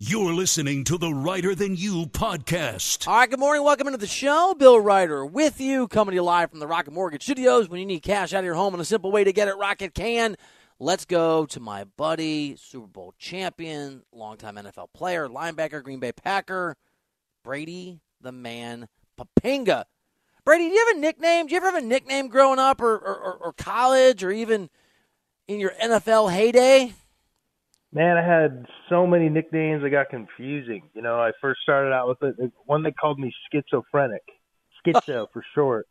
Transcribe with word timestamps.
You're 0.00 0.34
listening 0.34 0.82
to 0.84 0.98
the 0.98 1.14
Reiter 1.14 1.54
Than 1.54 1.76
You 1.76 2.06
podcast. 2.06 3.06
All 3.06 3.14
right, 3.14 3.30
good 3.30 3.38
morning. 3.38 3.62
Welcome 3.62 3.86
into 3.86 3.96
the 3.96 4.08
show. 4.08 4.52
Bill 4.58 4.80
Reiter 4.80 5.24
with 5.24 5.60
you, 5.60 5.86
coming 5.86 6.10
to 6.10 6.16
you 6.16 6.22
live 6.22 6.50
from 6.50 6.58
the 6.58 6.66
Rocket 6.66 6.92
Mortgage 6.92 7.22
Studios. 7.22 7.68
When 7.68 7.78
you 7.78 7.86
need 7.86 8.00
cash 8.00 8.32
out 8.32 8.40
of 8.40 8.44
your 8.44 8.54
home 8.54 8.74
and 8.74 8.80
a 8.80 8.84
simple 8.84 9.12
way 9.12 9.22
to 9.22 9.32
get 9.32 9.46
it, 9.46 9.56
Rocket 9.56 9.94
can. 9.94 10.36
Let's 10.80 11.04
go 11.04 11.46
to 11.46 11.60
my 11.60 11.84
buddy, 11.84 12.56
Super 12.56 12.88
Bowl 12.88 13.14
champion, 13.20 14.02
longtime 14.12 14.56
NFL 14.56 14.92
player, 14.94 15.28
linebacker, 15.28 15.80
Green 15.80 16.00
Bay 16.00 16.10
Packer, 16.10 16.76
Brady 17.44 18.00
the 18.20 18.32
Man 18.32 18.88
Poppinga. 19.16 19.84
Brady, 20.44 20.68
do 20.70 20.74
you 20.74 20.86
have 20.88 20.96
a 20.96 21.00
nickname? 21.00 21.46
Do 21.46 21.52
you 21.52 21.58
ever 21.58 21.70
have 21.70 21.82
a 21.82 21.86
nickname 21.86 22.26
growing 22.26 22.58
up 22.58 22.80
or, 22.80 22.96
or, 22.96 23.38
or 23.40 23.52
college 23.52 24.24
or 24.24 24.32
even 24.32 24.70
in 25.46 25.60
your 25.60 25.72
NFL 25.80 26.32
heyday? 26.32 26.94
Man, 27.94 28.16
I 28.16 28.26
had 28.26 28.66
so 28.88 29.06
many 29.06 29.28
nicknames. 29.28 29.84
I 29.84 29.88
got 29.88 30.08
confusing. 30.10 30.90
You 30.94 31.02
know, 31.02 31.14
I 31.14 31.30
first 31.40 31.60
started 31.62 31.92
out 31.92 32.08
with 32.08 32.22
it. 32.22 32.52
One 32.66 32.82
they 32.82 32.90
called 32.90 33.20
me 33.20 33.32
schizophrenic, 33.52 34.24
schizo 34.84 35.28
for 35.32 35.44
short. 35.54 35.86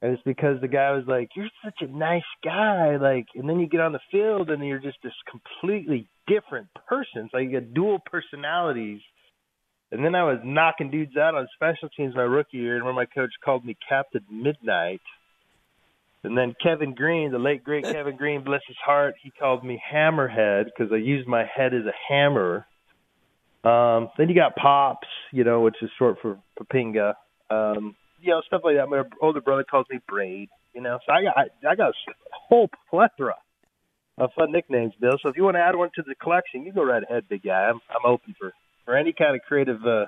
And 0.00 0.14
it's 0.14 0.22
because 0.22 0.62
the 0.62 0.68
guy 0.68 0.92
was 0.92 1.04
like, 1.06 1.28
"You're 1.36 1.50
such 1.62 1.82
a 1.82 1.86
nice 1.86 2.22
guy," 2.42 2.96
like, 2.96 3.26
and 3.34 3.46
then 3.46 3.60
you 3.60 3.68
get 3.68 3.82
on 3.82 3.92
the 3.92 4.00
field 4.10 4.48
and 4.48 4.66
you're 4.66 4.78
just 4.78 4.96
this 5.02 5.12
completely 5.30 6.08
different 6.26 6.68
person. 6.88 7.26
It's 7.26 7.34
like 7.34 7.44
you 7.44 7.60
got 7.60 7.74
dual 7.74 7.98
personalities. 8.10 9.02
And 9.92 10.02
then 10.02 10.14
I 10.14 10.22
was 10.22 10.38
knocking 10.42 10.90
dudes 10.90 11.18
out 11.18 11.34
on 11.34 11.46
special 11.54 11.90
teams 11.94 12.14
my 12.14 12.22
rookie 12.22 12.56
year, 12.56 12.76
and 12.76 12.84
where 12.86 12.94
my 12.94 13.04
coach 13.04 13.32
called 13.44 13.66
me 13.66 13.76
Captain 13.86 14.24
Midnight. 14.30 15.02
And 16.22 16.36
then 16.36 16.54
Kevin 16.62 16.94
Greene, 16.94 17.32
the 17.32 17.38
late 17.38 17.64
great 17.64 17.84
Kevin 17.92 18.16
Greene, 18.16 18.44
bless 18.44 18.62
his 18.66 18.76
heart, 18.84 19.14
he 19.22 19.30
called 19.30 19.64
me 19.64 19.82
Hammerhead 19.92 20.66
because 20.66 20.92
I 20.92 20.96
used 20.96 21.28
my 21.28 21.44
head 21.44 21.74
as 21.74 21.84
a 21.86 21.92
hammer. 22.08 22.66
Um, 23.64 24.08
then 24.16 24.28
you 24.28 24.34
got 24.34 24.56
Pops, 24.56 25.08
you 25.32 25.44
know, 25.44 25.60
which 25.60 25.76
is 25.82 25.90
short 25.98 26.16
for 26.22 26.38
Poppinga. 26.58 27.14
Um, 27.50 27.94
you 28.20 28.30
know, 28.30 28.42
stuff 28.46 28.62
like 28.64 28.76
that. 28.76 28.88
My 28.88 29.02
older 29.20 29.40
brother 29.40 29.64
calls 29.64 29.86
me 29.90 29.98
Braid. 30.08 30.48
You 30.74 30.80
know, 30.80 30.98
so 31.04 31.12
I 31.12 31.22
got 31.24 31.36
I, 31.36 31.68
I 31.68 31.74
got 31.74 31.90
a 31.90 32.12
whole 32.32 32.70
plethora 32.88 33.34
of 34.18 34.30
fun 34.38 34.52
nicknames, 34.52 34.92
Bill. 35.00 35.18
So 35.20 35.28
if 35.28 35.36
you 35.36 35.42
want 35.42 35.56
to 35.56 35.60
add 35.60 35.74
one 35.74 35.90
to 35.96 36.02
the 36.06 36.14
collection, 36.14 36.64
you 36.64 36.72
go 36.72 36.84
right 36.84 37.02
ahead, 37.02 37.24
big 37.28 37.42
guy. 37.42 37.68
I'm 37.68 37.80
I'm 37.90 38.06
open 38.06 38.34
for 38.38 38.52
for 38.84 38.96
any 38.96 39.12
kind 39.12 39.34
of 39.34 39.42
creative, 39.42 39.84
uh, 39.84 40.06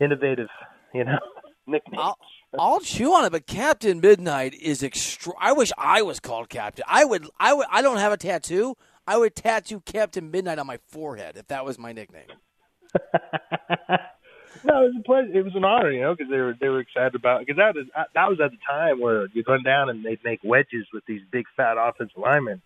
innovative, 0.00 0.48
you 0.92 1.04
know, 1.04 1.18
nicknames. 1.66 2.00
I'll, 2.02 2.18
I'll 2.58 2.80
chew 2.80 3.12
on 3.12 3.24
it, 3.24 3.32
but 3.32 3.46
Captain 3.46 4.00
Midnight 4.00 4.54
is 4.54 4.82
extra. 4.82 5.32
I 5.40 5.52
wish 5.52 5.72
I 5.76 6.02
was 6.02 6.20
called 6.20 6.48
Captain. 6.48 6.84
I 6.88 7.04
would. 7.04 7.28
I 7.38 7.52
would. 7.52 7.66
I 7.70 7.82
don't 7.82 7.98
have 7.98 8.12
a 8.12 8.16
tattoo. 8.16 8.76
I 9.06 9.18
would 9.18 9.34
tattoo 9.34 9.80
Captain 9.80 10.30
Midnight 10.30 10.58
on 10.58 10.66
my 10.66 10.78
forehead 10.88 11.36
if 11.36 11.48
that 11.48 11.64
was 11.64 11.78
my 11.78 11.92
nickname. 11.92 12.26
no, 14.64 14.84
it 14.84 14.94
was 14.94 14.94
a 14.98 15.02
pleasure. 15.02 15.38
It 15.38 15.44
was 15.44 15.54
an 15.54 15.64
honor, 15.64 15.90
you 15.90 16.00
know, 16.00 16.14
because 16.14 16.30
they 16.30 16.38
were 16.38 16.54
they 16.58 16.68
were 16.68 16.80
excited 16.80 17.14
about 17.14 17.40
because 17.40 17.56
that 17.56 17.74
was 17.74 17.86
that 18.14 18.28
was 18.28 18.38
at 18.42 18.50
the 18.50 18.58
time 18.68 19.00
where 19.00 19.26
you'd 19.32 19.48
run 19.48 19.62
down 19.62 19.90
and 19.90 20.04
they'd 20.04 20.24
make 20.24 20.40
wedges 20.42 20.86
with 20.92 21.04
these 21.06 21.22
big 21.30 21.44
fat 21.56 21.76
offensive 21.78 22.16
linemen, 22.16 22.62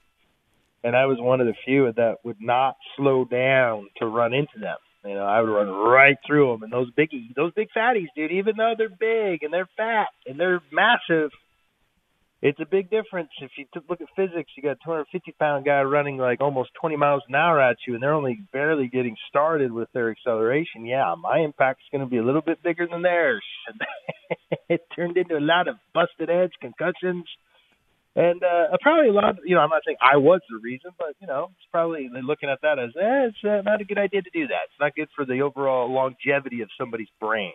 and 0.84 0.94
I 0.94 1.06
was 1.06 1.18
one 1.18 1.40
of 1.40 1.46
the 1.46 1.54
few 1.64 1.92
that 1.92 2.18
would 2.24 2.40
not 2.40 2.76
slow 2.96 3.24
down 3.24 3.88
to 3.98 4.06
run 4.06 4.32
into 4.32 4.58
them. 4.60 4.76
You 5.08 5.14
know, 5.14 5.24
I 5.24 5.40
would 5.40 5.48
run 5.48 5.68
right 5.68 6.16
through 6.26 6.52
them, 6.52 6.62
and 6.64 6.72
those 6.72 6.90
biggie, 6.92 7.34
those 7.34 7.52
big 7.54 7.68
fatties, 7.74 8.08
dude. 8.14 8.30
Even 8.30 8.56
though 8.58 8.74
they're 8.76 8.90
big 8.90 9.42
and 9.42 9.52
they're 9.52 9.68
fat 9.74 10.08
and 10.26 10.38
they're 10.38 10.60
massive, 10.70 11.30
it's 12.42 12.60
a 12.60 12.66
big 12.66 12.90
difference. 12.90 13.30
If 13.40 13.50
you 13.56 13.64
look 13.88 14.02
at 14.02 14.08
physics, 14.14 14.50
you 14.54 14.62
got 14.62 14.72
a 14.72 14.84
250 14.84 15.34
pound 15.40 15.64
guy 15.64 15.80
running 15.82 16.18
like 16.18 16.42
almost 16.42 16.70
20 16.80 16.96
miles 16.96 17.22
an 17.26 17.34
hour 17.34 17.58
at 17.58 17.78
you, 17.86 17.94
and 17.94 18.02
they're 18.02 18.12
only 18.12 18.38
barely 18.52 18.88
getting 18.88 19.16
started 19.30 19.72
with 19.72 19.88
their 19.94 20.10
acceleration. 20.10 20.84
Yeah, 20.84 21.14
my 21.18 21.38
impact's 21.38 21.88
going 21.90 22.04
to 22.04 22.10
be 22.10 22.18
a 22.18 22.24
little 22.24 22.42
bit 22.42 22.62
bigger 22.62 22.86
than 22.86 23.00
theirs. 23.00 23.44
it 24.68 24.82
turned 24.94 25.16
into 25.16 25.38
a 25.38 25.40
lot 25.40 25.68
of 25.68 25.76
busted 25.94 26.28
heads, 26.28 26.52
concussions, 26.60 27.24
and 28.18 28.42
uh, 28.42 28.76
probably 28.82 29.10
a 29.10 29.12
lot. 29.12 29.30
Of, 29.30 29.38
you 29.44 29.54
know, 29.54 29.60
I'm 29.60 29.70
not 29.70 29.82
saying 29.86 29.96
I 30.02 30.16
was 30.16 30.40
the 30.50 30.58
reason, 30.60 30.90
but 30.98 31.14
you 31.20 31.28
know, 31.28 31.50
it's 31.56 31.68
probably 31.70 32.10
looking 32.22 32.50
at 32.50 32.58
that 32.62 32.78
as 32.78 32.90
eh, 32.96 33.28
it's 33.28 33.36
uh, 33.44 33.62
not 33.62 33.80
a 33.80 33.84
good 33.84 33.98
idea 33.98 34.22
to 34.22 34.30
do 34.30 34.48
that. 34.48 34.66
It's 34.66 34.80
not 34.80 34.94
good 34.96 35.08
for 35.14 35.24
the 35.24 35.40
overall 35.42 35.92
longevity 35.92 36.62
of 36.62 36.68
somebody's 36.76 37.08
brain. 37.20 37.52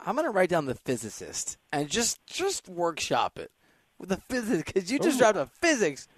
I'm 0.00 0.16
going 0.16 0.26
to 0.26 0.32
write 0.32 0.48
down 0.48 0.66
the 0.66 0.74
physicist 0.74 1.58
and 1.72 1.88
just 1.88 2.26
just 2.26 2.68
workshop 2.68 3.38
it 3.38 3.52
with 3.98 4.08
the 4.08 4.16
physics 4.16 4.72
because 4.72 4.90
you 4.90 4.98
just 4.98 5.18
dropped 5.18 5.38
a 5.38 5.46
physics. 5.46 6.08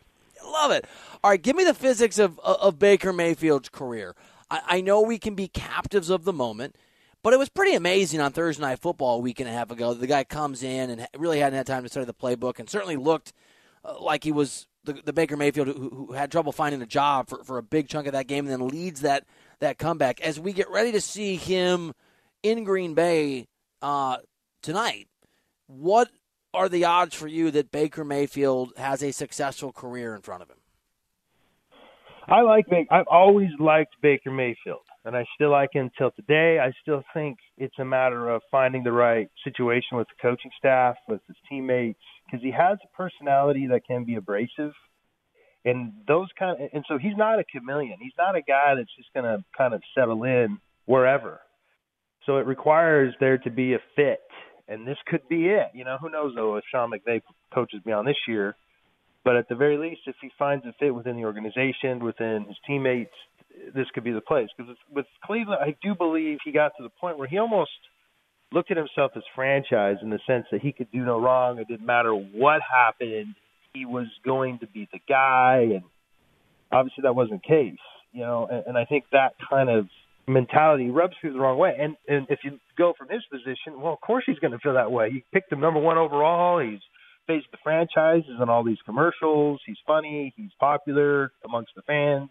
Love 0.42 0.72
it. 0.72 0.86
All 1.22 1.30
right, 1.30 1.40
give 1.40 1.54
me 1.54 1.64
the 1.64 1.74
physics 1.74 2.18
of 2.18 2.40
of 2.40 2.78
Baker 2.78 3.12
Mayfield's 3.12 3.68
career. 3.68 4.16
I, 4.50 4.60
I 4.66 4.80
know 4.80 5.02
we 5.02 5.18
can 5.18 5.34
be 5.34 5.48
captives 5.48 6.08
of 6.08 6.24
the 6.24 6.32
moment. 6.32 6.76
But 7.24 7.32
it 7.32 7.38
was 7.38 7.48
pretty 7.48 7.74
amazing 7.74 8.20
on 8.20 8.32
Thursday 8.32 8.60
Night 8.60 8.80
Football 8.80 9.16
a 9.16 9.20
week 9.20 9.40
and 9.40 9.48
a 9.48 9.52
half 9.52 9.70
ago. 9.70 9.94
The 9.94 10.06
guy 10.06 10.24
comes 10.24 10.62
in 10.62 10.90
and 10.90 11.08
really 11.16 11.38
hadn't 11.38 11.56
had 11.56 11.66
time 11.66 11.82
to 11.82 11.88
study 11.88 12.04
the 12.04 12.12
playbook 12.12 12.58
and 12.58 12.68
certainly 12.68 12.96
looked 12.96 13.32
uh, 13.82 13.98
like 13.98 14.22
he 14.22 14.30
was 14.30 14.66
the, 14.84 14.92
the 14.92 15.14
Baker 15.14 15.34
Mayfield 15.34 15.68
who, 15.68 15.88
who, 15.88 16.12
had 16.12 16.30
trouble 16.30 16.52
finding 16.52 16.82
a 16.82 16.86
job 16.86 17.30
for, 17.30 17.42
for 17.42 17.56
a 17.56 17.62
big 17.62 17.88
chunk 17.88 18.06
of 18.06 18.12
that 18.12 18.26
game 18.26 18.44
and 18.46 18.52
then 18.52 18.68
leads 18.68 19.00
that, 19.00 19.24
that 19.60 19.78
comeback. 19.78 20.20
As 20.20 20.38
we 20.38 20.52
get 20.52 20.68
ready 20.68 20.92
to 20.92 21.00
see 21.00 21.36
him 21.36 21.94
in 22.42 22.62
Green 22.62 22.92
Bay 22.92 23.46
uh, 23.80 24.18
tonight, 24.60 25.08
what 25.66 26.10
are 26.52 26.68
the 26.68 26.84
odds 26.84 27.14
for 27.14 27.26
you 27.26 27.50
that 27.52 27.72
Baker 27.72 28.04
Mayfield 28.04 28.74
has 28.76 29.02
a 29.02 29.12
successful 29.12 29.72
career 29.72 30.14
in 30.14 30.20
front 30.20 30.42
of 30.42 30.50
him? 30.50 30.58
I 32.28 32.42
like 32.42 32.66
Baker. 32.68 32.92
I've 32.92 33.08
always 33.10 33.48
liked 33.58 33.94
Baker 34.02 34.30
Mayfield 34.30 34.83
and 35.04 35.16
I 35.16 35.24
still 35.34 35.50
like 35.50 35.70
him 35.72 35.90
till 35.96 36.10
today. 36.12 36.58
I 36.58 36.72
still 36.82 37.02
think 37.12 37.38
it's 37.58 37.78
a 37.78 37.84
matter 37.84 38.28
of 38.28 38.42
finding 38.50 38.84
the 38.84 38.92
right 38.92 39.28
situation 39.44 39.98
with 39.98 40.08
the 40.08 40.14
coaching 40.20 40.50
staff, 40.58 40.96
with 41.08 41.20
his 41.26 41.36
teammates, 41.48 42.00
because 42.26 42.42
he 42.42 42.50
has 42.50 42.78
a 42.82 42.96
personality 42.96 43.66
that 43.68 43.86
can 43.86 44.04
be 44.04 44.14
abrasive, 44.14 44.72
and 45.64 45.92
those 46.06 46.28
kind 46.38 46.60
of, 46.60 46.68
and 46.72 46.84
so 46.88 46.98
he's 46.98 47.16
not 47.16 47.38
a 47.38 47.44
chameleon. 47.44 47.96
He's 48.00 48.12
not 48.18 48.36
a 48.36 48.42
guy 48.42 48.74
that's 48.76 48.94
just 48.96 49.12
going 49.14 49.24
to 49.24 49.44
kind 49.56 49.74
of 49.74 49.82
settle 49.94 50.24
in 50.24 50.58
wherever. 50.86 51.40
So 52.26 52.38
it 52.38 52.46
requires 52.46 53.14
there 53.20 53.38
to 53.38 53.50
be 53.50 53.74
a 53.74 53.78
fit, 53.96 54.20
and 54.68 54.86
this 54.86 54.98
could 55.06 55.28
be 55.28 55.46
it. 55.46 55.68
You 55.74 55.84
know, 55.84 55.98
who 56.00 56.10
knows 56.10 56.32
though 56.34 56.56
if 56.56 56.64
Sean 56.70 56.90
McVay 56.90 57.20
coaches 57.52 57.80
beyond 57.84 58.08
this 58.08 58.16
year. 58.26 58.56
But 59.24 59.36
at 59.36 59.48
the 59.48 59.54
very 59.54 59.78
least, 59.78 60.02
if 60.06 60.16
he 60.20 60.30
finds 60.38 60.66
a 60.66 60.74
fit 60.78 60.94
within 60.94 61.16
the 61.16 61.24
organization, 61.24 62.04
within 62.04 62.44
his 62.46 62.58
teammates, 62.66 63.14
this 63.74 63.86
could 63.94 64.04
be 64.04 64.12
the 64.12 64.20
place. 64.20 64.48
Because 64.56 64.76
with 64.92 65.06
Cleveland, 65.24 65.60
I 65.62 65.76
do 65.82 65.94
believe 65.94 66.38
he 66.44 66.52
got 66.52 66.72
to 66.76 66.82
the 66.82 66.90
point 67.00 67.18
where 67.18 67.28
he 67.28 67.38
almost 67.38 67.70
looked 68.52 68.70
at 68.70 68.76
himself 68.76 69.12
as 69.16 69.22
franchise 69.34 69.96
in 70.02 70.10
the 70.10 70.20
sense 70.26 70.46
that 70.52 70.60
he 70.60 70.72
could 70.72 70.90
do 70.92 71.04
no 71.04 71.20
wrong. 71.20 71.58
It 71.58 71.68
didn't 71.68 71.86
matter 71.86 72.12
what 72.12 72.60
happened. 72.62 73.34
He 73.72 73.84
was 73.84 74.06
going 74.24 74.60
to 74.60 74.66
be 74.66 74.88
the 74.92 75.00
guy, 75.08 75.66
and 75.74 75.82
obviously 76.70 77.02
that 77.02 77.14
wasn't 77.14 77.42
the 77.42 77.48
case. 77.48 77.78
You 78.12 78.20
know, 78.20 78.46
and, 78.50 78.64
and 78.68 78.78
I 78.78 78.84
think 78.84 79.04
that 79.10 79.34
kind 79.50 79.68
of 79.68 79.88
mentality 80.28 80.90
rubs 80.90 81.14
through 81.20 81.32
the 81.32 81.40
wrong 81.40 81.58
way. 81.58 81.76
And 81.78 81.96
and 82.06 82.26
if 82.30 82.40
you 82.44 82.58
go 82.78 82.94
from 82.96 83.08
his 83.08 83.22
position, 83.30 83.80
well, 83.80 83.92
of 83.92 84.00
course 84.00 84.24
he's 84.26 84.38
going 84.38 84.52
to 84.52 84.58
feel 84.58 84.74
that 84.74 84.92
way. 84.92 85.10
He 85.10 85.24
picked 85.32 85.52
him 85.52 85.60
number 85.60 85.80
one 85.80 85.98
overall. 85.98 86.60
He's 86.60 86.80
faced 87.26 87.46
the 87.50 87.58
franchises 87.62 88.36
and 88.38 88.50
all 88.50 88.62
these 88.62 88.78
commercials. 88.84 89.60
He's 89.66 89.78
funny. 89.86 90.32
He's 90.36 90.50
popular 90.60 91.32
amongst 91.44 91.72
the 91.74 91.82
fans. 91.82 92.30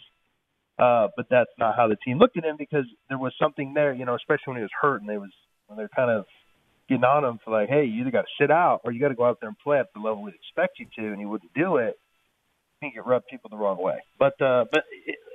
Uh, 0.83 1.07
but 1.15 1.27
that's 1.29 1.55
not 1.57 1.75
how 1.77 1.87
the 1.87 1.95
team 2.03 2.17
looked 2.17 2.37
at 2.37 2.43
him 2.43 2.57
because 2.57 2.85
there 3.07 3.17
was 3.17 3.33
something 3.41 3.73
there, 3.73 3.93
you 3.93 4.05
know, 4.05 4.15
especially 4.15 4.47
when 4.47 4.57
he 4.57 4.63
was 4.63 4.77
hurt 4.81 4.99
and 4.99 5.09
they 5.09 5.17
was 5.17 5.31
when 5.67 5.77
they're 5.77 5.95
kind 5.95 6.11
of 6.11 6.25
getting 6.89 7.05
on 7.05 7.23
him 7.23 7.39
for 7.43 7.51
like, 7.57 7.69
hey, 7.69 7.85
you 7.85 8.01
either 8.01 8.11
got 8.11 8.23
to 8.23 8.43
sit 8.43 8.51
out 8.51 8.81
or 8.83 8.91
you 8.91 8.99
got 8.99 9.09
to 9.09 9.15
go 9.15 9.25
out 9.25 9.37
there 9.39 9.49
and 9.49 9.57
play 9.63 9.79
at 9.79 9.87
the 9.93 10.01
level 10.01 10.23
we'd 10.23 10.35
expect 10.35 10.79
you 10.79 10.87
to, 10.97 11.11
and 11.11 11.19
he 11.19 11.25
wouldn't 11.25 11.53
do 11.53 11.77
it. 11.77 11.95
I 11.95 12.75
think 12.81 12.95
it 12.97 13.05
rubbed 13.05 13.27
people 13.31 13.49
the 13.49 13.55
wrong 13.55 13.81
way. 13.81 13.99
But 14.19 14.35
uh, 14.41 14.65
but 14.71 14.83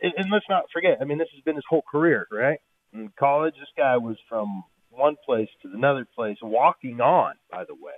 it, 0.03 0.13
and 0.19 0.31
let's 0.31 0.45
not 0.51 0.65
forget. 0.73 0.99
I 1.01 1.05
mean, 1.05 1.17
this 1.17 1.33
has 1.35 1.43
been 1.45 1.57
his 1.57 1.65
whole 1.69 1.85
career, 1.91 2.27
right? 2.31 2.59
In 2.93 3.11
college, 3.19 3.55
this 3.55 3.73
guy 3.77 3.97
was 3.97 4.17
from 4.29 4.65
one 4.91 5.17
place 5.25 5.49
to 5.63 5.71
another 5.73 6.07
place, 6.15 6.37
walking 6.43 7.01
on. 7.01 7.35
By 7.51 7.65
the 7.65 7.75
way, 7.75 7.97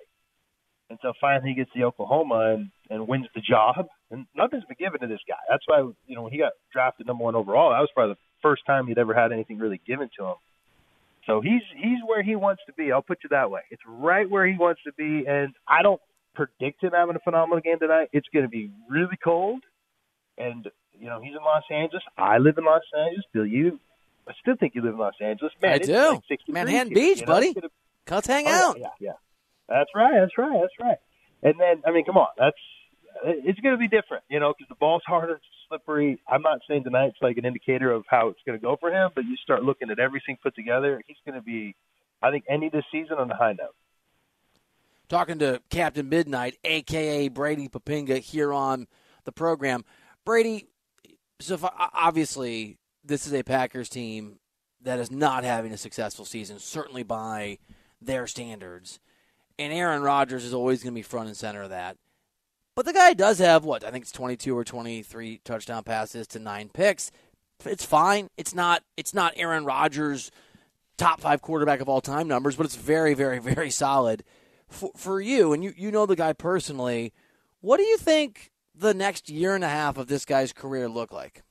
until 0.91 1.13
finally 1.21 1.51
he 1.51 1.55
gets 1.55 1.71
to 1.73 1.83
Oklahoma 1.85 2.55
and 2.55 2.71
and 2.91 3.07
wins 3.09 3.27
the 3.35 3.41
job. 3.41 3.87
And 4.11 4.27
nothing's 4.35 4.65
been 4.65 4.77
given 4.79 5.01
to 5.01 5.07
this 5.07 5.21
guy. 5.29 5.37
That's 5.49 5.63
why 5.67 5.79
you 6.07 6.15
know 6.17 6.23
when 6.23 6.33
he 6.33 6.39
got 6.39 6.53
drafted 6.73 7.07
number 7.07 7.25
one 7.25 7.35
overall, 7.37 7.71
that 7.71 7.79
was 7.81 7.89
probably 7.95 8.15
the 8.15 8.21
first 8.43 8.63
time 8.67 8.87
he'd 8.87 8.99
ever 8.99 9.15
had 9.15 9.33
anything 9.33 9.59
really 9.59 9.81
given 9.87 10.11
to 10.19 10.25
him. 10.27 10.35
So 11.27 11.41
he's 11.41 11.63
he's 11.77 11.99
where 12.07 12.23
he 12.23 12.35
wants 12.37 12.63
to 12.67 12.73
be. 12.73 12.91
I'll 12.93 13.03
put 13.03 13.19
you 13.23 13.29
that 13.31 13.51
way. 13.51 13.61
It's 13.71 13.83
right 13.87 14.29
where 14.29 14.47
he 14.47 14.57
wants 14.59 14.81
to 14.85 14.93
be, 14.93 15.27
and 15.29 15.55
I 15.69 15.83
don't 15.83 16.01
predict 16.35 16.83
him 16.83 16.93
having 16.93 17.15
a 17.15 17.21
phenomenal 17.21 17.61
game 17.61 17.79
tonight. 17.79 18.09
It's 18.13 18.27
going 18.33 18.45
to 18.45 18.49
be 18.49 18.71
really 18.89 19.17
cold, 19.23 19.63
and 20.39 20.67
you 20.99 21.07
know 21.07 21.21
he's 21.21 21.33
in 21.37 21.45
Los 21.45 21.63
Angeles. 21.71 22.03
I 22.19 22.39
live 22.39 22.57
in 22.59 22.65
Los 22.65 22.83
Angeles. 22.99 23.25
Bill, 23.33 23.47
you, 23.47 23.79
I 24.27 24.33
still 24.41 24.57
think 24.59 24.75
you 24.75 24.83
live 24.83 24.95
in 24.95 24.99
Los 24.99 25.15
Angeles. 25.21 25.53
Man, 25.63 25.73
I 25.75 25.79
do. 25.79 25.93
Like 26.13 26.21
60 26.29 26.53
Manhattan 26.53 26.95
Beach, 26.95 26.99
here, 26.99 27.15
you 27.17 27.27
know? 27.27 27.33
buddy. 27.33 27.55
Let's 28.11 28.27
hang 28.27 28.47
Oh, 28.49 28.51
out. 28.71 28.79
Yeah, 28.81 28.87
yeah, 28.99 29.09
yeah. 29.11 29.13
That's 29.71 29.89
right. 29.95 30.21
That's 30.21 30.37
right. 30.37 30.61
That's 30.61 30.79
right. 30.81 30.99
And 31.43 31.55
then, 31.59 31.83
I 31.87 31.93
mean, 31.93 32.05
come 32.05 32.19
on. 32.19 32.29
That's 32.37 32.59
it's 33.25 33.59
going 33.61 33.75
to 33.75 33.79
be 33.79 33.89
different, 33.89 34.25
you 34.29 34.39
know, 34.41 34.53
because 34.53 34.69
the 34.69 34.75
ball's 34.75 35.03
harder, 35.07 35.41
slippery. 35.69 36.21
I'm 36.29 36.43
not 36.43 36.61
saying 36.69 36.85
tonight's 36.85 37.17
like 37.23 37.39
an 37.39 37.45
indicator 37.45 37.91
of 37.91 38.05
how 38.09 38.29
it's 38.29 38.41
going 38.47 38.59
to 38.59 38.63
go 38.63 38.77
for 38.79 38.91
him, 38.91 39.11
but 39.15 39.25
you 39.25 39.37
start 39.43 39.65
looking 39.65 39.91
at 39.91 39.99
everything 39.99 40.37
put 40.43 40.55
together, 40.55 41.03
he's 41.07 41.17
going 41.25 41.35
to 41.35 41.43
be, 41.43 41.75
I 42.23 42.31
think, 42.31 42.45
any 42.49 42.69
this 42.69 42.85
season 42.93 43.19
on 43.19 43.29
the 43.29 43.35
high 43.35 43.53
note. 43.53 43.75
talking 45.11 45.41
to 45.41 45.61
Captain 45.69 46.09
Midnight, 46.09 46.57
aka 46.65 47.29
Brady 47.29 47.69
Poppinga, 47.69 48.19
here 48.19 48.53
on 48.55 48.87
the 49.25 49.33
program. 49.33 49.85
Brady, 50.25 50.69
so 51.41 51.59
obviously 51.93 52.79
this 53.05 53.27
is 53.27 53.35
a 53.35 53.43
Packers 53.43 53.91
team 53.91 54.39
that 54.83 54.99
is 54.99 55.11
not 55.11 55.45
having 55.45 55.73
a 55.73 55.77
successful 55.77 56.25
season, 56.25 56.59
certainly 56.59 57.03
by 57.03 57.59
their 58.01 58.27
standards, 58.27 58.99
and 59.61 59.73
Aaron 59.73 60.03
Rodgers 60.03 60.45
is 60.45 60.55
always 60.55 60.83
going 60.83 60.95
to 60.95 60.99
be 60.99 61.03
front 61.03 61.29
and 61.29 61.37
center 61.37 61.63
of 61.63 61.71
that. 61.71 61.97
But 62.75 62.87
the 62.87 62.93
guy 62.93 63.13
does 63.13 63.39
have 63.41 63.65
what 63.65 63.85
I 63.85 63.91
think 63.91 64.05
it's 64.05 64.13
22 64.13 64.57
or 64.57 64.65
23 64.65 65.41
touchdown 65.45 65.85
passes 65.85 66.27
to 66.29 66.39
nine 66.39 66.71
picks. 66.71 67.11
It's 67.67 67.85
fine. 67.85 68.29
It's 68.39 68.55
not. 68.55 68.83
It's 68.97 69.13
not 69.13 69.35
Aaron 69.37 69.67
Rodgers 69.67 70.31
top 70.97 71.21
five 71.21 71.43
quarterback 71.43 71.81
of 71.81 71.89
all 71.89 72.01
time 72.01 72.27
numbers, 72.27 72.57
but 72.57 72.65
it's 72.65 72.77
very, 72.77 73.13
very, 73.15 73.39
very 73.55 73.71
solid 73.71 74.25
for, 74.69 74.91
for 74.97 75.21
you. 75.21 75.53
And 75.53 75.63
you, 75.63 75.75
you 75.77 75.91
know 75.91 76.07
the 76.07 76.17
guy 76.17 76.33
personally. 76.33 77.13
What 77.61 77.77
do 77.77 77.83
you 77.83 77.99
think 77.99 78.51
the 78.75 78.95
next 78.95 79.29
year 79.29 79.55
and 79.55 79.65
a 79.65 79.69
half 79.69 79.99
of 79.99 80.07
this 80.07 80.25
guy's 80.25 80.53
career 80.53 80.89
look 80.89 81.13
like? 81.13 81.43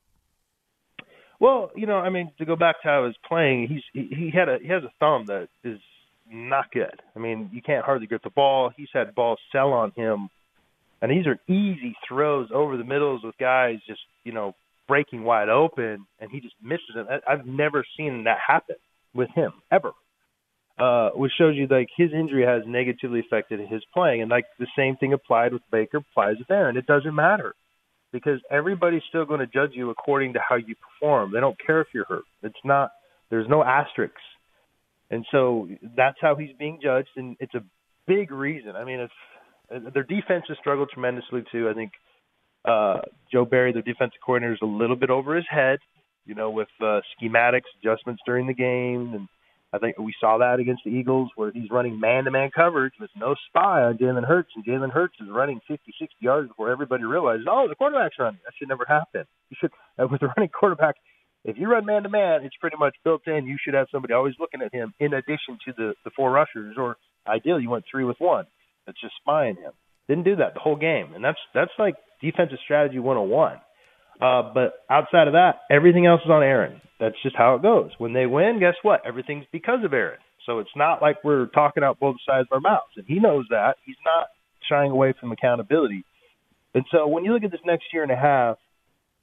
Well, 1.39 1.71
you 1.75 1.85
know, 1.85 1.97
I 1.97 2.09
mean, 2.09 2.31
to 2.39 2.45
go 2.45 2.56
back 2.56 2.81
to 2.81 2.88
how 2.88 3.01
he 3.01 3.07
was 3.07 3.15
playing, 3.27 3.67
he's 3.67 3.83
he, 3.94 4.15
he 4.15 4.31
had 4.31 4.50
a 4.50 4.57
he 4.61 4.67
has 4.69 4.83
a 4.83 4.91
thumb 5.00 5.25
that 5.27 5.47
is 5.63 5.79
not 6.31 6.71
good. 6.71 7.01
I 7.15 7.19
mean, 7.19 7.49
you 7.53 7.61
can't 7.61 7.85
hardly 7.85 8.07
grip 8.07 8.23
the 8.23 8.29
ball. 8.29 8.71
He's 8.75 8.89
had 8.93 9.15
balls 9.15 9.39
sell 9.51 9.73
on 9.73 9.91
him, 9.95 10.29
and 11.01 11.11
these 11.11 11.25
are 11.27 11.39
easy 11.47 11.95
throws 12.07 12.49
over 12.53 12.77
the 12.77 12.83
middles 12.83 13.23
with 13.23 13.37
guys 13.37 13.77
just 13.87 14.01
you 14.23 14.33
know 14.33 14.53
breaking 14.87 15.23
wide 15.23 15.49
open, 15.49 16.05
and 16.19 16.31
he 16.31 16.39
just 16.39 16.55
misses 16.63 16.95
it. 16.95 17.23
I've 17.27 17.45
never 17.45 17.85
seen 17.97 18.23
that 18.25 18.37
happen 18.45 18.75
with 19.13 19.29
him 19.35 19.51
ever. 19.71 19.91
Uh, 20.79 21.09
which 21.09 21.33
shows 21.37 21.55
you 21.57 21.67
like 21.67 21.89
his 21.97 22.11
injury 22.13 22.45
has 22.45 22.63
negatively 22.65 23.19
affected 23.19 23.59
his 23.59 23.83
playing, 23.93 24.21
and 24.21 24.31
like 24.31 24.45
the 24.59 24.67
same 24.77 24.95
thing 24.95 25.11
applied 25.11 25.51
with 25.51 25.61
Baker 25.71 25.97
applies 25.97 26.37
with 26.39 26.49
Aaron. 26.49 26.77
It 26.77 26.85
doesn't 26.85 27.13
matter 27.13 27.53
because 28.13 28.39
everybody's 28.49 29.01
still 29.09 29.25
going 29.25 29.41
to 29.41 29.45
judge 29.45 29.71
you 29.73 29.89
according 29.89 30.33
to 30.33 30.39
how 30.47 30.55
you 30.55 30.75
perform. 30.75 31.31
They 31.33 31.41
don't 31.41 31.57
care 31.65 31.81
if 31.81 31.87
you're 31.93 32.05
hurt. 32.05 32.23
It's 32.43 32.55
not. 32.63 32.91
There's 33.29 33.47
no 33.49 33.61
asterisks, 33.61 34.21
and 35.09 35.25
so 35.31 35.67
that's 35.95 36.17
how 36.21 36.35
he's 36.35 36.56
being 36.57 36.79
judged, 36.81 37.09
and 37.15 37.35
it's 37.39 37.56
a 37.56 37.63
big 38.07 38.31
reason. 38.31 38.75
I 38.75 38.83
mean, 38.83 39.00
it's 39.00 39.94
their 39.94 40.03
defense 40.03 40.45
has 40.47 40.57
struggled 40.59 40.89
tremendously 40.91 41.44
too. 41.51 41.69
I 41.69 41.73
think 41.73 41.91
uh, 42.65 43.01
Joe 43.31 43.45
Barry, 43.45 43.71
their 43.71 43.81
defensive 43.81 44.19
coordinator, 44.25 44.53
is 44.53 44.59
a 44.61 44.65
little 44.65 44.95
bit 44.95 45.09
over 45.09 45.35
his 45.35 45.45
head, 45.50 45.79
you 46.25 46.35
know, 46.35 46.50
with 46.50 46.67
uh, 46.81 47.01
schematics 47.21 47.69
adjustments 47.81 48.21
during 48.25 48.47
the 48.47 48.53
game, 48.53 49.13
and 49.13 49.27
I 49.71 49.77
think 49.77 50.00
we 50.00 50.13
saw 50.19 50.39
that 50.39 50.59
against 50.59 50.83
the 50.83 50.89
Eagles 50.89 51.29
where 51.35 51.51
he's 51.51 51.69
running 51.69 52.00
man-to-man 52.00 52.50
coverage 52.56 52.94
with 53.00 53.11
no 53.15 53.35
spy 53.47 53.83
on 53.83 53.97
Jalen 53.97 54.27
Hurts, 54.27 54.50
and 54.56 54.65
Jalen 54.65 54.91
Hurts 54.91 55.15
is 55.21 55.27
running 55.29 55.59
50, 55.67 55.94
60 56.00 56.15
yards 56.19 56.47
before 56.47 56.71
everybody 56.71 57.03
realizes, 57.03 57.45
oh, 57.50 57.67
the 57.67 57.75
quarterback's 57.75 58.17
running. 58.17 58.39
That 58.44 58.53
should 58.57 58.67
never 58.67 58.85
happen. 58.88 59.25
You 59.50 59.57
should, 59.59 59.71
uh, 60.00 60.07
with 60.07 60.23
a 60.23 60.27
running 60.35 60.50
quarterback, 60.50 60.95
if 61.45 61.57
you 61.57 61.69
run 61.69 61.86
man-to-man, 61.86 62.44
it's 62.44 62.56
pretty 62.59 62.77
much 62.77 62.95
built 63.03 63.21
in. 63.27 63.45
You 63.45 63.57
should 63.63 63.74
have 63.74 63.88
somebody 63.91 64.13
always 64.13 64.36
looking 64.39 64.62
at 64.62 64.74
him 64.74 64.94
in 65.00 65.13
addition 65.13 65.57
to 65.65 65.74
the, 65.77 65.94
the 66.03 66.12
four 66.15 66.31
rushers, 66.31 66.75
or 66.77 66.97
ideally 67.27 67.63
you 67.63 67.69
went 67.69 67.86
three 67.89 68.03
with 68.03 68.18
one 68.19 68.45
that's 68.86 69.00
just 69.00 69.13
spying 69.21 69.56
him. 69.56 69.71
Didn't 70.07 70.25
do 70.25 70.38
that 70.38 70.56
the 70.56 70.59
whole 70.59 70.75
game, 70.75 71.13
and 71.13 71.24
that's 71.24 71.38
that's 71.53 71.71
like 71.77 71.95
defensive 72.21 72.57
strategy 72.63 73.00
101. 73.00 73.57
Uh, 74.21 74.53
but 74.53 74.74
outside 74.89 75.27
of 75.27 75.33
that, 75.33 75.62
everything 75.71 76.06
else 76.06 76.21
is 76.25 76.31
on 76.31 76.44
Aaron. 76.44 76.81
That's 77.00 77.15
just 77.24 77.36
how 77.38 77.56
it 77.56 77.62
goes. 77.62 77.92
When 77.97 78.13
they 78.13 78.25
win, 78.25 78.59
guess 78.59 78.75
what? 78.81 79.06
Everything's 79.06 79.45
because 79.51 79.85
of 79.85 79.94
Aaron. 79.94 80.19
So 80.45 80.59
it's 80.59 80.75
not 80.75 81.01
like 81.01 81.24
we're 81.24 81.45
talking 81.47 81.83
out 81.83 82.00
both 82.00 82.18
sides 82.27 82.47
of 82.51 82.56
our 82.56 82.59
mouths, 82.59 82.97
and 82.97 83.06
he 83.07 83.19
knows 83.19 83.45
that. 83.51 83.75
He's 83.85 83.95
not 84.03 84.27
shying 84.68 84.92
away 84.92 85.13
from 85.19 85.31
accountability. 85.31 86.03
And 86.74 86.83
so 86.92 87.07
when 87.07 87.24
you 87.24 87.33
look 87.33 87.44
at 87.44 87.51
this 87.51 87.62
next 87.65 87.85
year 87.94 88.03
and 88.03 88.12
a 88.12 88.15
half, 88.15 88.57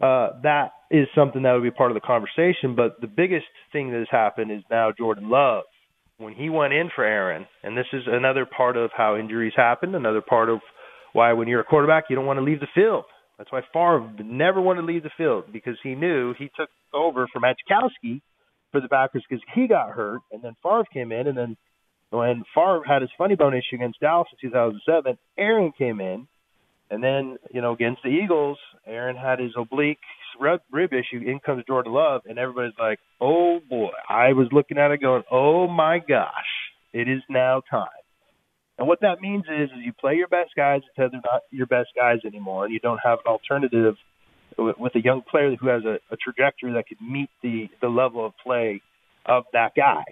uh, 0.00 0.40
that 0.42 0.70
is 0.90 1.08
something 1.14 1.42
that 1.42 1.52
would 1.52 1.62
be 1.62 1.70
part 1.70 1.90
of 1.90 1.94
the 1.94 2.00
conversation. 2.00 2.76
But 2.76 3.00
the 3.00 3.06
biggest 3.06 3.46
thing 3.72 3.90
that 3.90 3.98
has 3.98 4.08
happened 4.10 4.52
is 4.52 4.62
now 4.70 4.92
Jordan 4.96 5.30
Love. 5.30 5.64
When 6.18 6.32
he 6.32 6.48
went 6.48 6.72
in 6.72 6.90
for 6.94 7.04
Aaron, 7.04 7.46
and 7.62 7.76
this 7.76 7.86
is 7.92 8.04
another 8.06 8.46
part 8.46 8.78
of 8.78 8.90
how 8.96 9.16
injuries 9.16 9.52
happen, 9.54 9.94
another 9.94 10.22
part 10.22 10.48
of 10.48 10.60
why 11.12 11.34
when 11.34 11.46
you're 11.46 11.60
a 11.60 11.64
quarterback, 11.64 12.04
you 12.08 12.16
don't 12.16 12.24
want 12.24 12.38
to 12.38 12.44
leave 12.44 12.60
the 12.60 12.66
field. 12.74 13.04
That's 13.36 13.52
why 13.52 13.60
Favre 13.72 14.10
never 14.24 14.60
wanted 14.60 14.82
to 14.82 14.86
leave 14.86 15.02
the 15.02 15.10
field 15.16 15.44
because 15.52 15.76
he 15.82 15.94
knew 15.94 16.32
he 16.38 16.50
took 16.56 16.70
over 16.94 17.26
from 17.30 17.42
Majkowski 17.42 18.22
for 18.72 18.80
the 18.80 18.88
Packers 18.88 19.24
because 19.28 19.44
he 19.54 19.68
got 19.68 19.90
hurt, 19.90 20.20
and 20.32 20.42
then 20.42 20.54
Favre 20.62 20.84
came 20.90 21.12
in, 21.12 21.26
and 21.26 21.36
then 21.36 21.56
when 22.10 22.44
Favre 22.54 22.82
had 22.86 23.02
his 23.02 23.10
funny 23.18 23.34
bone 23.34 23.54
issue 23.54 23.76
against 23.76 24.00
Dallas 24.00 24.28
in 24.32 24.50
2007, 24.50 25.18
Aaron 25.38 25.72
came 25.76 26.00
in, 26.00 26.26
and 26.90 27.02
then 27.02 27.38
you 27.52 27.60
know 27.60 27.72
against 27.72 28.02
the 28.02 28.10
Eagles, 28.10 28.58
Aaron 28.86 29.16
had 29.16 29.38
his 29.38 29.52
oblique 29.56 29.98
rib, 30.38 30.60
rib 30.70 30.92
issue. 30.92 31.22
In 31.24 31.40
comes 31.40 31.64
Jordan 31.66 31.92
Love, 31.92 32.22
and 32.26 32.38
everybody's 32.38 32.78
like, 32.78 32.98
"Oh 33.20 33.60
boy!" 33.68 33.90
I 34.08 34.32
was 34.32 34.48
looking 34.52 34.78
at 34.78 34.90
it 34.90 35.00
going, 35.00 35.22
"Oh 35.30 35.68
my 35.68 35.98
gosh, 35.98 36.30
it 36.92 37.08
is 37.08 37.22
now 37.28 37.62
time." 37.70 37.88
And 38.78 38.86
what 38.86 39.00
that 39.00 39.20
means 39.20 39.44
is, 39.48 39.70
is 39.70 39.84
you 39.84 39.92
play 39.92 40.14
your 40.16 40.28
best 40.28 40.50
guys 40.54 40.82
until 40.96 41.10
they're 41.10 41.32
not 41.32 41.42
your 41.50 41.66
best 41.66 41.88
guys 41.96 42.18
anymore, 42.26 42.64
and 42.64 42.74
you 42.74 42.80
don't 42.80 43.00
have 43.02 43.18
an 43.24 43.32
alternative 43.32 43.96
with 44.58 44.78
with 44.78 44.94
a 44.94 45.02
young 45.02 45.22
player 45.22 45.54
who 45.56 45.68
has 45.68 45.84
a, 45.84 45.98
a 46.10 46.16
trajectory 46.16 46.72
that 46.74 46.86
could 46.88 47.00
meet 47.00 47.30
the 47.42 47.68
the 47.80 47.88
level 47.88 48.24
of 48.24 48.32
play 48.42 48.82
of 49.24 49.44
that 49.52 49.74
guy. 49.74 50.04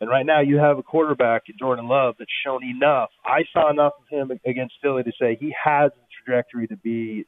And 0.00 0.08
right 0.08 0.24
now, 0.24 0.40
you 0.40 0.56
have 0.56 0.78
a 0.78 0.82
quarterback, 0.82 1.42
Jordan 1.58 1.86
Love, 1.86 2.14
that's 2.18 2.30
shown 2.44 2.64
enough. 2.64 3.10
I 3.24 3.40
saw 3.52 3.70
enough 3.70 3.92
of 4.00 4.08
him 4.08 4.30
against 4.46 4.74
Philly 4.82 5.02
to 5.02 5.12
say 5.20 5.36
he 5.38 5.54
has 5.62 5.90
the 5.94 6.06
trajectory 6.24 6.66
to 6.68 6.76
be. 6.76 7.26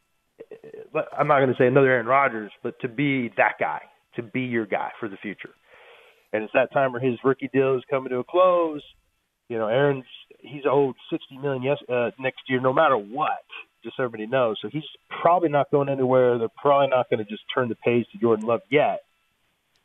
I'm 0.94 1.28
not 1.28 1.38
going 1.38 1.50
to 1.50 1.56
say 1.58 1.66
another 1.66 1.90
Aaron 1.90 2.06
Rodgers, 2.06 2.50
but 2.62 2.80
to 2.80 2.88
be 2.88 3.30
that 3.36 3.54
guy, 3.60 3.82
to 4.16 4.22
be 4.22 4.42
your 4.42 4.66
guy 4.66 4.90
for 4.98 5.08
the 5.08 5.16
future. 5.20 5.50
And 6.32 6.42
it's 6.44 6.52
that 6.54 6.72
time 6.72 6.92
where 6.92 7.00
his 7.02 7.18
rookie 7.22 7.50
deal 7.52 7.76
is 7.76 7.82
coming 7.90 8.08
to 8.10 8.18
a 8.18 8.24
close. 8.24 8.82
You 9.48 9.58
know, 9.58 9.68
Aaron's 9.68 10.04
he's 10.40 10.62
owed 10.68 10.94
sixty 11.10 11.36
million 11.36 11.62
yes 11.62 11.76
uh, 11.88 12.10
next 12.18 12.40
year, 12.48 12.60
no 12.60 12.72
matter 12.72 12.96
what. 12.96 13.44
Just 13.84 13.96
so 13.96 14.04
everybody 14.04 14.26
knows. 14.28 14.56
So 14.62 14.68
he's 14.72 14.82
probably 15.20 15.48
not 15.50 15.70
going 15.70 15.88
anywhere. 15.88 16.38
They're 16.38 16.48
probably 16.56 16.88
not 16.88 17.10
going 17.10 17.18
to 17.18 17.28
just 17.30 17.42
turn 17.54 17.68
the 17.68 17.74
page 17.74 18.06
to 18.12 18.18
Jordan 18.18 18.46
Love 18.46 18.60
yet. 18.70 19.00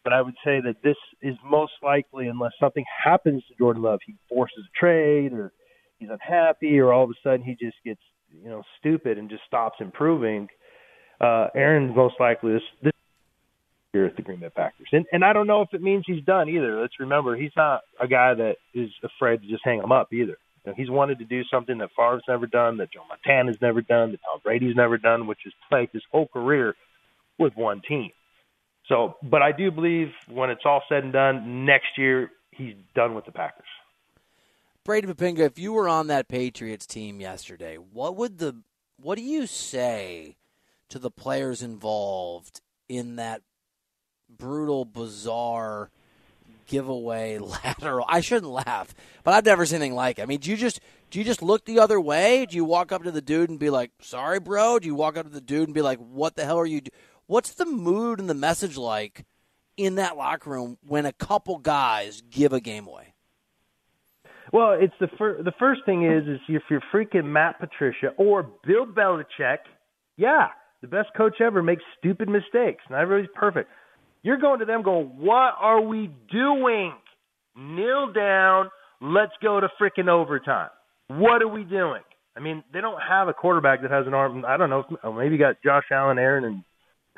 But 0.08 0.14
I 0.14 0.22
would 0.22 0.36
say 0.36 0.62
that 0.62 0.78
this 0.86 0.96
is 1.22 1.36
most 1.44 1.74
likely, 1.84 2.30
unless 2.30 2.54
something 2.62 2.86
happens 3.04 3.44
to 3.50 3.56
Jordan 3.58 3.82
Love, 3.82 4.00
he 4.08 4.16
forces 4.30 4.60
a 4.60 4.80
trade 4.80 5.34
or 5.34 5.52
he's 6.00 6.08
unhappy, 6.10 6.80
or 6.80 6.94
all 6.94 7.04
of 7.04 7.10
a 7.10 7.14
sudden 7.22 7.42
he 7.42 7.58
just 7.62 7.76
gets 7.84 8.00
you 8.42 8.48
know 8.50 8.64
stupid 8.80 9.18
and 9.18 9.30
just 9.30 9.44
stops 9.46 9.80
improving. 9.82 10.48
Uh, 11.20 11.48
Aaron's 11.54 11.94
most 11.94 12.16
likely 12.22 12.54
this 12.54 12.62
this 12.82 12.94
year 13.94 14.06
at 14.06 14.16
the 14.16 14.22
Green 14.22 14.40
Bay 14.40 14.48
Packers, 14.48 14.88
and 14.94 15.06
and 15.12 15.26
I 15.26 15.34
don't 15.34 15.46
know 15.46 15.62
if 15.62 15.74
it 15.74 15.82
means 15.82 16.06
he's 16.08 16.24
done 16.24 16.48
either. 16.48 16.80
Let's 16.80 17.02
remember 17.02 17.36
he's 17.36 17.52
not 17.58 17.82
a 18.00 18.08
guy 18.08 18.34
that 18.34 18.56
is 18.74 18.90
afraid 19.04 19.42
to 19.42 19.48
just 19.50 19.66
hang 19.66 19.80
him 19.80 19.92
up 19.92 20.14
either. 20.14 20.38
You 20.64 20.72
know, 20.72 20.74
he's 20.78 20.90
wanted 20.90 21.20
to 21.20 21.26
do 21.26 21.44
something 21.52 21.80
that 21.80 21.90
Favre's 21.98 22.24
never 22.30 22.48
done, 22.48 22.78
that 22.78 22.94
Joe 22.94 23.04
Montana's 23.10 23.58
never 23.62 23.82
done, 23.82 24.12
that 24.12 24.22
Tom 24.24 24.40
Brady's 24.42 24.74
never 24.78 24.98
done, 24.98 25.28
which 25.28 25.40
is 25.46 25.52
play 25.70 25.90
his 25.92 26.04
whole 26.14 26.30
career 26.30 26.76
with 27.38 27.58
one 27.58 27.82
team. 27.86 28.12
So, 28.88 29.16
but 29.22 29.42
I 29.42 29.52
do 29.52 29.70
believe 29.72 30.10
when 30.30 30.50
it's 30.50 30.62
all 30.66 30.82
said 30.88 31.04
and 31.04 31.14
done, 31.14 31.66
next 31.66 31.98
year 31.98 32.32
he's 32.52 32.76
done 32.96 33.16
with 33.16 33.26
the 33.26 33.32
Packers. 33.32 33.66
Brady 34.84 35.08
Poppinga, 35.08 35.40
if 35.40 35.60
you 35.60 35.74
were 35.74 35.90
on 35.90 36.08
that 36.08 36.30
Patriots 36.30 36.86
team 36.86 37.20
yesterday, 37.20 37.76
what 37.76 38.16
would 38.16 38.38
the 38.38 38.56
what 39.00 39.18
do 39.18 39.24
you 39.24 39.46
say 39.46 40.38
to 40.90 41.00
the 41.00 41.12
players 41.12 41.62
involved 41.62 42.62
in 42.88 43.18
that 43.18 43.42
brutal, 44.30 44.86
bizarre 44.86 45.90
giveaway 46.68 47.38
lateral. 47.66 48.06
I 48.08 48.22
shouldn't 48.22 48.52
laugh, 48.52 48.94
but 49.24 49.34
I've 49.34 49.46
never 49.46 49.66
seen 49.66 49.78
anything 49.78 49.96
like 49.96 50.20
it. 50.20 50.24
I 50.24 50.26
mean, 50.26 50.40
do 50.40 50.52
you 50.52 50.58
just 50.58 50.80
do 51.10 51.20
you 51.20 51.26
just 51.26 51.42
look 51.42 51.66
the 51.66 51.80
other 51.80 52.00
way? 52.00 52.46
Do 52.46 52.56
you 52.56 52.66
walk 52.66 52.92
up 52.92 53.04
to 53.04 53.12
the 53.12 53.22
dude 53.22 53.50
and 53.50 53.58
be 53.58 53.70
like, 53.70 53.92
"Sorry, 54.02 54.40
bro"? 54.40 54.80
Do 54.80 54.88
you 54.88 54.96
walk 54.96 55.18
up 55.18 55.26
to 55.26 55.32
the 55.32 55.42
dude 55.42 55.68
and 55.68 55.74
be 55.74 55.82
like, 55.82 56.00
"What 56.00 56.36
the 56.36 56.46
hell 56.46 56.60
are 56.60 56.66
you?" 56.66 56.82
Do-? 56.82 56.92
What's 57.28 57.54
the 57.54 57.66
mood 57.66 58.20
and 58.20 58.30
the 58.30 58.34
message 58.34 58.78
like 58.78 59.26
in 59.76 59.96
that 59.96 60.16
locker 60.16 60.50
room 60.50 60.78
when 60.88 61.06
a 61.06 61.12
couple 61.12 61.58
guys 61.58 62.24
give 62.32 62.54
a 62.54 62.62
game 62.62 62.88
away? 62.88 63.14
Well, 64.54 64.78
it's 64.80 64.94
the 65.02 65.10
fir- 65.18 65.44
the 65.44 65.52
first 65.60 65.82
thing 65.86 66.06
is 66.06 66.24
is 66.26 66.40
if 66.48 66.64
you're 66.70 66.82
freaking 66.94 67.26
Matt 67.26 67.60
Patricia 67.60 68.14
or 68.18 68.44
Bill 68.66 68.86
Belichick, 68.86 69.58
yeah, 70.16 70.48
the 70.82 70.88
best 70.88 71.10
coach 71.18 71.42
ever 71.42 71.62
makes 71.62 71.84
stupid 72.00 72.30
mistakes. 72.30 72.84
Not 72.90 73.02
everybody's 73.02 73.30
perfect. 73.36 73.70
You're 74.24 74.38
going 74.38 74.60
to 74.60 74.66
them 74.66 74.82
going, 74.82 75.08
what 75.18 75.54
are 75.60 75.82
we 75.82 76.10
doing? 76.32 76.94
Kneel 77.58 78.14
down. 78.14 78.70
Let's 79.02 79.34
go 79.44 79.60
to 79.60 79.68
freaking 79.80 80.08
overtime. 80.08 80.70
What 81.08 81.42
are 81.42 81.48
we 81.48 81.64
doing? 81.64 82.02
I 82.36 82.40
mean, 82.40 82.64
they 82.72 82.82
don't 82.82 83.02
have 83.02 83.28
a 83.28 83.34
quarterback 83.34 83.82
that 83.82 83.92
has 83.92 84.08
an 84.08 84.14
arm. 84.14 84.46
I 84.46 84.58
don't 84.58 84.70
know. 84.70 84.86
Oh, 85.04 85.12
maybe 85.12 85.36
you 85.36 85.40
got 85.40 85.62
Josh 85.64 85.86
Allen, 85.92 86.20
Aaron, 86.20 86.46
and 86.46 86.64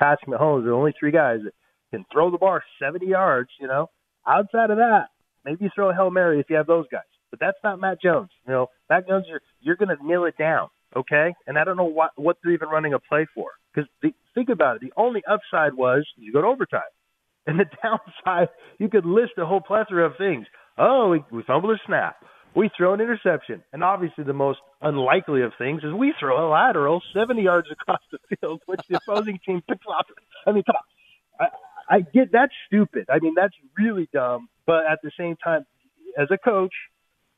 Patrick 0.00 0.30
Mahomes. 0.30 0.64
They're 0.64 0.74
only 0.74 0.94
three 0.98 1.12
guys 1.12 1.40
that 1.44 1.52
can 1.90 2.04
throw 2.12 2.30
the 2.30 2.38
bar 2.38 2.64
70 2.82 3.06
yards. 3.06 3.50
You 3.60 3.68
know, 3.68 3.90
outside 4.26 4.70
of 4.70 4.78
that, 4.78 5.08
maybe 5.44 5.64
you 5.64 5.70
throw 5.74 5.90
a 5.90 5.94
hail 5.94 6.10
mary 6.10 6.40
if 6.40 6.46
you 6.48 6.56
have 6.56 6.66
those 6.66 6.86
guys. 6.90 7.02
But 7.30 7.38
that's 7.38 7.58
not 7.62 7.80
Mac 7.80 8.02
Jones. 8.02 8.30
You 8.46 8.52
know, 8.52 8.66
Mac 8.88 9.06
Jones, 9.06 9.26
you're 9.28 9.42
you're 9.60 9.76
going 9.76 9.96
to 9.96 10.04
kneel 10.04 10.24
it 10.24 10.36
down, 10.36 10.68
okay? 10.96 11.34
And 11.46 11.58
I 11.58 11.64
don't 11.64 11.76
know 11.76 11.84
what 11.84 12.10
what 12.16 12.38
they're 12.42 12.52
even 12.52 12.68
running 12.68 12.94
a 12.94 12.98
play 12.98 13.26
for. 13.34 13.50
Because 13.72 13.88
think 14.34 14.48
about 14.48 14.76
it, 14.76 14.82
the 14.82 14.92
only 14.96 15.22
upside 15.30 15.74
was 15.74 16.04
you 16.16 16.32
go 16.32 16.40
to 16.40 16.48
overtime, 16.48 16.80
and 17.46 17.60
the 17.60 17.66
downside 17.82 18.48
you 18.78 18.88
could 18.88 19.06
list 19.06 19.32
a 19.38 19.46
whole 19.46 19.60
plethora 19.60 20.06
of 20.06 20.16
things. 20.18 20.46
Oh, 20.76 21.10
we, 21.10 21.22
we 21.30 21.42
fumble 21.46 21.70
a 21.70 21.78
snap, 21.86 22.16
we 22.54 22.70
throw 22.76 22.94
an 22.94 23.00
interception, 23.00 23.62
and 23.72 23.84
obviously 23.84 24.24
the 24.24 24.32
most 24.32 24.58
unlikely 24.80 25.42
of 25.42 25.52
things 25.58 25.82
is 25.84 25.92
we 25.92 26.14
throw 26.18 26.46
a 26.46 26.50
lateral 26.50 27.02
70 27.14 27.42
yards 27.42 27.68
across 27.70 28.00
the 28.10 28.18
field, 28.36 28.60
which 28.66 28.80
the 28.88 28.98
opposing 28.98 29.38
team 29.46 29.62
picks 29.68 29.86
up. 29.88 30.06
I 30.46 30.52
mean, 30.52 30.64
come 30.64 30.76
on. 30.76 31.48
I, 31.88 31.96
I 31.96 32.00
get 32.00 32.32
that's 32.32 32.52
stupid. 32.66 33.06
I 33.08 33.18
mean, 33.20 33.34
that's 33.36 33.54
really 33.78 34.08
dumb. 34.12 34.48
But 34.66 34.86
at 34.86 35.00
the 35.02 35.10
same 35.18 35.36
time, 35.36 35.64
as 36.18 36.28
a 36.30 36.38
coach, 36.38 36.72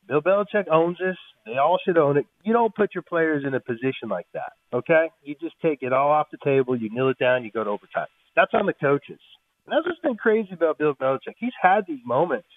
Bill 0.07 0.21
Belichick 0.21 0.67
owns 0.71 0.97
this. 0.97 1.17
They 1.45 1.57
all 1.57 1.77
should 1.83 1.97
own 1.97 2.17
it. 2.17 2.25
You 2.43 2.53
don't 2.53 2.73
put 2.73 2.93
your 2.93 3.03
players 3.03 3.43
in 3.45 3.53
a 3.53 3.59
position 3.59 4.09
like 4.09 4.27
that, 4.33 4.53
okay? 4.73 5.11
You 5.23 5.35
just 5.39 5.55
take 5.61 5.79
it 5.81 5.93
all 5.93 6.09
off 6.09 6.27
the 6.31 6.37
table. 6.43 6.75
You 6.75 6.89
kneel 6.89 7.09
it 7.09 7.19
down. 7.19 7.43
You 7.43 7.51
go 7.51 7.63
to 7.63 7.69
overtime. 7.69 8.07
That's 8.35 8.51
on 8.53 8.65
the 8.65 8.73
coaches. 8.73 9.19
And 9.65 9.71
that's 9.71 9.85
what's 9.85 9.99
been 9.99 10.15
crazy 10.15 10.49
about 10.53 10.77
Bill 10.77 10.93
Belichick. 10.93 11.35
He's 11.37 11.53
had 11.61 11.81
these 11.87 11.99
moments. 12.05 12.47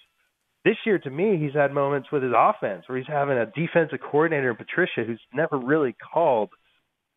This 0.65 0.75
year, 0.85 0.99
to 0.99 1.09
me, 1.09 1.37
he's 1.39 1.53
had 1.53 1.73
moments 1.73 2.09
with 2.11 2.23
his 2.23 2.33
offense 2.35 2.83
where 2.87 2.97
he's 2.97 3.07
having 3.07 3.37
a 3.37 3.45
defensive 3.45 3.99
coordinator 3.99 4.49
in 4.49 4.57
Patricia 4.57 5.03
who's 5.05 5.21
never 5.33 5.57
really 5.57 5.95
called 6.13 6.49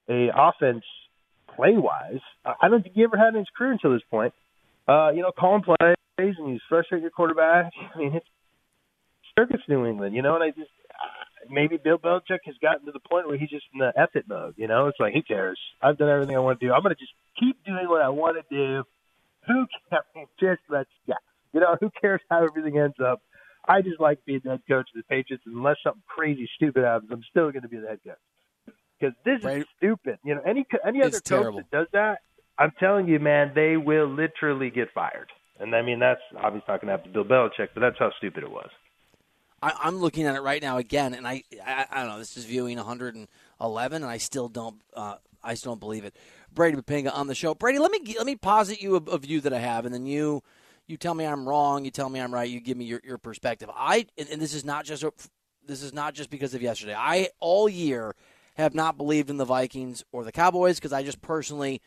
a 0.09 0.28
offense 0.35 0.85
play 1.56 1.73
wise. 1.75 2.20
I 2.44 2.68
don't 2.68 2.82
think 2.82 2.94
he 2.94 3.02
ever 3.02 3.16
had 3.16 3.35
in 3.35 3.40
his 3.40 3.49
career 3.56 3.73
until 3.73 3.92
this 3.92 4.02
point. 4.11 4.32
Uh, 4.87 5.11
you 5.11 5.23
know, 5.23 5.32
calling 5.37 5.62
plays 5.62 5.97
and 6.18 6.50
he's 6.50 6.61
frustrating 6.68 7.02
your 7.02 7.11
quarterback. 7.11 7.73
I 7.94 7.99
mean, 7.99 8.14
it's 8.14 8.26
circus 9.37 9.61
New 9.68 9.87
England, 9.87 10.14
you 10.14 10.23
know, 10.23 10.35
and 10.35 10.44
I 10.44 10.50
just 10.50 10.70
maybe 11.49 11.76
Bill 11.82 11.99
Belichick 11.99 12.40
has 12.44 12.54
gotten 12.62 12.87
to 12.87 12.92
the 12.92 13.00
point 13.00 13.26
where 13.26 13.38
he's 13.38 13.50
just 13.50 13.64
in 13.73 13.80
the 13.80 13.92
it 14.14 14.28
mode, 14.28 14.54
you 14.56 14.68
know? 14.68 14.87
It's 14.88 15.00
like, 15.00 15.14
who 15.14 15.23
cares? 15.23 15.59
I've 15.82 15.99
done 15.99 16.09
everything 16.09 16.37
I 16.37 16.40
want 16.40 16.61
to 16.61 16.66
do. 16.66 16.73
I'm 16.73 16.82
going 16.82 16.94
to 16.94 17.00
just 17.00 17.12
keep 17.38 17.62
doing 17.64 17.88
what 17.88 18.02
I 18.02 18.09
want 18.09 18.37
to 18.37 18.54
do. 18.54 18.85
Who 19.47 19.66
cares? 19.88 20.04
Just 20.40 20.61
let's, 20.68 20.90
yeah. 21.06 21.14
You 21.52 21.61
know, 21.61 21.76
who 21.80 21.90
cares 22.00 22.20
how 22.30 22.44
everything 22.44 22.78
ends 22.78 22.97
up? 23.04 23.23
I 23.66 23.82
just 23.82 24.00
like 24.00 24.24
being 24.24 24.40
the 24.42 24.50
head 24.50 24.62
coach 24.68 24.88
of 24.94 25.02
the 25.02 25.02
Patriots. 25.04 25.44
Unless 25.46 25.76
something 25.84 26.02
crazy 26.06 26.48
stupid 26.56 26.84
happens, 26.84 27.10
I'm 27.12 27.24
still 27.30 27.50
going 27.50 27.62
to 27.62 27.68
be 27.68 27.78
the 27.78 27.88
head 27.88 28.00
coach. 28.04 28.74
Because 28.98 29.14
this 29.24 29.42
right. 29.44 29.58
is 29.58 29.66
stupid. 29.78 30.18
You 30.24 30.34
know, 30.34 30.42
any 30.46 30.66
any 30.86 31.00
other 31.00 31.08
it's 31.08 31.20
coach 31.20 31.40
terrible. 31.40 31.58
that 31.58 31.70
does 31.70 31.86
that, 31.92 32.18
I'm 32.58 32.72
telling 32.78 33.08
you, 33.08 33.18
man, 33.18 33.52
they 33.54 33.76
will 33.76 34.06
literally 34.06 34.70
get 34.70 34.92
fired. 34.92 35.30
And 35.58 35.74
I 35.74 35.82
mean, 35.82 35.98
that's 35.98 36.20
obviously 36.36 36.66
not 36.68 36.80
going 36.80 36.86
to 36.88 36.96
happen 36.96 37.12
to 37.12 37.24
Bill 37.24 37.24
Belichick, 37.24 37.68
but 37.74 37.80
that's 37.80 37.98
how 37.98 38.10
stupid 38.18 38.42
it 38.42 38.50
was. 38.50 38.68
I, 39.62 39.88
am 39.88 39.98
looking 39.98 40.26
at 40.26 40.34
it 40.34 40.40
right 40.40 40.62
now 40.62 40.78
again, 40.78 41.12
and 41.14 41.28
I, 41.28 41.44
I, 41.64 41.86
I, 41.90 42.00
don't 42.00 42.08
know. 42.08 42.18
This 42.18 42.36
is 42.36 42.46
viewing 42.46 42.78
111, 42.78 44.02
and 44.02 44.10
I 44.10 44.16
still 44.16 44.48
don't, 44.48 44.80
uh, 44.94 45.16
I 45.44 45.54
still 45.54 45.72
don't 45.72 45.80
believe 45.80 46.04
it. 46.04 46.14
Brady 46.54 46.78
Poppinga 46.78 47.14
on 47.14 47.26
the 47.26 47.34
show. 47.34 47.54
Brady, 47.54 47.78
let 47.78 47.92
me 47.92 48.14
let 48.16 48.26
me 48.26 48.36
posit 48.36 48.80
you 48.80 48.96
a, 48.96 49.10
a, 49.10 49.18
view 49.18 49.40
that 49.42 49.52
I 49.52 49.58
have, 49.58 49.84
and 49.84 49.94
then 49.94 50.06
you, 50.06 50.42
you 50.90 50.97
tell 50.97 51.14
me 51.14 51.25
I'm 51.25 51.49
wrong. 51.49 51.85
You 51.85 51.90
tell 51.90 52.09
me 52.09 52.20
I'm 52.20 52.35
right. 52.35 52.50
You 52.50 52.61
give 52.61 52.76
me 52.76 52.85
your, 52.85 53.00
your 53.04 53.18
perspective. 53.18 53.70
I, 53.75 54.06
and, 54.18 54.42
this 54.42 54.54
is 54.54 54.64
not 54.64 54.85
just 54.85 55.04
this 55.66 55.82
is 55.82 55.94
not 55.94 56.14
just 56.14 56.30
because 56.30 56.52
of 56.52 56.62
yesterday. 56.62 56.94
I 56.97 57.28
all 57.38 57.68
year 57.68 58.16
have 58.54 58.75
not 58.75 58.97
believed 58.97 59.30
in 59.30 59.37
the 59.37 59.44
Vikings 59.44 60.04
or 60.11 60.25
the 60.25 60.32
Cowboys 60.32 60.76
because 60.76 60.92
I 60.92 61.04
just 61.04 61.23
personally 61.23 61.80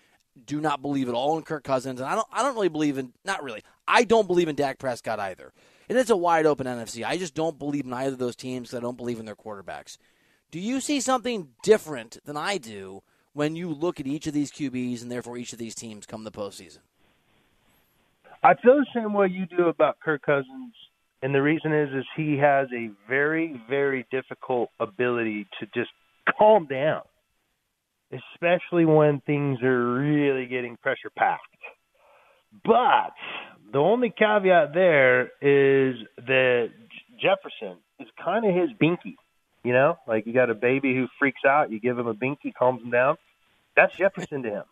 do 0.45 0.62
not 0.62 0.81
believe 0.81 1.10
at 1.10 1.13
all 1.13 1.38
in 1.38 1.43
Kirk 1.43 1.63
Cousins, 1.63 2.00
and 2.00 2.10
I 2.10 2.15
don't 2.15 2.27
I 2.31 2.41
don't 2.41 2.55
really 2.55 2.69
believe 2.69 2.98
in 2.98 3.13
not 3.25 3.43
really. 3.43 3.62
I 3.88 4.05
don't 4.05 4.27
believe 4.27 4.48
in 4.48 4.55
Dak 4.55 4.79
Prescott 4.79 5.19
either. 5.19 5.51
And 5.89 5.98
it's 5.98 6.10
a 6.10 6.15
wide 6.15 6.45
open 6.45 6.65
NFC. 6.65 7.05
I 7.05 7.17
just 7.17 7.36
don't 7.36 7.60
believe 7.60 7.86
in 7.86 7.93
either 7.93 8.13
of 8.13 8.19
those 8.19 8.38
teams. 8.38 8.74
I 8.74 8.79
don't 8.79 8.98
believe 8.98 9.19
in 9.19 9.25
their 9.25 9.36
quarterbacks. 9.36 9.98
Do 10.50 10.60
you 10.60 10.79
see 10.79 11.01
something 11.01 11.50
different 11.62 12.19
than 12.24 12.38
I 12.38 12.57
do 12.57 13.03
when 13.33 13.57
you 13.57 13.69
look 13.69 14.00
at 14.00 14.07
each 14.07 14.27
of 14.27 14.33
these 14.33 14.51
QBs 14.51 15.01
and 15.01 15.12
therefore 15.12 15.38
each 15.38 15.51
of 15.51 15.60
these 15.60 15.75
teams 15.75 16.05
come 16.05 16.24
the 16.24 16.31
postseason? 16.31 16.79
I 18.43 18.55
feel 18.55 18.75
the 18.75 18.85
same 18.93 19.13
way 19.13 19.27
you 19.27 19.45
do 19.45 19.69
about 19.69 20.00
Kirk 20.03 20.21
Cousins, 20.23 20.73
and 21.21 21.33
the 21.33 21.41
reason 21.41 21.73
is 21.73 21.89
is 21.93 22.05
he 22.17 22.38
has 22.38 22.67
a 22.75 22.89
very 23.07 23.62
very 23.69 24.05
difficult 24.12 24.69
ability 24.79 25.47
to 25.59 25.65
just 25.73 25.91
calm 26.38 26.67
down, 26.67 27.03
especially 28.12 28.85
when 28.85 29.21
things 29.21 29.62
are 29.63 29.93
really 29.93 30.47
getting 30.47 30.75
pressure 30.75 31.09
packed. 31.15 31.41
But 32.65 33.13
the 33.71 33.79
only 33.79 34.09
caveat 34.09 34.73
there 34.73 35.23
is 35.41 35.95
that 36.17 36.69
Jefferson 37.21 37.77
is 38.00 38.07
kind 38.23 38.45
of 38.45 38.53
his 38.53 38.71
binky. 38.81 39.15
You 39.63 39.71
know, 39.71 39.97
like 40.05 40.27
you 40.27 40.33
got 40.33 40.50
a 40.50 40.55
baby 40.55 40.93
who 40.93 41.07
freaks 41.17 41.41
out, 41.47 41.71
you 41.71 41.79
give 41.79 41.97
him 41.97 42.07
a 42.07 42.13
binky, 42.13 42.53
calms 42.53 42.83
him 42.83 42.91
down. 42.91 43.15
That's 43.77 43.95
Jefferson 43.95 44.43
to 44.43 44.50
him. 44.50 44.63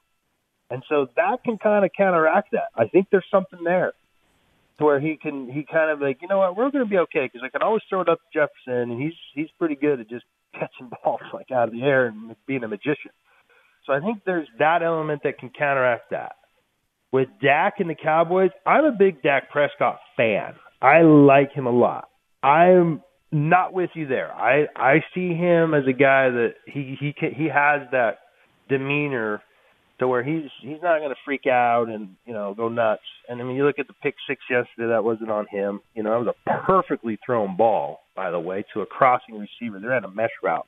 And 0.71 0.83
so 0.87 1.07
that 1.17 1.43
can 1.43 1.57
kind 1.57 1.83
of 1.83 1.91
counteract 1.95 2.51
that. 2.53 2.69
I 2.75 2.87
think 2.87 3.07
there's 3.11 3.25
something 3.29 3.63
there 3.63 3.93
to 4.77 4.85
where 4.85 4.99
he 4.99 5.17
can 5.21 5.51
he 5.51 5.65
kind 5.69 5.91
of 5.91 5.99
like 5.99 6.19
you 6.21 6.27
know 6.27 6.39
what 6.39 6.55
we're 6.55 6.71
going 6.71 6.85
to 6.85 6.89
be 6.89 6.97
okay 6.97 7.25
because 7.25 7.41
I 7.43 7.49
can 7.49 7.61
always 7.61 7.81
throw 7.89 8.01
it 8.01 8.09
up 8.09 8.19
to 8.19 8.39
Jefferson 8.39 8.91
and 8.91 9.01
he's 9.01 9.13
he's 9.35 9.49
pretty 9.59 9.75
good 9.75 9.99
at 9.99 10.09
just 10.09 10.25
catching 10.53 10.89
balls 11.03 11.21
like 11.33 11.51
out 11.51 11.67
of 11.67 11.73
the 11.73 11.83
air 11.83 12.07
and 12.07 12.35
being 12.47 12.63
a 12.63 12.67
magician. 12.67 13.11
So 13.85 13.93
I 13.93 13.99
think 13.99 14.19
there's 14.25 14.47
that 14.59 14.81
element 14.81 15.21
that 15.23 15.39
can 15.39 15.49
counteract 15.49 16.11
that 16.11 16.35
with 17.11 17.27
Dak 17.41 17.75
and 17.79 17.89
the 17.89 17.95
Cowboys, 17.95 18.51
I'm 18.65 18.85
a 18.85 18.91
big 18.91 19.21
Dak 19.21 19.49
Prescott 19.49 19.99
fan. 20.15 20.53
I 20.81 21.01
like 21.01 21.51
him 21.51 21.67
a 21.67 21.71
lot. 21.71 22.09
I'm 22.41 23.01
not 23.31 23.73
with 23.73 23.89
you 23.93 24.07
there. 24.07 24.31
I 24.33 24.67
I 24.75 25.03
see 25.13 25.33
him 25.33 25.73
as 25.73 25.83
a 25.87 25.93
guy 25.93 26.29
that 26.29 26.53
he 26.65 26.95
he 26.99 27.13
can, 27.13 27.33
he 27.33 27.45
has 27.45 27.81
that 27.91 28.19
demeanor 28.69 29.41
to 30.01 30.07
where 30.07 30.23
he's 30.23 30.49
he's 30.61 30.81
not 30.81 30.97
going 30.97 31.11
to 31.11 31.15
freak 31.23 31.45
out 31.45 31.85
and 31.87 32.15
you 32.25 32.33
know 32.33 32.55
go 32.55 32.67
nuts. 32.69 33.03
And 33.29 33.39
I 33.39 33.45
mean, 33.45 33.55
you 33.55 33.65
look 33.65 33.77
at 33.77 33.87
the 33.87 33.93
pick 33.93 34.15
six 34.27 34.41
yesterday. 34.49 34.89
That 34.89 35.03
wasn't 35.03 35.29
on 35.29 35.45
him. 35.45 35.79
You 35.93 36.01
know, 36.01 36.15
it 36.17 36.25
was 36.25 36.35
a 36.35 36.65
perfectly 36.65 37.19
thrown 37.23 37.55
ball, 37.55 38.01
by 38.15 38.31
the 38.31 38.39
way, 38.39 38.65
to 38.73 38.81
a 38.81 38.85
crossing 38.87 39.35
receiver. 39.37 39.79
They're 39.79 39.93
at 39.93 40.03
a 40.03 40.09
mesh 40.09 40.31
route 40.43 40.65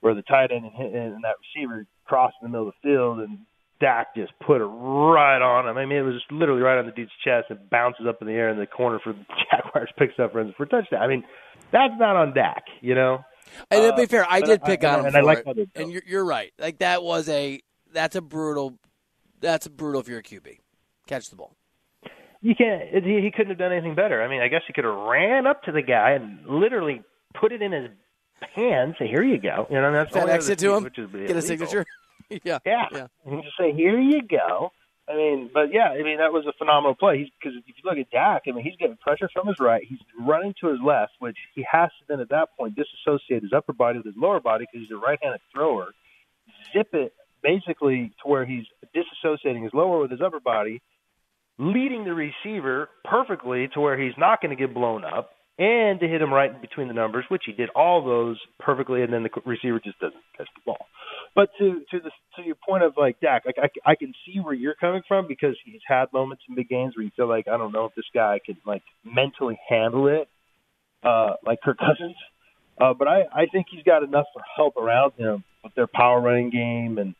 where 0.00 0.14
the 0.14 0.22
tight 0.22 0.50
end 0.52 0.66
and, 0.78 0.94
and 0.94 1.24
that 1.24 1.36
receiver 1.56 1.86
crossed 2.04 2.36
in 2.42 2.48
the 2.48 2.52
middle 2.52 2.68
of 2.68 2.74
the 2.82 2.88
field, 2.88 3.20
and 3.20 3.38
Dak 3.80 4.14
just 4.14 4.32
put 4.46 4.60
it 4.60 4.66
right 4.66 5.40
on 5.40 5.66
him. 5.66 5.78
I 5.78 5.86
mean, 5.86 5.96
it 5.96 6.02
was 6.02 6.16
just 6.16 6.30
literally 6.30 6.60
right 6.60 6.78
on 6.78 6.84
the 6.84 6.92
dude's 6.92 7.12
chest 7.24 7.46
and 7.48 7.70
bounces 7.70 8.04
up 8.06 8.18
in 8.20 8.26
the 8.26 8.34
air 8.34 8.50
in 8.50 8.58
the 8.58 8.66
corner 8.66 9.00
for 9.02 9.14
the 9.14 9.24
Jaguars 9.50 9.90
picks 9.98 10.18
up 10.18 10.34
runs 10.34 10.52
for 10.58 10.64
a 10.64 10.68
touchdown. 10.68 11.00
I 11.00 11.08
mean, 11.08 11.24
that's 11.72 11.94
not 11.98 12.14
on 12.14 12.34
Dak, 12.34 12.64
you 12.82 12.94
know. 12.94 13.24
And 13.70 13.90
to 13.90 13.96
be 13.96 14.02
uh, 14.02 14.06
fair, 14.06 14.26
I 14.28 14.42
did 14.42 14.62
pick 14.62 14.84
I, 14.84 14.92
on 14.94 15.00
him 15.00 15.06
and 15.06 15.16
I 15.16 15.20
like 15.20 15.44
it. 15.46 15.70
And 15.74 15.90
you're, 15.90 16.02
you're 16.06 16.24
right. 16.24 16.52
Like 16.58 16.78
that 16.78 17.02
was 17.02 17.28
a 17.30 17.62
that's 17.94 18.16
a 18.16 18.20
brutal 18.20 18.78
that's 19.40 19.66
a 19.66 19.70
brutal 19.70 20.00
if 20.00 20.08
you're 20.08 20.18
a 20.18 20.22
QB. 20.22 20.58
Catch 21.06 21.30
the 21.30 21.36
ball. 21.36 21.56
You 22.40 22.54
can't. 22.54 23.04
He, 23.04 23.20
he 23.22 23.30
couldn't 23.30 23.50
have 23.50 23.58
done 23.58 23.72
anything 23.72 23.94
better. 23.94 24.22
I 24.22 24.28
mean, 24.28 24.42
I 24.42 24.48
guess 24.48 24.62
he 24.66 24.72
could 24.72 24.84
have 24.84 24.94
ran 24.94 25.46
up 25.46 25.62
to 25.62 25.72
the 25.72 25.82
guy 25.82 26.10
and 26.12 26.46
literally 26.46 27.02
put 27.38 27.52
it 27.52 27.62
in 27.62 27.72
his 27.72 27.90
hand. 28.54 28.96
Say, 28.98 29.06
"Here 29.06 29.22
you 29.22 29.38
go." 29.38 29.66
You 29.70 29.80
know, 29.80 29.92
that's 29.92 30.12
that 30.12 30.28
exit 30.28 30.58
to 30.58 30.74
him. 30.74 30.84
Which 30.84 30.98
is 30.98 31.10
Get 31.10 31.36
a 31.36 31.42
signature. 31.42 31.86
yeah, 32.44 32.58
yeah, 32.66 32.86
yeah. 32.92 33.06
And 33.24 33.42
just 33.42 33.56
say, 33.58 33.72
"Here 33.72 33.98
you 33.98 34.22
go." 34.22 34.72
I 35.08 35.16
mean, 35.16 35.50
but 35.52 35.72
yeah, 35.72 35.88
I 35.88 36.02
mean 36.02 36.18
that 36.18 36.32
was 36.32 36.46
a 36.46 36.52
phenomenal 36.58 36.94
play. 36.94 37.30
Because 37.38 37.56
if 37.56 37.64
you 37.66 37.82
look 37.84 37.98
at 37.98 38.10
Dak, 38.10 38.42
I 38.46 38.52
mean 38.52 38.64
he's 38.64 38.76
getting 38.76 38.96
pressure 38.96 39.28
from 39.32 39.46
his 39.46 39.56
right. 39.60 39.82
He's 39.86 39.98
running 40.18 40.54
to 40.60 40.68
his 40.68 40.78
left, 40.84 41.12
which 41.18 41.36
he 41.54 41.64
has 41.70 41.90
to 42.00 42.04
then 42.08 42.20
at 42.20 42.30
that 42.30 42.48
point 42.58 42.74
disassociate 42.76 43.42
his 43.42 43.52
upper 43.52 43.72
body 43.72 43.98
with 43.98 44.06
his 44.06 44.16
lower 44.16 44.40
body 44.40 44.66
because 44.70 44.86
he's 44.86 44.96
a 44.96 45.00
right-handed 45.00 45.40
thrower. 45.52 45.88
Zip 46.72 46.88
it 46.94 47.12
basically 47.44 48.10
to 48.22 48.28
where 48.28 48.44
he's 48.44 48.64
disassociating 48.96 49.62
his 49.62 49.72
lower 49.74 50.00
with 50.00 50.10
his 50.10 50.20
upper 50.24 50.40
body, 50.40 50.82
leading 51.58 52.04
the 52.04 52.14
receiver 52.14 52.88
perfectly 53.04 53.68
to 53.74 53.80
where 53.80 54.00
he's 54.00 54.14
not 54.18 54.40
going 54.40 54.56
to 54.56 54.60
get 54.60 54.74
blown 54.74 55.04
up, 55.04 55.30
and 55.58 56.00
to 56.00 56.08
hit 56.08 56.20
him 56.20 56.32
right 56.32 56.60
between 56.60 56.88
the 56.88 56.94
numbers, 56.94 57.24
which 57.28 57.42
he 57.46 57.52
did 57.52 57.68
all 57.76 58.04
those 58.04 58.40
perfectly, 58.58 59.02
and 59.02 59.12
then 59.12 59.22
the 59.22 59.30
receiver 59.46 59.78
just 59.78 59.98
doesn't 60.00 60.20
catch 60.36 60.48
the 60.56 60.62
ball. 60.66 60.86
But 61.34 61.50
to 61.58 61.80
to 61.90 62.00
the 62.00 62.10
to 62.36 62.42
your 62.42 62.56
point 62.66 62.82
of 62.82 62.94
like 62.96 63.20
Dak, 63.20 63.44
like 63.46 63.56
I, 63.58 63.68
I 63.92 63.94
can 63.94 64.12
see 64.26 64.40
where 64.40 64.54
you're 64.54 64.74
coming 64.74 65.02
from 65.06 65.28
because 65.28 65.56
he's 65.64 65.80
had 65.86 66.06
moments 66.12 66.42
in 66.48 66.56
big 66.56 66.68
games 66.68 66.94
where 66.96 67.04
you 67.04 67.12
feel 67.16 67.28
like 67.28 67.46
I 67.46 67.56
don't 67.56 67.72
know 67.72 67.84
if 67.84 67.94
this 67.94 68.04
guy 68.12 68.40
can 68.44 68.56
like 68.66 68.82
mentally 69.04 69.58
handle 69.68 70.08
it, 70.08 70.28
uh, 71.04 71.34
like 71.46 71.60
Kirk 71.62 71.78
Cousins. 71.78 72.16
Uh, 72.80 72.94
but 72.94 73.06
I 73.06 73.22
I 73.32 73.46
think 73.52 73.66
he's 73.70 73.84
got 73.84 74.02
enough 74.02 74.26
help 74.56 74.76
around 74.76 75.12
him 75.16 75.44
with 75.62 75.74
their 75.74 75.86
power 75.86 76.20
running 76.20 76.50
game 76.50 76.98
and 76.98 77.14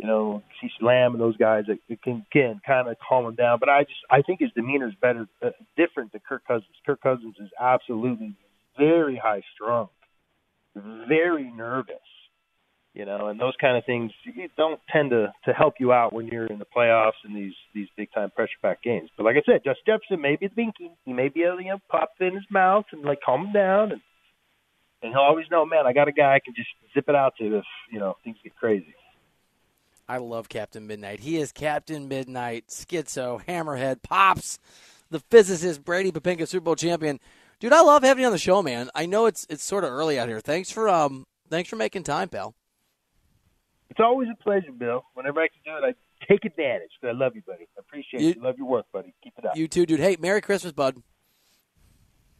you 0.00 0.06
know, 0.06 0.42
CeeDee 0.62 0.82
Lamb 0.82 1.12
and 1.12 1.20
those 1.20 1.36
guys 1.36 1.64
that 1.68 1.78
can 2.02 2.24
can 2.32 2.60
kind 2.66 2.88
of 2.88 2.96
calm 3.06 3.26
him 3.26 3.34
down. 3.34 3.58
But 3.60 3.68
I 3.68 3.82
just 3.82 4.00
I 4.10 4.22
think 4.22 4.40
his 4.40 4.50
demeanor 4.56 4.88
is 4.88 4.94
better, 5.00 5.26
uh, 5.42 5.50
different 5.76 6.12
to 6.12 6.20
Kirk 6.20 6.42
Cousins. 6.48 6.74
Kirk 6.86 7.02
Cousins 7.02 7.34
is 7.38 7.50
absolutely 7.60 8.34
very 8.78 9.20
high 9.22 9.42
strung, 9.54 9.88
very 10.74 11.50
nervous, 11.50 11.96
you 12.94 13.04
know, 13.04 13.26
and 13.26 13.38
those 13.38 13.52
kind 13.60 13.76
of 13.76 13.84
things 13.84 14.10
don't 14.56 14.80
tend 14.90 15.10
to 15.10 15.34
to 15.44 15.52
help 15.52 15.74
you 15.78 15.92
out 15.92 16.14
when 16.14 16.26
you're 16.28 16.46
in 16.46 16.58
the 16.58 16.66
playoffs 16.74 17.20
and 17.24 17.36
these 17.36 17.54
these 17.74 17.88
big 17.94 18.08
time 18.14 18.30
pressure 18.30 18.56
packed 18.62 18.82
games. 18.82 19.10
But 19.18 19.24
like 19.24 19.36
I 19.36 19.42
said, 19.44 19.60
Justin 19.64 19.84
Jefferson 19.86 20.22
may 20.22 20.36
be 20.36 20.48
thinking 20.48 20.96
he 21.04 21.12
may 21.12 21.28
be 21.28 21.42
able 21.42 21.58
to 21.58 21.62
you 21.64 21.70
know, 21.70 21.80
pop 21.90 22.12
in 22.20 22.34
his 22.34 22.46
mouth 22.50 22.86
and 22.92 23.02
like 23.02 23.20
calm 23.24 23.48
him 23.48 23.52
down 23.52 23.92
and. 23.92 24.00
And 25.02 25.12
he'll 25.12 25.22
always 25.22 25.46
know, 25.50 25.64
man, 25.64 25.86
I 25.86 25.94
got 25.94 26.08
a 26.08 26.12
guy 26.12 26.34
I 26.34 26.40
can 26.44 26.52
just 26.54 26.68
zip 26.92 27.08
it 27.08 27.14
out 27.14 27.32
to 27.38 27.56
if, 27.56 27.64
you 27.90 27.98
know, 27.98 28.16
things 28.22 28.36
get 28.44 28.54
crazy. 28.54 28.94
I 30.10 30.16
love 30.16 30.48
Captain 30.48 30.88
Midnight. 30.88 31.20
He 31.20 31.36
is 31.36 31.52
Captain 31.52 32.08
Midnight, 32.08 32.66
Schizo, 32.66 33.40
Hammerhead, 33.44 34.02
Pops, 34.02 34.58
the 35.08 35.20
physicist, 35.20 35.84
Brady 35.84 36.10
Poppinga, 36.10 36.48
Super 36.48 36.64
Bowl 36.64 36.74
champion. 36.74 37.20
Dude, 37.60 37.72
I 37.72 37.82
love 37.82 38.02
having 38.02 38.22
you 38.22 38.26
on 38.26 38.32
the 38.32 38.38
show, 38.38 38.60
man. 38.60 38.90
I 38.92 39.06
know 39.06 39.26
it's 39.26 39.46
it's 39.48 39.62
sort 39.62 39.84
of 39.84 39.92
early 39.92 40.18
out 40.18 40.26
here. 40.26 40.40
Thanks 40.40 40.68
for 40.68 40.88
um 40.88 41.28
thanks 41.48 41.70
for 41.70 41.76
making 41.76 42.02
time, 42.02 42.28
pal. 42.28 42.56
It's 43.88 44.00
always 44.00 44.28
a 44.32 44.42
pleasure, 44.42 44.72
Bill. 44.72 45.04
Whenever 45.14 45.42
I 45.42 45.46
can 45.46 45.60
do 45.64 45.86
it, 45.86 45.88
I 45.88 46.26
take 46.26 46.44
advantage. 46.44 46.90
Because 47.00 47.14
I 47.14 47.16
love 47.16 47.36
you, 47.36 47.42
buddy. 47.46 47.68
I 47.76 47.78
appreciate 47.78 48.20
you. 48.20 48.28
you. 48.30 48.42
Love 48.42 48.58
your 48.58 48.66
work, 48.66 48.86
buddy. 48.92 49.14
Keep 49.22 49.34
it 49.38 49.44
up. 49.44 49.56
You 49.56 49.68
too, 49.68 49.86
dude. 49.86 50.00
Hey, 50.00 50.16
Merry 50.18 50.40
Christmas, 50.40 50.72
bud. 50.72 51.00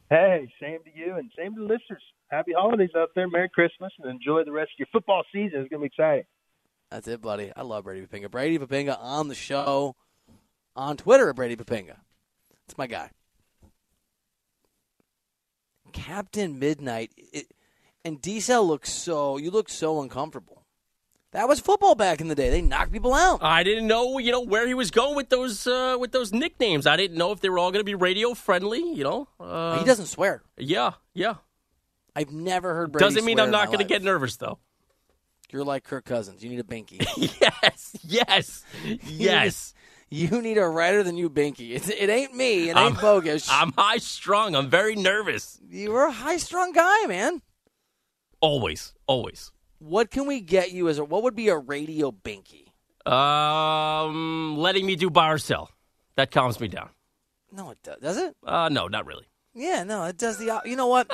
Hey, 0.08 0.52
same 0.60 0.80
to 0.82 0.90
you, 0.92 1.14
and 1.14 1.30
same 1.38 1.54
to 1.54 1.60
the 1.60 1.66
listeners. 1.66 2.02
Happy 2.32 2.50
holidays 2.52 2.90
out 2.96 3.10
there. 3.14 3.28
Merry 3.28 3.48
Christmas, 3.48 3.92
and 4.00 4.10
enjoy 4.10 4.42
the 4.42 4.50
rest 4.50 4.72
of 4.74 4.80
your 4.80 4.88
football 4.90 5.22
season. 5.32 5.60
It's 5.60 5.70
going 5.70 5.82
to 5.82 5.88
be 5.88 5.94
exciting. 5.94 6.24
That's 6.90 7.06
it, 7.06 7.20
buddy. 7.22 7.52
I 7.54 7.62
love 7.62 7.84
Brady 7.84 8.06
Poppinga. 8.06 8.30
Brady 8.30 8.58
Poppinga 8.58 8.98
on 9.00 9.28
the 9.28 9.34
show, 9.34 9.94
on 10.74 10.96
Twitter 10.96 11.28
at 11.30 11.36
Brady 11.36 11.56
Poppinga. 11.56 11.96
It's 12.66 12.76
my 12.76 12.86
guy. 12.86 13.10
Captain 15.92 16.58
Midnight. 16.58 17.12
It, 17.16 17.52
and 18.04 18.20
D-Cell 18.20 18.66
looks 18.66 18.92
so, 18.92 19.36
you 19.36 19.50
look 19.50 19.68
so 19.68 20.00
uncomfortable. 20.00 20.64
That 21.32 21.46
was 21.46 21.60
football 21.60 21.94
back 21.94 22.20
in 22.20 22.26
the 22.26 22.34
day. 22.34 22.50
They 22.50 22.60
knocked 22.60 22.90
people 22.90 23.14
out. 23.14 23.40
I 23.40 23.62
didn't 23.62 23.86
know, 23.86 24.18
you 24.18 24.32
know, 24.32 24.40
where 24.40 24.66
he 24.66 24.74
was 24.74 24.90
going 24.90 25.14
with 25.14 25.28
those 25.28 25.64
uh, 25.64 25.96
with 26.00 26.10
those 26.10 26.32
nicknames. 26.32 26.88
I 26.88 26.96
didn't 26.96 27.16
know 27.16 27.30
if 27.30 27.40
they 27.40 27.48
were 27.48 27.60
all 27.60 27.70
going 27.70 27.80
to 27.80 27.84
be 27.84 27.94
radio 27.94 28.34
friendly. 28.34 28.80
You 28.80 29.04
know, 29.04 29.28
uh, 29.38 29.78
he 29.78 29.84
doesn't 29.84 30.06
swear. 30.06 30.42
Yeah, 30.56 30.94
yeah. 31.14 31.36
I've 32.16 32.32
never 32.32 32.74
heard. 32.74 32.90
Brady 32.90 33.04
Doesn't 33.04 33.24
mean 33.24 33.38
I'm 33.38 33.52
not 33.52 33.68
going 33.68 33.78
to 33.78 33.84
get 33.84 34.02
nervous 34.02 34.36
though. 34.38 34.58
You're 35.52 35.64
like 35.64 35.84
Kirk 35.84 36.04
Cousins. 36.04 36.42
You 36.42 36.50
need 36.50 36.60
a 36.60 36.64
binky. 36.64 37.00
yes, 37.40 37.96
yes, 38.04 38.64
yes. 39.04 39.74
you 40.10 40.40
need 40.42 40.58
a 40.58 40.68
Reiter 40.68 41.02
than 41.02 41.16
you 41.16 41.28
binky. 41.30 41.74
It's, 41.74 41.88
it 41.88 42.08
ain't 42.08 42.34
me. 42.34 42.68
It 42.68 42.76
ain't 42.76 42.78
I'm, 42.78 42.94
bogus. 42.94 43.48
I'm 43.50 43.72
high 43.72 43.98
strung. 43.98 44.54
I'm 44.54 44.68
very 44.68 44.96
nervous. 44.96 45.58
You're 45.68 46.06
a 46.06 46.12
high 46.12 46.36
strung 46.36 46.72
guy, 46.72 47.06
man. 47.06 47.42
Always, 48.40 48.94
always. 49.06 49.52
What 49.78 50.10
can 50.10 50.26
we 50.26 50.40
get 50.40 50.72
you 50.72 50.88
as 50.88 50.98
a? 50.98 51.04
What 51.04 51.22
would 51.22 51.34
be 51.34 51.48
a 51.48 51.56
radio 51.56 52.10
binky? 52.12 52.66
Um, 53.10 54.56
letting 54.58 54.86
me 54.86 54.96
do 54.96 55.10
buy 55.10 55.30
or 55.32 55.38
sell. 55.38 55.70
That 56.16 56.30
calms 56.30 56.60
me 56.60 56.68
down. 56.68 56.90
No, 57.52 57.70
it 57.70 57.78
does. 57.82 57.98
Does 58.00 58.16
it? 58.18 58.36
Uh, 58.44 58.68
no, 58.68 58.86
not 58.88 59.06
really. 59.06 59.24
Yeah, 59.54 59.82
no, 59.82 60.04
it 60.04 60.16
does 60.16 60.38
the. 60.38 60.60
You 60.64 60.76
know 60.76 60.86
what? 60.86 61.10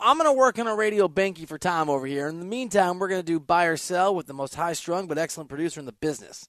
I'm 0.00 0.16
going 0.16 0.28
to 0.28 0.36
work 0.38 0.58
on 0.58 0.66
a 0.66 0.74
radio 0.74 1.08
banky 1.08 1.46
for 1.46 1.58
Tom 1.58 1.88
over 1.88 2.06
here. 2.06 2.26
In 2.28 2.40
the 2.40 2.46
meantime, 2.46 2.98
we're 2.98 3.08
going 3.08 3.20
to 3.20 3.26
do 3.26 3.38
buy 3.38 3.64
or 3.66 3.76
sell 3.76 4.14
with 4.14 4.26
the 4.26 4.34
most 4.34 4.54
high 4.54 4.72
strung 4.72 5.06
but 5.06 5.18
excellent 5.18 5.48
producer 5.48 5.80
in 5.80 5.86
the 5.86 5.92
business. 5.92 6.48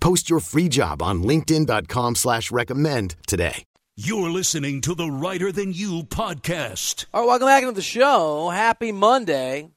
Post 0.00 0.28
your 0.30 0.40
free 0.40 0.68
job 0.68 1.02
on 1.02 1.22
LinkedIn.com 1.22 2.14
slash 2.14 2.50
recommend 2.50 3.16
today. 3.26 3.64
You're 3.96 4.30
listening 4.30 4.80
to 4.82 4.94
the 4.94 5.10
Reiter 5.10 5.52
Than 5.52 5.72
You 5.74 6.04
podcast. 6.04 7.04
All 7.12 7.20
right, 7.20 7.26
welcome 7.26 7.46
back 7.46 7.62
into 7.62 7.74
the 7.74 7.82
show. 7.82 8.48
Happy 8.48 8.92
Monday. 8.92 9.68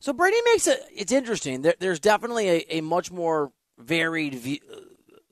So 0.00 0.12
Brady 0.12 0.38
makes 0.44 0.66
it, 0.66 0.82
it's 0.94 1.12
interesting. 1.12 1.62
There, 1.62 1.74
there's 1.78 2.00
definitely 2.00 2.48
a, 2.48 2.78
a 2.78 2.80
much 2.80 3.12
more 3.12 3.52
varied 3.78 4.34
view, 4.34 4.58
uh, 4.72 4.80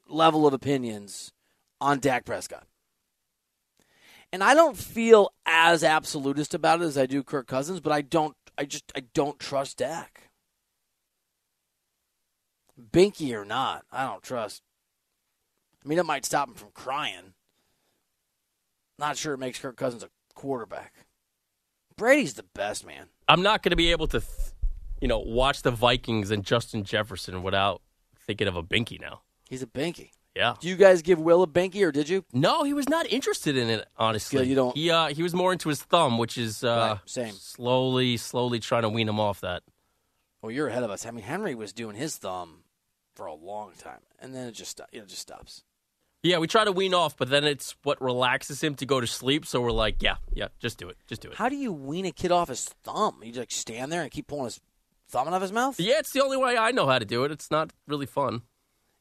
level 0.09 0.47
of 0.47 0.55
opinions 0.55 1.33
on 1.81 1.99
Dak 1.99 2.25
Prescott. 2.25 2.67
And 4.33 4.43
I 4.43 4.55
don't 4.55 4.77
feel 4.77 5.33
as 5.47 5.85
absolutist 5.85 6.55
about 6.55 6.83
it 6.83 6.85
as 6.85 6.99
I 6.99 7.07
do 7.07 7.23
Kirk 7.23 7.47
Cousins, 7.47 7.81
but 7.81 7.93
I 7.93 8.03
don't 8.03 8.37
I 8.57 8.65
just 8.65 8.93
I 8.97 9.03
don't 9.13 9.39
trust 9.39 9.79
Dak. 9.79 10.24
Binky 12.93 13.33
or 13.35 13.45
not, 13.45 13.85
I 13.93 14.05
don't 14.05 14.23
trust. 14.23 14.63
I 15.85 15.89
mean, 15.89 15.99
it 15.99 16.07
might 16.07 16.25
stop 16.25 16.49
him 16.49 16.55
from 16.55 16.71
crying. 16.75 17.35
Not 18.99 19.17
sure 19.17 19.35
it 19.35 19.39
makes 19.39 19.59
Kirk 19.59 19.77
Cousins 19.77 20.03
a 20.03 20.11
quarterback. 20.35 20.93
Brady's 21.97 22.35
the 22.35 22.43
best, 22.55 22.87
man. 22.87 23.07
I'm 23.29 23.43
not 23.43 23.63
going 23.63 23.71
to 23.71 23.77
be 23.77 23.91
able 23.91 24.07
to, 24.09 24.23
you 25.01 25.09
know, 25.09 25.19
watch 25.19 25.63
the 25.63 25.71
Vikings 25.71 26.31
and 26.31 26.45
Justin 26.45 26.85
Jefferson 26.85 27.43
without 27.43 27.83
thinking 28.19 28.49
of 28.49 28.57
a 28.57 28.63
binky 28.63 29.01
now. 29.01 29.21
He's 29.49 29.63
a 29.63 29.67
binky. 29.67 30.11
Yeah. 30.35 30.55
Do 30.59 30.67
you 30.69 30.75
guys 30.75 31.03
give 31.03 31.21
Will 31.21 31.45
a 31.45 31.47
binky, 31.47 31.83
or 31.87 31.93
did 31.93 32.09
you? 32.09 32.25
No, 32.33 32.65
he 32.65 32.73
was 32.73 32.89
not 32.89 33.07
interested 33.13 33.57
in 33.57 33.69
it. 33.71 33.87
Honestly, 33.97 34.41
Yeah, 34.41 34.45
you 34.45 34.55
don't- 34.57 34.77
He 34.77 34.91
uh, 34.91 35.09
he 35.09 35.23
was 35.23 35.33
more 35.33 35.53
into 35.53 35.69
his 35.69 35.81
thumb, 35.81 36.19
which 36.19 36.37
is 36.37 36.65
uh, 36.65 36.97
Right, 36.99 37.09
same. 37.09 37.35
Slowly, 37.35 38.17
slowly 38.17 38.59
trying 38.59 38.83
to 38.83 38.89
wean 38.89 39.09
him 39.09 39.21
off 39.21 39.41
that. 39.43 39.63
Well, 40.43 40.51
you're 40.51 40.67
ahead 40.67 40.83
of 40.83 40.91
us. 40.91 41.07
I 41.07 41.13
mean, 41.13 41.23
Henry 41.25 41.55
was 41.55 41.73
doing 41.73 41.95
his 41.95 42.17
thumb 42.17 42.64
for 43.15 43.27
a 43.27 43.35
long 43.35 43.73
time, 43.79 44.01
and 44.19 44.35
then 44.35 44.49
it 44.49 44.53
just 44.53 44.73
sto- 44.73 44.87
it 44.93 45.07
just 45.07 45.23
stops. 45.23 45.63
Yeah, 46.23 46.39
we 46.39 46.47
try 46.47 46.65
to 46.65 46.73
wean 46.73 46.95
off, 46.95 47.19
but 47.19 47.29
then 47.29 47.45
it's 47.45 47.77
what 47.83 48.01
relaxes 48.01 48.63
him 48.63 48.75
to 48.77 48.87
go 48.87 48.99
to 48.99 49.07
sleep. 49.07 49.45
So 49.45 49.61
we're 49.61 49.73
like, 49.73 50.03
yeah, 50.03 50.17
yeah, 50.33 50.49
just 50.59 50.79
do 50.79 50.89
it, 50.89 50.97
just 51.07 51.21
do 51.21 51.29
it. 51.29 51.37
How 51.37 51.51
do 51.51 51.57
you 51.57 51.71
wean 51.71 52.07
a 52.07 52.13
kid 52.13 52.33
off 52.33 52.49
his 52.49 52.65
thumb? 52.83 53.21
You 53.23 53.29
just 53.29 53.41
like 53.41 53.51
stand 53.51 53.93
there 53.93 54.03
and 54.03 54.11
keep 54.11 54.27
pulling 54.27 54.47
his 54.47 54.61
thumb 55.11 55.29
out 55.29 55.35
of 55.35 55.43
his 55.43 55.53
mouth? 55.53 55.79
Yeah, 55.79 55.99
it's 55.99 56.13
the 56.13 56.23
only 56.23 56.39
way 56.39 56.57
I 56.57 56.71
know 56.71 56.87
how 56.87 56.99
to 56.99 57.05
do 57.05 57.25
it. 57.25 57.31
It's 57.31 57.51
not 57.51 57.73
really 57.87 58.07
fun. 58.07 58.43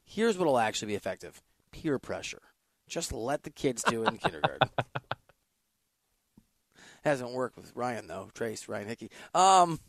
Here's 0.04 0.36
what'll 0.36 0.58
actually 0.58 0.88
be 0.88 0.96
effective: 0.96 1.40
peer 1.72 1.98
pressure. 1.98 2.42
Just 2.86 3.12
let 3.12 3.44
the 3.44 3.50
kids 3.50 3.82
do 3.82 4.02
it 4.02 4.08
in 4.08 4.18
kindergarten. 4.18 4.68
Hasn't 7.04 7.32
worked 7.32 7.56
with 7.56 7.72
Ryan 7.74 8.06
though. 8.06 8.28
Trace 8.34 8.68
Ryan 8.68 8.88
Hickey. 8.88 9.10
Um, 9.34 9.80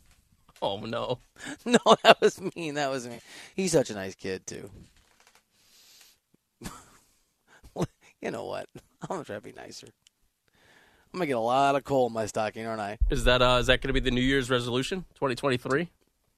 Oh 0.62 0.78
no. 0.80 1.18
no, 1.64 1.78
that 2.02 2.20
was 2.20 2.40
mean. 2.56 2.74
That 2.74 2.90
was 2.90 3.06
mean. 3.06 3.20
He's 3.54 3.72
such 3.72 3.90
a 3.90 3.94
nice 3.94 4.14
kid 4.14 4.46
too. 4.46 4.70
you 8.22 8.30
know 8.30 8.44
what? 8.44 8.68
I'm 9.02 9.08
gonna 9.08 9.24
try 9.24 9.36
to 9.36 9.40
be 9.40 9.52
nicer. 9.52 9.88
I'm 11.12 11.18
gonna 11.18 11.26
get 11.26 11.36
a 11.36 11.40
lot 11.40 11.76
of 11.76 11.84
coal 11.84 12.06
in 12.08 12.12
my 12.12 12.26
stocking, 12.26 12.66
aren't 12.66 12.80
I? 12.80 12.98
Is 13.10 13.24
that 13.24 13.42
uh, 13.42 13.58
is 13.60 13.66
that 13.68 13.80
going 13.80 13.88
to 13.88 13.94
be 13.94 14.00
the 14.00 14.10
New 14.10 14.20
Year's 14.22 14.50
resolution, 14.50 15.04
2023, 15.14 15.88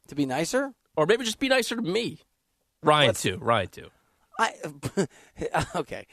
To 0.08 0.14
be 0.14 0.26
nicer? 0.26 0.72
or 0.96 1.06
maybe 1.06 1.24
just 1.24 1.38
be 1.38 1.48
nicer 1.48 1.76
to 1.76 1.82
me? 1.82 2.20
Ryan 2.82 3.06
Let's- 3.08 3.22
too. 3.22 3.38
Ryan 3.40 3.68
too. 3.68 3.88
I 4.40 4.54
okay. 5.76 6.06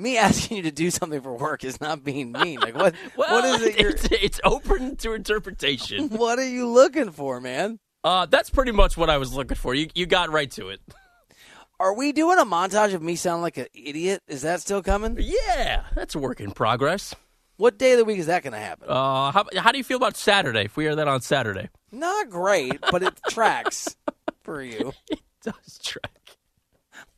Me 0.00 0.16
asking 0.16 0.56
you 0.58 0.62
to 0.64 0.70
do 0.70 0.90
something 0.90 1.20
for 1.20 1.36
work 1.36 1.62
is 1.64 1.80
not 1.80 2.02
being 2.02 2.32
mean. 2.32 2.60
Like 2.60 2.74
what? 2.74 2.94
Well, 3.16 3.42
what 3.42 3.60
is 3.60 3.66
it? 3.66 3.78
You're, 3.80 3.90
It's, 3.90 4.08
it's 4.10 4.40
open 4.44 4.96
to 4.96 5.12
interpretation. 5.12 6.08
what 6.16 6.38
are 6.38 6.48
you 6.48 6.66
looking 6.68 7.10
for, 7.12 7.40
man? 7.40 7.78
Uh, 8.02 8.26
that's 8.26 8.48
pretty 8.50 8.72
much 8.72 8.96
what 8.96 9.10
I 9.10 9.18
was 9.18 9.34
looking 9.34 9.56
for. 9.56 9.74
You 9.74 9.88
you 9.94 10.06
got 10.06 10.30
right 10.30 10.50
to 10.52 10.70
it. 10.70 10.80
Are 11.80 11.94
we 11.94 12.12
doing 12.12 12.38
a 12.38 12.44
montage 12.44 12.92
of 12.94 13.02
me 13.02 13.16
sounding 13.16 13.42
like 13.42 13.56
an 13.56 13.66
idiot? 13.72 14.22
Is 14.28 14.42
that 14.42 14.60
still 14.60 14.82
coming? 14.82 15.16
Yeah, 15.18 15.84
that's 15.94 16.14
a 16.14 16.18
work 16.18 16.40
in 16.40 16.50
progress. 16.50 17.14
What 17.56 17.78
day 17.78 17.92
of 17.92 17.98
the 17.98 18.04
week 18.04 18.18
is 18.18 18.26
that 18.26 18.42
going 18.42 18.52
to 18.52 18.58
happen? 18.58 18.86
Uh, 18.88 19.30
how, 19.32 19.44
how 19.56 19.72
do 19.72 19.78
you 19.78 19.84
feel 19.84 19.96
about 19.96 20.16
Saturday? 20.16 20.64
If 20.64 20.76
we 20.76 20.84
hear 20.84 20.96
that 20.96 21.08
on 21.08 21.20
Saturday, 21.22 21.68
Not 21.90 22.28
great, 22.28 22.80
but 22.90 23.02
it 23.02 23.18
tracks 23.30 23.96
for 24.42 24.62
you. 24.62 24.92
it 25.10 25.20
does 25.42 25.78
track. 25.82 26.36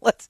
Let's. 0.00 0.28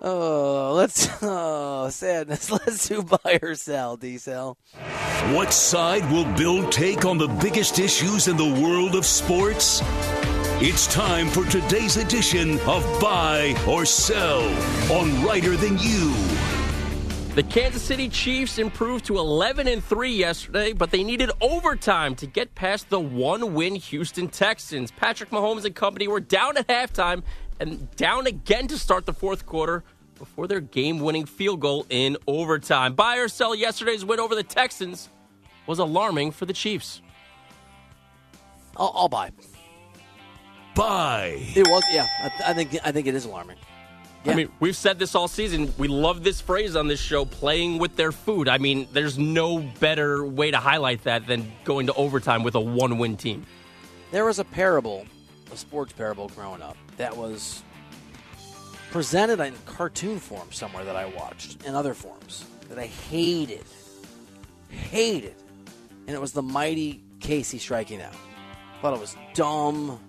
Oh, 0.00 0.74
let's. 0.76 1.08
Oh, 1.22 1.88
sadness. 1.90 2.50
Let's 2.50 2.88
do 2.88 3.02
buy 3.02 3.38
or 3.42 3.54
sell, 3.54 3.96
D 3.96 4.16
cell. 4.16 4.56
What 5.32 5.52
side 5.52 6.10
will 6.10 6.24
Bill 6.34 6.68
take 6.70 7.04
on 7.04 7.18
the 7.18 7.28
biggest 7.28 7.78
issues 7.78 8.26
in 8.28 8.36
the 8.38 8.62
world 8.62 8.94
of 8.94 9.04
sports? 9.04 9.82
It's 10.60 10.86
time 10.86 11.28
for 11.28 11.44
today's 11.46 11.98
edition 11.98 12.58
of 12.60 12.82
Buy 13.00 13.54
or 13.68 13.84
Sell 13.84 14.42
on 14.90 15.24
Reiter 15.24 15.56
Than 15.56 15.78
You. 15.78 16.14
The 17.34 17.42
Kansas 17.42 17.82
City 17.82 18.08
Chiefs 18.08 18.58
improved 18.58 19.04
to 19.06 19.18
11 19.18 19.66
and 19.66 19.82
3 19.82 20.12
yesterday, 20.14 20.72
but 20.72 20.90
they 20.92 21.02
needed 21.02 21.30
overtime 21.40 22.14
to 22.16 22.26
get 22.26 22.54
past 22.54 22.88
the 22.90 23.00
one-win 23.00 23.74
Houston 23.74 24.28
Texans. 24.28 24.92
Patrick 24.92 25.30
Mahomes 25.30 25.64
and 25.64 25.74
company 25.74 26.06
were 26.06 26.20
down 26.20 26.56
at 26.56 26.68
halftime 26.68 27.24
and 27.60 27.90
down 27.96 28.26
again 28.26 28.66
to 28.68 28.78
start 28.78 29.06
the 29.06 29.12
fourth 29.12 29.46
quarter 29.46 29.84
before 30.18 30.46
their 30.46 30.60
game-winning 30.60 31.26
field 31.26 31.60
goal 31.60 31.86
in 31.90 32.16
overtime. 32.26 32.94
Buy 32.94 33.16
or 33.16 33.28
sell 33.28 33.54
yesterday's 33.54 34.04
win 34.04 34.20
over 34.20 34.34
the 34.34 34.42
Texans 34.42 35.08
was 35.66 35.78
alarming 35.78 36.30
for 36.30 36.46
the 36.46 36.52
Chiefs. 36.52 37.00
I'll, 38.76 38.92
I'll 38.94 39.08
buy. 39.08 39.30
Buy. 40.74 41.36
It 41.54 41.66
was, 41.68 41.82
yeah. 41.92 42.06
I, 42.22 42.28
th- 42.28 42.42
I 42.48 42.52
think. 42.52 42.76
I 42.84 42.92
think 42.92 43.06
it 43.06 43.14
is 43.14 43.24
alarming. 43.24 43.56
Yeah. 44.24 44.32
I 44.32 44.34
mean, 44.36 44.48
we've 44.58 44.76
said 44.76 44.98
this 44.98 45.14
all 45.14 45.28
season. 45.28 45.72
We 45.78 45.86
love 45.86 46.24
this 46.24 46.40
phrase 46.40 46.74
on 46.74 46.88
this 46.88 47.00
show, 47.00 47.24
playing 47.24 47.78
with 47.78 47.94
their 47.94 48.10
food. 48.10 48.48
I 48.48 48.58
mean, 48.58 48.88
there's 48.92 49.18
no 49.18 49.58
better 49.78 50.24
way 50.24 50.50
to 50.50 50.56
highlight 50.56 51.04
that 51.04 51.26
than 51.26 51.52
going 51.64 51.86
to 51.86 51.94
overtime 51.94 52.42
with 52.42 52.54
a 52.54 52.60
one-win 52.60 53.16
team. 53.16 53.46
There 54.10 54.24
was 54.24 54.38
a 54.38 54.44
parable, 54.44 55.06
a 55.54 55.56
sports 55.56 55.92
parable 55.92 56.28
growing 56.30 56.60
up 56.60 56.76
that 56.96 57.16
was 57.16 57.62
presented 58.90 59.40
in 59.40 59.54
cartoon 59.66 60.18
form 60.18 60.50
somewhere 60.50 60.84
that 60.84 60.96
I 60.96 61.06
watched 61.06 61.64
in 61.64 61.74
other 61.74 61.94
forms 61.94 62.44
that 62.68 62.78
I 62.78 62.86
hated. 62.86 63.64
Hated. 64.68 65.36
And 66.06 66.14
it 66.14 66.20
was 66.20 66.32
the 66.32 66.42
mighty 66.42 67.02
Casey 67.20 67.58
striking 67.58 68.02
out. 68.02 68.14
Thought 68.82 68.94
it 68.94 69.00
was 69.00 69.16
dumb. 69.32 70.00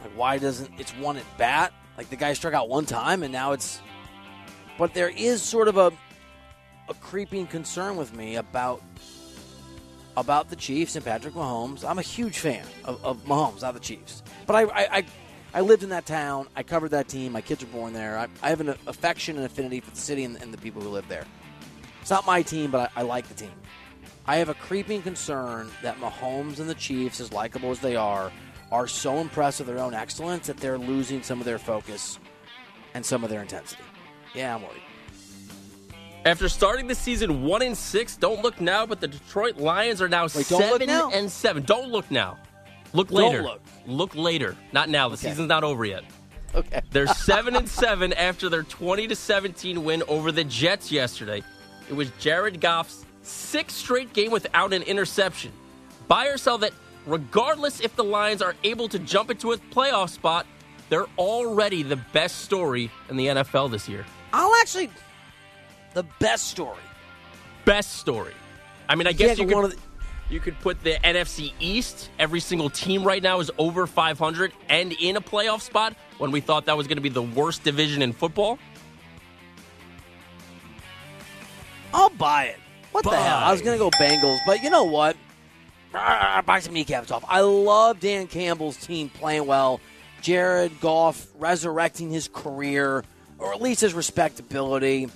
Like, 0.00 0.16
why 0.16 0.38
doesn't 0.38 0.70
it's 0.78 0.92
one 0.92 1.16
at 1.16 1.24
bat? 1.36 1.72
Like, 1.98 2.08
the 2.08 2.16
guy 2.16 2.32
struck 2.32 2.54
out 2.54 2.68
one 2.68 2.86
time 2.86 3.22
and 3.22 3.32
now 3.32 3.52
it's. 3.52 3.80
But 4.78 4.94
there 4.94 5.08
is 5.08 5.42
sort 5.42 5.68
of 5.68 5.76
a, 5.76 5.92
a 6.88 6.94
creeping 6.94 7.46
concern 7.46 7.96
with 7.96 8.14
me 8.14 8.36
about 8.36 8.82
about 10.16 10.48
the 10.48 10.56
Chiefs 10.56 10.96
and 10.96 11.04
Patrick 11.04 11.34
Mahomes. 11.34 11.84
I'm 11.84 11.98
a 11.98 12.02
huge 12.02 12.38
fan 12.38 12.64
of, 12.84 13.04
of 13.04 13.24
Mahomes, 13.24 13.62
not 13.62 13.74
the 13.74 13.80
Chiefs. 13.80 14.22
But 14.46 14.56
I, 14.56 14.62
I, 14.62 14.98
I, 14.98 15.04
I 15.54 15.60
lived 15.60 15.82
in 15.82 15.88
that 15.90 16.06
town. 16.06 16.48
I 16.56 16.62
covered 16.62 16.90
that 16.90 17.08
team. 17.08 17.32
My 17.32 17.40
kids 17.40 17.64
were 17.64 17.70
born 17.70 17.92
there. 17.92 18.18
I, 18.18 18.28
I 18.42 18.50
have 18.50 18.60
an 18.60 18.74
affection 18.86 19.36
and 19.36 19.44
affinity 19.44 19.80
for 19.80 19.90
the 19.90 19.96
city 19.96 20.24
and, 20.24 20.40
and 20.40 20.52
the 20.52 20.58
people 20.58 20.82
who 20.82 20.88
live 20.88 21.08
there. 21.08 21.24
It's 22.00 22.10
not 22.10 22.26
my 22.26 22.42
team, 22.42 22.70
but 22.70 22.92
I, 22.96 23.00
I 23.00 23.02
like 23.02 23.28
the 23.28 23.34
team. 23.34 23.52
I 24.26 24.36
have 24.36 24.48
a 24.48 24.54
creeping 24.54 25.02
concern 25.02 25.70
that 25.82 25.98
Mahomes 25.98 26.58
and 26.58 26.68
the 26.68 26.74
Chiefs, 26.74 27.20
as 27.20 27.32
likable 27.32 27.70
as 27.70 27.80
they 27.80 27.96
are, 27.96 28.32
are 28.72 28.86
so 28.86 29.18
impressed 29.18 29.60
with 29.60 29.68
their 29.68 29.78
own 29.78 29.94
excellence 29.94 30.46
that 30.46 30.56
they're 30.56 30.78
losing 30.78 31.22
some 31.22 31.40
of 31.40 31.44
their 31.44 31.58
focus 31.58 32.18
and 32.94 33.04
some 33.04 33.22
of 33.22 33.30
their 33.30 33.42
intensity. 33.42 33.82
Yeah, 34.34 34.54
I'm 34.54 34.62
worried. 34.62 34.82
After 36.24 36.48
starting 36.48 36.86
the 36.86 36.94
season 36.94 37.42
one 37.44 37.60
and 37.62 37.76
six, 37.76 38.16
don't 38.16 38.42
look 38.42 38.60
now, 38.60 38.86
but 38.86 39.00
the 39.00 39.08
Detroit 39.08 39.58
Lions 39.58 40.00
are 40.00 40.08
now 40.08 40.22
Wait, 40.22 40.30
seven 40.46 40.86
now? 40.86 41.10
and 41.10 41.30
seven. 41.30 41.62
Don't 41.64 41.90
look 41.90 42.10
now. 42.10 42.38
Look 42.94 43.08
Don't 43.08 43.18
later. 43.18 43.42
look. 43.42 43.60
Look 43.86 44.14
later. 44.14 44.56
Not 44.72 44.88
now. 44.88 45.08
The 45.08 45.14
Okay. 45.14 45.28
season's 45.30 45.48
not 45.48 45.64
over 45.64 45.84
yet. 45.84 46.04
Okay. 46.54 46.82
They're 46.92 47.06
seven 47.28 47.56
and 47.56 47.68
seven 47.68 48.12
after 48.12 48.48
their 48.48 48.62
twenty 48.62 49.08
to 49.08 49.16
seventeen 49.16 49.82
win 49.82 50.04
over 50.06 50.30
the 50.30 50.44
Jets 50.44 50.92
yesterday. 50.92 51.42
It 51.90 51.94
was 51.94 52.10
Jared 52.20 52.60
Goff's 52.60 53.04
sixth 53.22 53.76
straight 53.76 54.12
game 54.12 54.30
without 54.30 54.72
an 54.72 54.82
interception. 54.84 55.50
Buy 56.06 56.28
or 56.28 56.36
sell 56.38 56.58
that 56.58 56.70
regardless 57.06 57.80
if 57.80 57.96
the 57.96 58.04
Lions 58.04 58.40
are 58.40 58.54
able 58.62 58.86
to 58.90 59.00
jump 59.00 59.32
into 59.32 59.50
a 59.50 59.56
playoff 59.58 60.10
spot, 60.10 60.46
they're 60.90 61.08
already 61.18 61.82
the 61.82 61.96
best 61.96 62.42
story 62.42 62.88
in 63.10 63.16
the 63.16 63.26
NFL 63.26 63.68
this 63.72 63.88
year. 63.88 64.06
I'll 64.32 64.54
actually. 64.60 64.90
The 65.94 66.04
best 66.18 66.48
story. 66.48 66.78
Best 67.64 67.94
story. 67.98 68.34
I 68.88 68.94
mean, 68.96 69.06
I 69.06 69.12
guess 69.12 69.38
Yeah, 69.38 69.44
you 69.46 69.54
could, 69.54 69.70
the- 69.72 69.76
you 70.28 70.40
could 70.40 70.58
put 70.60 70.82
the 70.82 70.94
NFC 71.04 71.52
East. 71.60 72.10
Every 72.18 72.40
single 72.40 72.68
team 72.70 73.04
right 73.04 73.22
now 73.22 73.40
is 73.40 73.50
over 73.58 73.86
500 73.86 74.52
and 74.68 74.92
in 74.92 75.16
a 75.16 75.20
playoff 75.20 75.60
spot 75.62 75.94
when 76.18 76.30
we 76.30 76.40
thought 76.40 76.66
that 76.66 76.76
was 76.76 76.86
going 76.86 76.96
to 76.96 77.02
be 77.02 77.08
the 77.08 77.22
worst 77.22 77.62
division 77.64 78.02
in 78.02 78.12
football. 78.12 78.58
I'll 81.92 82.10
buy 82.10 82.46
it. 82.46 82.58
What 82.92 83.04
the 83.04 83.10
hell? 83.16 83.38
I 83.38 83.52
was 83.52 83.62
going 83.62 83.78
to 83.78 83.78
go 83.78 83.90
Bengals, 83.90 84.38
but 84.46 84.62
you 84.62 84.70
know 84.70 84.84
what? 84.84 85.16
Buy 85.92 86.58
some 86.60 86.74
kneecaps 86.74 87.10
off. 87.10 87.24
I 87.28 87.40
love 87.40 88.00
Dan 88.00 88.26
Campbell's 88.26 88.76
team 88.76 89.08
playing 89.08 89.46
well. 89.46 89.80
Jared 90.20 90.80
Goff 90.80 91.26
resurrecting 91.38 92.10
his 92.10 92.28
career, 92.28 93.04
or 93.38 93.52
at 93.52 93.60
least 93.62 93.80
his 93.80 93.94
respectability. 93.94 95.08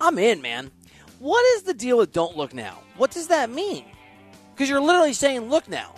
I'm 0.00 0.18
in, 0.18 0.40
man. 0.40 0.70
What 1.18 1.44
is 1.56 1.62
the 1.64 1.74
deal 1.74 1.98
with 1.98 2.12
don't 2.12 2.36
look 2.36 2.54
now? 2.54 2.78
What 2.96 3.10
does 3.10 3.28
that 3.28 3.50
mean? 3.50 3.84
Because 4.54 4.68
you're 4.70 4.80
literally 4.80 5.12
saying 5.12 5.48
look 5.48 5.68
now. 5.68 5.94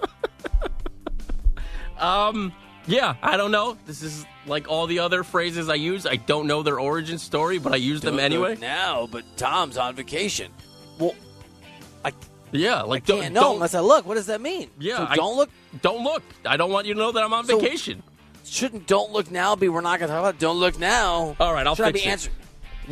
Um, 1.98 2.52
yeah, 2.86 3.16
I 3.24 3.36
don't 3.36 3.50
know. 3.50 3.76
This 3.86 4.02
is 4.04 4.24
like 4.46 4.68
all 4.68 4.86
the 4.86 5.00
other 5.00 5.24
phrases 5.24 5.68
I 5.68 5.74
use. 5.74 6.06
I 6.06 6.14
don't 6.14 6.46
know 6.46 6.62
their 6.62 6.78
origin 6.78 7.18
story, 7.18 7.58
but 7.58 7.72
I 7.72 7.76
use 7.76 8.00
them 8.00 8.14
Don't 8.16 8.24
anyway. 8.24 8.50
look 8.50 8.60
now, 8.60 9.08
but 9.10 9.24
Tom's 9.36 9.76
on 9.76 9.96
vacation. 9.96 10.52
Well, 11.00 11.16
I 12.04 12.12
Yeah, 12.52 12.82
like 12.82 13.04
can't 13.04 13.20
don't 13.22 13.32
know 13.32 13.40
don't, 13.40 13.54
unless 13.56 13.74
I 13.74 13.80
look. 13.80 14.06
What 14.06 14.14
does 14.14 14.26
that 14.26 14.40
mean? 14.40 14.70
Yeah, 14.78 14.98
So 14.98 15.06
I- 15.10 15.16
don't 15.16 15.36
look. 15.36 15.50
don't 15.82 16.04
look. 16.04 16.22
I 16.46 16.56
don't 16.56 16.70
want 16.70 16.86
you 16.86 16.94
to 16.94 17.00
know 17.00 17.10
that 17.10 17.24
I'm 17.24 17.32
on 17.34 17.44
So- 17.46 17.58
vacation. 17.58 18.00
shouldn't 18.44 18.86
don't 18.86 19.10
look 19.10 19.30
now 19.32 19.56
be 19.56 19.68
we're 19.68 19.80
not 19.80 19.98
going 19.98 20.08
to 20.08 20.14
talk 20.14 20.20
about 20.22 20.38
don't 20.38 20.58
look 20.58 20.78
now. 20.78 21.34
All 21.40 21.52
right, 21.52 21.66
I'll 21.66 21.74
Should 21.74 21.86
I 21.86 21.90
be 21.92 21.98
it. 21.98 22.06
answer- 22.06 22.30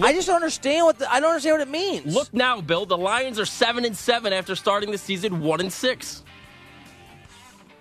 I 0.03 0.13
just 0.13 0.27
don't 0.27 0.37
understand 0.37 0.85
what 0.85 0.99
the, 0.99 1.11
I 1.11 1.21
don't 1.21 1.31
understand 1.31 1.55
what 1.55 1.69
it 1.69 1.71
means. 1.71 2.15
Look 2.15 2.33
now, 2.35 2.61
Bill. 2.61 2.87
The 2.87 2.99
Lions 2.99 3.39
are 3.39 3.47
seven 3.47 3.85
and 3.85 3.97
seven 3.97 4.33
after 4.33 4.55
starting 4.55 4.91
the 4.91 4.99
season 4.99 5.41
one 5.41 5.61
and 5.61 5.73
six. 5.73 6.23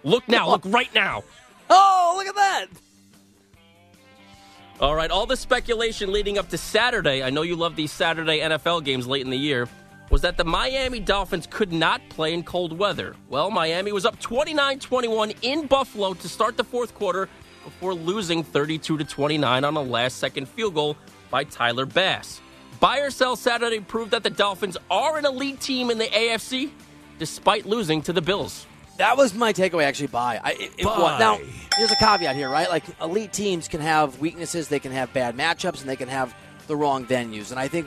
Look 0.04 0.28
now. 0.28 0.50
Look 0.50 0.64
right 0.66 0.94
now. 0.94 1.24
Oh, 1.70 2.14
look 2.18 2.28
at 2.28 2.36
that. 2.36 2.68
All 4.80 4.94
right, 4.94 5.10
all 5.10 5.26
the 5.26 5.38
speculation 5.38 6.12
leading 6.12 6.38
up 6.38 6.50
to 6.50 6.58
Saturday, 6.58 7.24
I 7.24 7.30
know 7.30 7.44
you 7.44 7.56
love 7.56 7.78
these 7.78 7.94
Saturday 7.94 8.40
NFL 8.40 8.84
games 8.84 9.08
late 9.08 9.22
in 9.22 9.30
the 9.30 9.38
year, 9.38 9.70
was 10.10 10.22
that 10.22 10.36
the 10.36 10.44
Miami 10.44 11.00
Dolphins 11.00 11.48
could 11.50 11.72
not 11.72 12.02
play 12.10 12.34
in 12.34 12.44
cold 12.44 12.78
weather. 12.78 13.16
Well, 13.30 13.50
Miami 13.50 13.94
was 13.94 14.06
up 14.06 14.20
29 14.20 14.80
21 14.80 15.32
in 15.44 15.66
Buffalo 15.68 16.14
to 16.14 16.28
start 16.28 16.58
the 16.58 16.64
fourth 16.64 16.94
quarter 16.94 17.30
before 17.64 17.94
losing 17.94 18.44
32 18.44 18.98
29 18.98 19.64
on 19.64 19.76
a 19.78 19.82
last 19.82 20.18
second 20.18 20.48
field 20.48 20.76
goal 20.76 20.98
by 21.36 21.44
Tyler 21.44 21.86
Bass. 21.86 22.40
Buy 22.80 23.00
or 23.00 23.12
sell 23.12 23.36
Saturday 23.36 23.82
proved 23.82 24.12
that 24.12 24.24
the 24.24 24.30
Dolphins 24.30 24.78
are 24.90 25.18
an 25.18 25.26
elite 25.26 25.60
team 25.60 25.90
in 25.90 25.98
the 25.98 26.06
AFC 26.06 26.72
despite 27.20 27.66
losing 27.66 28.02
to 28.04 28.14
the 28.14 28.22
Bills. 28.22 28.66
That 29.00 29.18
was 29.18 29.34
my 29.34 29.52
takeaway. 29.52 29.84
Actually, 29.84 30.08
buy. 30.08 30.40
I, 30.42 30.52
it, 30.52 30.72
it, 30.78 30.86
Buy. 30.86 31.20
now, 31.20 31.38
there's 31.78 31.92
a 31.92 31.98
caveat 31.98 32.38
here, 32.38 32.50
right? 32.50 32.70
Like 32.70 32.86
elite 33.02 33.34
teams 33.34 33.68
can 33.68 33.82
have 33.82 34.18
weaknesses, 34.22 34.70
they 34.70 34.80
can 34.80 34.94
have 34.94 35.12
bad 35.12 35.36
matchups, 35.36 35.82
and 35.82 35.90
they 35.90 35.98
can 35.98 36.08
have 36.08 36.34
the 36.68 36.76
wrong 36.78 37.06
venues. 37.06 37.52
And 37.52 37.60
I 37.60 37.68
think 37.68 37.86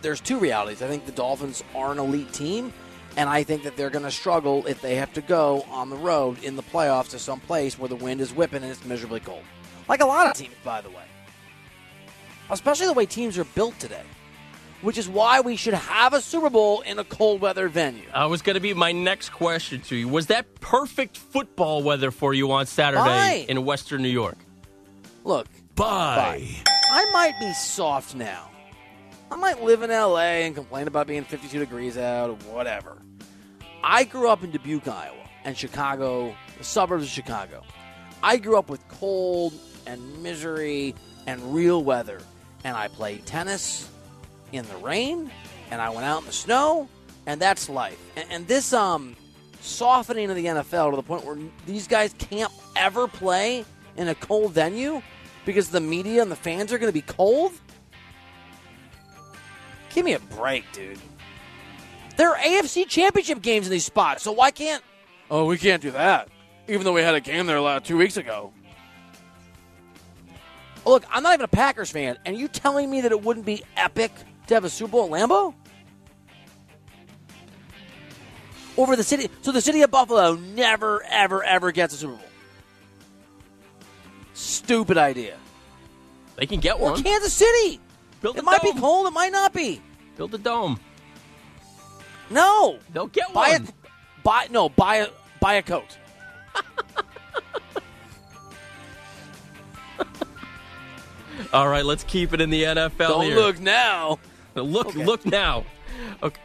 there's 0.00 0.22
two 0.22 0.38
realities. 0.38 0.80
I 0.80 0.88
think 0.88 1.04
the 1.04 1.12
Dolphins 1.12 1.62
are 1.74 1.92
an 1.92 1.98
elite 1.98 2.32
team, 2.32 2.72
and 3.18 3.28
I 3.28 3.42
think 3.42 3.64
that 3.64 3.76
they're 3.76 3.90
going 3.90 4.06
to 4.06 4.10
struggle 4.10 4.66
if 4.66 4.80
they 4.80 4.94
have 4.94 5.12
to 5.12 5.20
go 5.20 5.66
on 5.70 5.90
the 5.90 5.96
road 5.96 6.42
in 6.42 6.56
the 6.56 6.62
playoffs 6.62 7.10
to 7.10 7.18
some 7.18 7.40
place 7.40 7.78
where 7.78 7.90
the 7.90 7.96
wind 7.96 8.22
is 8.22 8.32
whipping 8.32 8.62
and 8.62 8.72
it's 8.72 8.86
miserably 8.86 9.20
cold. 9.20 9.42
Like 9.86 10.00
a 10.00 10.06
lot 10.06 10.28
of 10.28 10.32
teams, 10.32 10.54
by 10.64 10.80
the 10.80 10.88
way. 10.88 11.05
Especially 12.50 12.86
the 12.86 12.92
way 12.92 13.06
teams 13.06 13.38
are 13.38 13.44
built 13.44 13.78
today. 13.78 14.04
Which 14.82 14.98
is 14.98 15.08
why 15.08 15.40
we 15.40 15.56
should 15.56 15.74
have 15.74 16.12
a 16.12 16.20
Super 16.20 16.50
Bowl 16.50 16.82
in 16.82 16.98
a 16.98 17.04
cold 17.04 17.40
weather 17.40 17.68
venue. 17.68 18.04
Uh, 18.14 18.18
I 18.18 18.26
was 18.26 18.42
going 18.42 18.54
to 18.54 18.60
be 18.60 18.74
my 18.74 18.92
next 18.92 19.30
question 19.30 19.80
to 19.82 19.96
you. 19.96 20.06
Was 20.06 20.26
that 20.26 20.60
perfect 20.60 21.16
football 21.16 21.82
weather 21.82 22.10
for 22.10 22.34
you 22.34 22.52
on 22.52 22.66
Saturday 22.66 23.00
Why? 23.00 23.46
in 23.48 23.64
Western 23.64 24.02
New 24.02 24.10
York? 24.10 24.36
Look, 25.24 25.48
Buy. 25.74 26.46
I 26.90 27.10
might 27.12 27.38
be 27.38 27.52
soft 27.52 28.14
now. 28.14 28.50
I 29.30 29.36
might 29.36 29.62
live 29.62 29.82
in 29.82 29.90
LA 29.90 30.44
and 30.44 30.54
complain 30.54 30.86
about 30.86 31.06
being 31.06 31.24
52 31.24 31.58
degrees 31.58 31.98
out 31.98 32.30
or 32.30 32.34
whatever. 32.52 33.02
I 33.82 34.04
grew 34.04 34.28
up 34.28 34.42
in 34.42 34.50
Dubuque, 34.50 34.88
Iowa, 34.88 35.28
and 35.44 35.56
Chicago, 35.56 36.34
the 36.58 36.64
suburbs 36.64 37.04
of 37.04 37.10
Chicago. 37.10 37.62
I 38.22 38.36
grew 38.38 38.56
up 38.56 38.70
with 38.70 38.86
cold 38.88 39.52
and 39.86 40.22
misery 40.22 40.94
and 41.26 41.54
real 41.54 41.84
weather. 41.84 42.20
And 42.64 42.76
I 42.76 42.88
played 42.88 43.26
tennis 43.26 43.88
in 44.52 44.66
the 44.66 44.76
rain, 44.76 45.30
and 45.70 45.80
I 45.80 45.90
went 45.90 46.04
out 46.04 46.20
in 46.20 46.26
the 46.26 46.32
snow, 46.32 46.88
and 47.26 47.40
that's 47.40 47.68
life. 47.68 47.98
And, 48.16 48.26
and 48.30 48.48
this 48.48 48.72
um, 48.72 49.16
softening 49.60 50.30
of 50.30 50.36
the 50.36 50.46
NFL 50.46 50.90
to 50.90 50.96
the 50.96 51.02
point 51.02 51.24
where 51.24 51.36
these 51.66 51.86
guys 51.86 52.14
can't 52.18 52.52
ever 52.74 53.08
play 53.08 53.64
in 53.96 54.08
a 54.08 54.14
cold 54.14 54.52
venue 54.52 55.02
because 55.44 55.68
the 55.68 55.80
media 55.80 56.22
and 56.22 56.30
the 56.30 56.36
fans 56.36 56.72
are 56.72 56.78
going 56.78 56.90
to 56.90 56.94
be 56.94 57.02
cold? 57.02 57.52
Give 59.94 60.04
me 60.04 60.12
a 60.12 60.18
break, 60.18 60.70
dude. 60.72 60.98
There 62.16 62.30
are 62.30 62.36
AFC 62.36 62.86
championship 62.88 63.42
games 63.42 63.66
in 63.66 63.72
these 63.72 63.84
spots, 63.84 64.22
so 64.22 64.32
why 64.32 64.50
can't. 64.50 64.82
Oh, 65.30 65.46
we 65.46 65.58
can't 65.58 65.82
do 65.82 65.90
that. 65.92 66.28
Even 66.68 66.84
though 66.84 66.92
we 66.92 67.02
had 67.02 67.14
a 67.14 67.20
game 67.20 67.46
there 67.46 67.80
two 67.80 67.96
weeks 67.96 68.16
ago. 68.16 68.52
Look, 70.86 71.04
I'm 71.10 71.22
not 71.22 71.34
even 71.34 71.44
a 71.44 71.48
Packers 71.48 71.90
fan, 71.90 72.16
and 72.24 72.38
you 72.38 72.48
telling 72.48 72.88
me 72.88 73.02
that 73.02 73.12
it 73.12 73.22
wouldn't 73.22 73.44
be 73.44 73.62
epic 73.76 74.12
to 74.46 74.54
have 74.54 74.64
a 74.64 74.70
Super 74.70 74.92
Bowl 74.92 75.14
at 75.14 75.28
Lambeau? 75.28 75.52
Over 78.76 78.94
the 78.94 79.02
city. 79.02 79.28
So 79.42 79.52
the 79.52 79.60
city 79.60 79.82
of 79.82 79.90
Buffalo 79.90 80.34
never, 80.36 81.02
ever, 81.08 81.42
ever 81.42 81.72
gets 81.72 81.94
a 81.94 81.96
Super 81.96 82.12
Bowl. 82.14 82.22
Stupid 84.34 84.98
idea. 84.98 85.36
They 86.36 86.46
can 86.46 86.60
get 86.60 86.78
Or 86.78 86.92
one. 86.92 87.02
Kansas 87.02 87.32
City. 87.32 87.80
Build 88.20 88.36
It 88.36 88.44
might 88.44 88.62
be 88.62 88.72
cold, 88.74 89.06
it 89.06 89.12
might 89.12 89.32
not 89.32 89.52
be. 89.52 89.80
Build 90.16 90.34
a 90.34 90.38
dome. 90.38 90.78
No. 92.30 92.78
They'll 92.92 93.06
get 93.08 93.32
Buy 93.32 93.50
one. 93.52 93.62
a 93.62 94.22
buy 94.22 94.46
no, 94.50 94.68
buy 94.68 94.96
a 94.96 95.08
buy 95.40 95.54
a 95.54 95.62
coat. 95.62 95.96
All 101.52 101.68
right, 101.68 101.84
let's 101.84 102.04
keep 102.04 102.32
it 102.32 102.40
in 102.40 102.50
the 102.50 102.62
NFL 102.64 102.96
Don't 102.98 103.24
here. 103.24 103.36
look 103.36 103.60
now. 103.60 104.18
Look, 104.54 104.88
Okay. 104.88 105.04
look 105.04 105.24
now. 105.26 105.64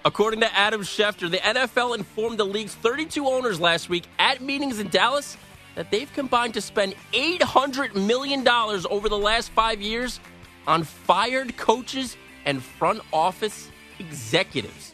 According 0.05 0.41
to 0.41 0.53
Adam 0.55 0.81
Schefter, 0.81 1.29
the 1.29 1.37
NFL 1.37 1.97
informed 1.97 2.37
the 2.37 2.45
league's 2.45 2.73
32 2.75 3.25
owners 3.27 3.59
last 3.59 3.89
week 3.89 4.03
at 4.19 4.41
meetings 4.41 4.79
in 4.79 4.89
Dallas 4.89 5.37
that 5.75 5.91
they've 5.91 6.11
combined 6.13 6.53
to 6.55 6.61
spend 6.61 6.95
$800 7.13 7.95
million 7.95 8.45
over 8.47 9.09
the 9.09 9.17
last 9.17 9.51
five 9.51 9.81
years 9.81 10.19
on 10.67 10.83
fired 10.83 11.57
coaches 11.57 12.17
and 12.45 12.61
front 12.61 13.01
office 13.11 13.69
executives. 13.99 14.93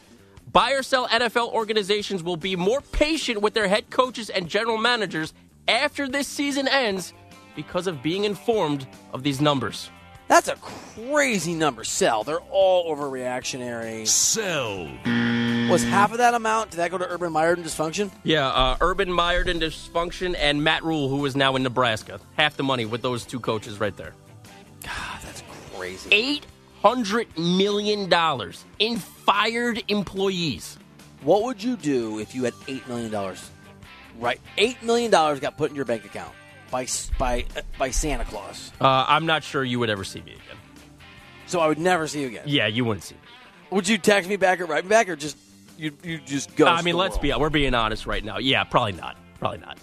Buy 0.51 0.71
or 0.71 0.83
sell 0.83 1.07
NFL 1.07 1.51
organizations 1.53 2.23
will 2.23 2.37
be 2.37 2.55
more 2.55 2.81
patient 2.81 3.41
with 3.41 3.53
their 3.53 3.67
head 3.67 3.89
coaches 3.89 4.29
and 4.29 4.47
general 4.47 4.77
managers 4.77 5.33
after 5.67 6.07
this 6.07 6.27
season 6.27 6.67
ends 6.67 7.13
because 7.57 7.87
of 7.87 8.01
being 8.01 8.23
informed 8.23 8.87
of 9.11 9.23
these 9.23 9.41
numbers. 9.41 9.89
That's 10.27 10.47
a 10.47 10.55
crazy 10.55 11.53
number. 11.53 11.83
Sell. 11.83 12.23
They're 12.23 12.39
all 12.51 12.93
overreactionary. 12.95 14.07
Sell. 14.07 14.83
Was 15.71 15.83
half 15.83 16.11
of 16.11 16.19
that 16.19 16.33
amount? 16.33 16.71
Did 16.71 16.77
that 16.77 16.91
go 16.91 16.97
to 16.97 17.09
Urban 17.09 17.31
Meyer 17.31 17.53
and 17.53 17.65
dysfunction? 17.65 18.11
Yeah, 18.23 18.47
uh, 18.47 18.77
Urban 18.79 19.11
Meyer 19.11 19.41
and 19.41 19.61
dysfunction 19.61 20.35
and 20.37 20.63
Matt 20.63 20.83
Rhule, 20.83 21.09
who 21.09 21.25
is 21.25 21.35
now 21.35 21.55
in 21.55 21.63
Nebraska. 21.63 22.19
Half 22.35 22.57
the 22.57 22.63
money 22.63 22.85
with 22.85 23.01
those 23.01 23.25
two 23.25 23.39
coaches 23.39 23.79
right 23.79 23.95
there. 23.97 24.13
God, 24.83 25.21
that's 25.23 25.43
crazy. 25.73 26.09
Eight 26.11 26.45
hundred 26.81 27.27
million 27.37 28.07
dollars 28.07 28.65
in 28.79 28.97
fired 28.97 29.83
employees. 29.87 30.77
What 31.21 31.43
would 31.43 31.63
you 31.63 31.75
do 31.75 32.19
if 32.19 32.35
you 32.35 32.43
had 32.43 32.53
eight 32.67 32.87
million 32.87 33.11
dollars? 33.11 33.49
Right, 34.19 34.39
eight 34.57 34.81
million 34.83 35.09
dollars 35.09 35.39
got 35.39 35.57
put 35.57 35.69
in 35.69 35.75
your 35.75 35.85
bank 35.85 36.05
account 36.05 36.33
by 36.71 36.87
by 37.17 37.45
by 37.77 37.91
Santa 37.91 38.25
Claus. 38.25 38.71
Uh, 38.79 39.05
I'm 39.07 39.25
not 39.25 39.43
sure 39.43 39.63
you 39.63 39.79
would 39.79 39.89
ever 39.89 40.03
see 40.03 40.21
me 40.21 40.33
again. 40.33 40.57
So 41.45 41.59
I 41.59 41.67
would 41.67 41.79
never 41.79 42.07
see 42.07 42.21
you 42.21 42.27
again. 42.27 42.43
Yeah, 42.45 42.67
you 42.67 42.83
wouldn't 42.85 43.03
see 43.03 43.15
me. 43.15 43.21
Would 43.71 43.87
you 43.87 43.97
text 43.97 44.29
me 44.29 44.35
back 44.35 44.59
or 44.59 44.65
write 44.65 44.83
me 44.83 44.89
back 44.89 45.09
or 45.09 45.15
just 45.15 45.37
you 45.77 45.93
you 46.03 46.19
just 46.19 46.55
go? 46.55 46.65
I 46.65 46.81
mean, 46.81 46.97
let's 46.97 47.17
be 47.17 47.33
we're 47.33 47.49
being 47.49 47.73
honest 47.73 48.05
right 48.05 48.23
now. 48.23 48.37
Yeah, 48.37 48.63
probably 48.63 48.93
not. 48.93 49.17
Probably 49.39 49.59
not. 49.59 49.77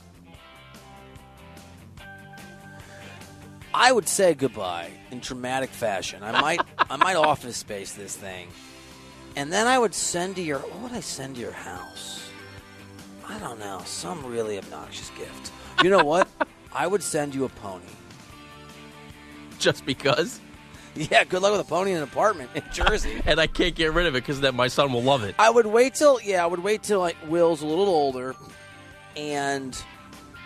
I 3.72 3.90
would 3.90 4.08
say 4.08 4.34
goodbye 4.34 4.90
in 5.10 5.18
dramatic 5.18 5.70
fashion. 5.70 6.22
I 6.22 6.40
might 6.40 6.60
I 6.78 6.96
might 6.96 7.16
office 7.16 7.56
space 7.56 7.92
this 7.92 8.14
thing, 8.14 8.48
and 9.36 9.52
then 9.52 9.66
I 9.66 9.78
would 9.78 9.94
send 9.94 10.36
to 10.36 10.42
your 10.42 10.58
what 10.60 10.80
would 10.82 10.92
I 10.92 11.00
send 11.00 11.36
to 11.36 11.40
your 11.40 11.52
house? 11.52 12.30
I 13.26 13.38
don't 13.38 13.58
know, 13.58 13.80
some 13.86 14.24
really 14.26 14.58
obnoxious 14.58 15.10
gift. 15.16 15.50
You 15.82 15.90
know 15.90 16.04
what? 16.04 16.28
I 16.74 16.86
would 16.86 17.02
send 17.02 17.34
you 17.34 17.44
a 17.44 17.48
pony. 17.48 17.84
Just 19.58 19.86
because, 19.86 20.40
Yeah, 20.96 21.24
good 21.24 21.42
luck 21.42 21.52
with 21.52 21.60
a 21.60 21.64
pony 21.64 21.90
in 21.90 21.98
an 21.98 22.02
apartment 22.04 22.50
in 22.54 22.62
Jersey. 22.72 23.20
and 23.26 23.40
I 23.40 23.46
can't 23.46 23.74
get 23.74 23.92
rid 23.92 24.06
of 24.06 24.14
it 24.14 24.20
because 24.20 24.40
then 24.40 24.54
my 24.54 24.68
son 24.68 24.92
will 24.92 25.02
love 25.02 25.24
it. 25.24 25.34
I 25.38 25.50
would 25.50 25.66
wait 25.66 25.94
till 25.94 26.20
yeah, 26.20 26.42
I 26.42 26.46
would 26.46 26.62
wait 26.62 26.82
till 26.82 27.00
like 27.00 27.16
Will's 27.26 27.62
a 27.62 27.66
little 27.66 27.88
older, 27.88 28.36
and 29.16 29.76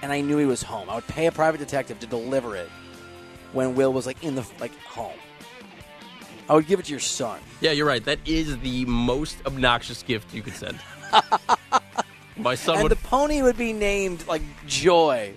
and 0.00 0.10
I 0.10 0.22
knew 0.22 0.38
he 0.38 0.46
was 0.46 0.62
home. 0.62 0.88
I 0.88 0.94
would 0.94 1.06
pay 1.06 1.26
a 1.26 1.32
private 1.32 1.58
detective 1.58 2.00
to 2.00 2.06
deliver 2.06 2.56
it 2.56 2.70
when 3.52 3.74
Will 3.74 3.92
was 3.92 4.06
like 4.06 4.22
in 4.24 4.34
the 4.34 4.46
like 4.58 4.74
home. 4.84 5.18
I 6.48 6.54
would 6.54 6.66
give 6.66 6.80
it 6.80 6.86
to 6.86 6.92
your 6.92 7.00
son. 7.00 7.40
Yeah, 7.60 7.72
you're 7.72 7.86
right. 7.86 8.02
That 8.02 8.20
is 8.24 8.56
the 8.60 8.86
most 8.86 9.36
obnoxious 9.44 10.02
gift 10.02 10.32
you 10.32 10.40
could 10.40 10.54
send. 10.54 10.78
my 12.38 12.54
son 12.54 12.76
and 12.76 12.84
would 12.84 12.92
the 12.92 12.96
pony 12.96 13.42
would 13.42 13.58
be 13.58 13.74
named 13.74 14.26
like 14.26 14.42
Joy. 14.66 15.34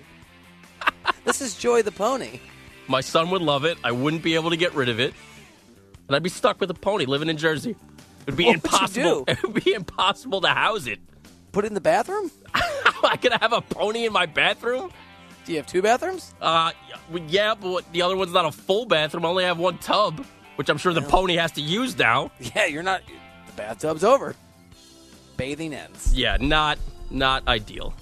This 1.24 1.40
is 1.40 1.54
Joy 1.56 1.82
the 1.82 1.92
pony. 1.92 2.40
My 2.88 3.00
son 3.00 3.30
would 3.30 3.42
love 3.42 3.64
it. 3.64 3.78
I 3.84 3.92
wouldn't 3.92 4.22
be 4.22 4.34
able 4.34 4.50
to 4.50 4.56
get 4.56 4.74
rid 4.74 4.88
of 4.88 5.00
it. 5.00 5.14
And 6.08 6.16
I'd 6.16 6.22
be 6.22 6.28
stuck 6.28 6.60
with 6.60 6.70
a 6.70 6.74
pony 6.74 7.06
living 7.06 7.28
in 7.28 7.36
Jersey. 7.36 7.70
It 7.70 7.76
would 8.26 8.36
be 8.36 8.44
What 8.44 8.62
would 8.62 8.72
you 8.72 8.78
impossible. 8.78 9.24
It 9.28 9.42
would 9.42 9.64
be 9.64 9.72
impossible 9.72 10.40
to 10.42 10.48
house 10.48 10.86
it. 10.86 11.00
Put 11.52 11.64
it 11.64 11.68
in 11.68 11.74
the 11.74 11.80
bathroom. 11.80 12.30
I 12.54 13.16
gonna 13.20 13.38
have 13.38 13.52
a 13.52 13.60
pony 13.60 14.04
in 14.06 14.12
my 14.12 14.26
bathroom? 14.26 14.90
Do 15.44 15.52
you 15.52 15.58
have 15.58 15.66
two 15.66 15.82
bathrooms? 15.82 16.34
Uh, 16.40 16.72
yeah, 17.26 17.54
but 17.54 17.90
the 17.92 18.02
other 18.02 18.16
one's 18.16 18.32
not 18.32 18.44
a 18.44 18.52
full 18.52 18.86
bathroom. 18.86 19.24
I 19.24 19.28
only 19.28 19.44
have 19.44 19.58
one 19.58 19.78
tub, 19.78 20.24
which 20.56 20.68
I'm 20.68 20.78
sure 20.78 20.92
the 20.92 21.02
pony 21.02 21.34
has 21.36 21.52
to 21.52 21.60
use 21.60 21.98
now. 21.98 22.30
Yeah, 22.54 22.66
you're 22.66 22.82
not. 22.82 23.02
The 23.46 23.52
bathtub's 23.54 24.04
over. 24.04 24.36
Bathing 25.36 25.74
ends. 25.74 26.14
Yeah, 26.14 26.36
not 26.40 26.78
not 27.10 27.46
ideal. 27.48 27.92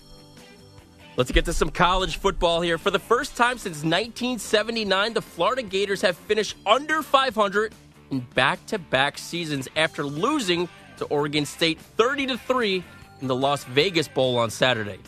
Let's 1.20 1.32
get 1.32 1.44
to 1.44 1.52
some 1.52 1.68
college 1.68 2.16
football 2.16 2.62
here. 2.62 2.78
For 2.78 2.90
the 2.90 2.98
first 2.98 3.36
time 3.36 3.58
since 3.58 3.84
1979, 3.84 5.12
the 5.12 5.20
Florida 5.20 5.62
Gators 5.62 6.00
have 6.00 6.16
finished 6.16 6.56
under 6.64 7.02
500 7.02 7.74
in 8.10 8.20
back-to-back 8.34 9.18
seasons 9.18 9.68
after 9.76 10.02
losing 10.02 10.66
to 10.96 11.04
Oregon 11.04 11.44
State 11.44 11.78
30 11.78 12.28
to 12.28 12.38
3 12.38 12.82
in 13.20 13.26
the 13.26 13.36
Las 13.36 13.64
Vegas 13.64 14.08
Bowl 14.08 14.38
on 14.38 14.48
Saturday. 14.48 14.98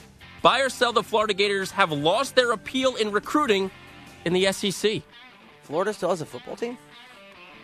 Buy 0.43 0.61
or 0.61 0.69
sell, 0.69 0.93
the 0.93 1.03
Florida 1.03 1.33
Gators 1.33 1.71
have 1.71 1.91
lost 1.93 2.35
their 2.35 2.53
appeal 2.53 2.95
in 2.97 3.11
recruiting 3.11 3.71
in 4.27 4.35
the 4.35 4.53
SEC. 4.53 5.01
Florida 5.63 5.95
still 5.95 6.11
has 6.11 6.21
a 6.21 6.27
football 6.27 6.57
team. 6.57 6.77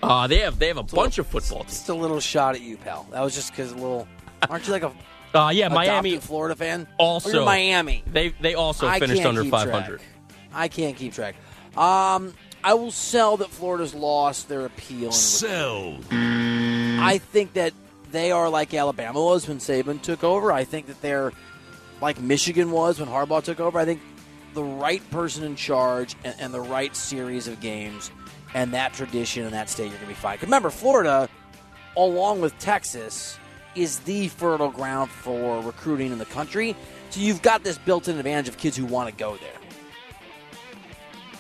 Uh, 0.03 0.27
they 0.27 0.39
have 0.39 0.59
they 0.59 0.69
have 0.69 0.79
a 0.79 0.83
bunch 0.83 1.19
of 1.19 1.27
football 1.27 1.65
teams. 1.65 1.73
Just 1.73 1.91
a 1.91 1.95
little 1.95 2.19
shot 2.19 2.55
at 2.55 2.63
you, 2.63 2.79
pal. 2.79 3.07
That 3.11 3.21
was 3.21 3.35
just 3.35 3.51
because 3.51 3.73
a 3.73 3.75
little. 3.75 4.09
Aren't 4.49 4.67
you 4.67 4.73
like 4.73 4.85
a 4.85 4.93
Uh, 5.35 5.51
yeah, 5.53 5.67
adopted 5.67 5.75
Miami 5.75 6.17
Florida 6.19 6.57
fan? 6.57 6.87
also 6.99 7.43
Or 7.43 7.45
Miami. 7.45 8.03
They 8.07 8.31
they 8.41 8.55
also 8.55 8.87
I 8.89 8.99
finished 8.99 9.23
can't 9.23 9.37
under 9.39 9.49
500. 9.51 9.99
track. 9.99 10.09
I 10.55 10.69
can't 10.69 10.97
keep 10.97 11.13
track. 11.13 11.35
Um, 11.77 12.33
I 12.65 12.75
will 12.75 12.91
sell 12.91 13.37
that 13.37 13.51
Florida's 13.51 13.95
lost 13.95 14.49
their 14.49 14.65
appeal. 14.67 15.07
and 15.07 15.15
Sell. 15.15 15.99
I 16.11 17.19
think 17.19 17.53
that 17.55 17.73
they 18.11 18.33
are 18.33 18.49
like 18.49 18.73
Alabama 18.75 19.23
was 19.23 19.47
when 19.47 19.59
Saban 19.59 20.01
took 20.03 20.25
over. 20.25 20.51
I 20.51 20.65
think 20.65 20.87
that 20.87 21.01
they're 21.03 21.33
like 22.01 22.21
Michigan 22.21 22.71
was 22.71 22.99
when 22.99 23.09
Harbaugh 23.09 23.43
took 23.45 23.61
over. 23.61 23.79
I 23.79 23.85
think 23.85 24.01
the 24.55 24.65
right 24.65 25.09
person 25.11 25.45
in 25.45 25.55
charge 25.57 26.17
and, 26.25 26.35
and 26.41 26.55
the 26.55 26.61
right 26.61 26.97
series 26.97 27.47
of 27.49 27.61
games 27.61 28.11
and 28.55 28.73
that 28.73 28.95
tradition 28.95 29.45
in 29.45 29.53
that 29.53 29.69
state, 29.69 29.85
you're 29.85 29.93
going 29.99 30.03
to 30.05 30.09
be 30.09 30.15
fine. 30.15 30.39
'Cause 30.39 30.45
remember, 30.47 30.71
Florida, 30.71 31.29
along 31.97 32.41
with 32.41 32.59
Texas, 32.59 33.39
is 33.79 34.01
the 34.01 34.29
fertile 34.29 34.71
ground 34.71 35.11
for 35.11 35.63
recruiting 35.63 36.13
in 36.13 36.19
the 36.19 36.27
country. 36.27 36.75
So 37.11 37.21
you've 37.21 37.43
got 37.43 37.63
this 37.65 37.79
built-in 37.79 38.19
advantage 38.19 38.49
of 38.49 38.59
kids 38.59 38.77
who 38.77 38.85
want 38.85 39.09
to 39.09 39.15
go 39.15 39.37
there. 39.37 39.53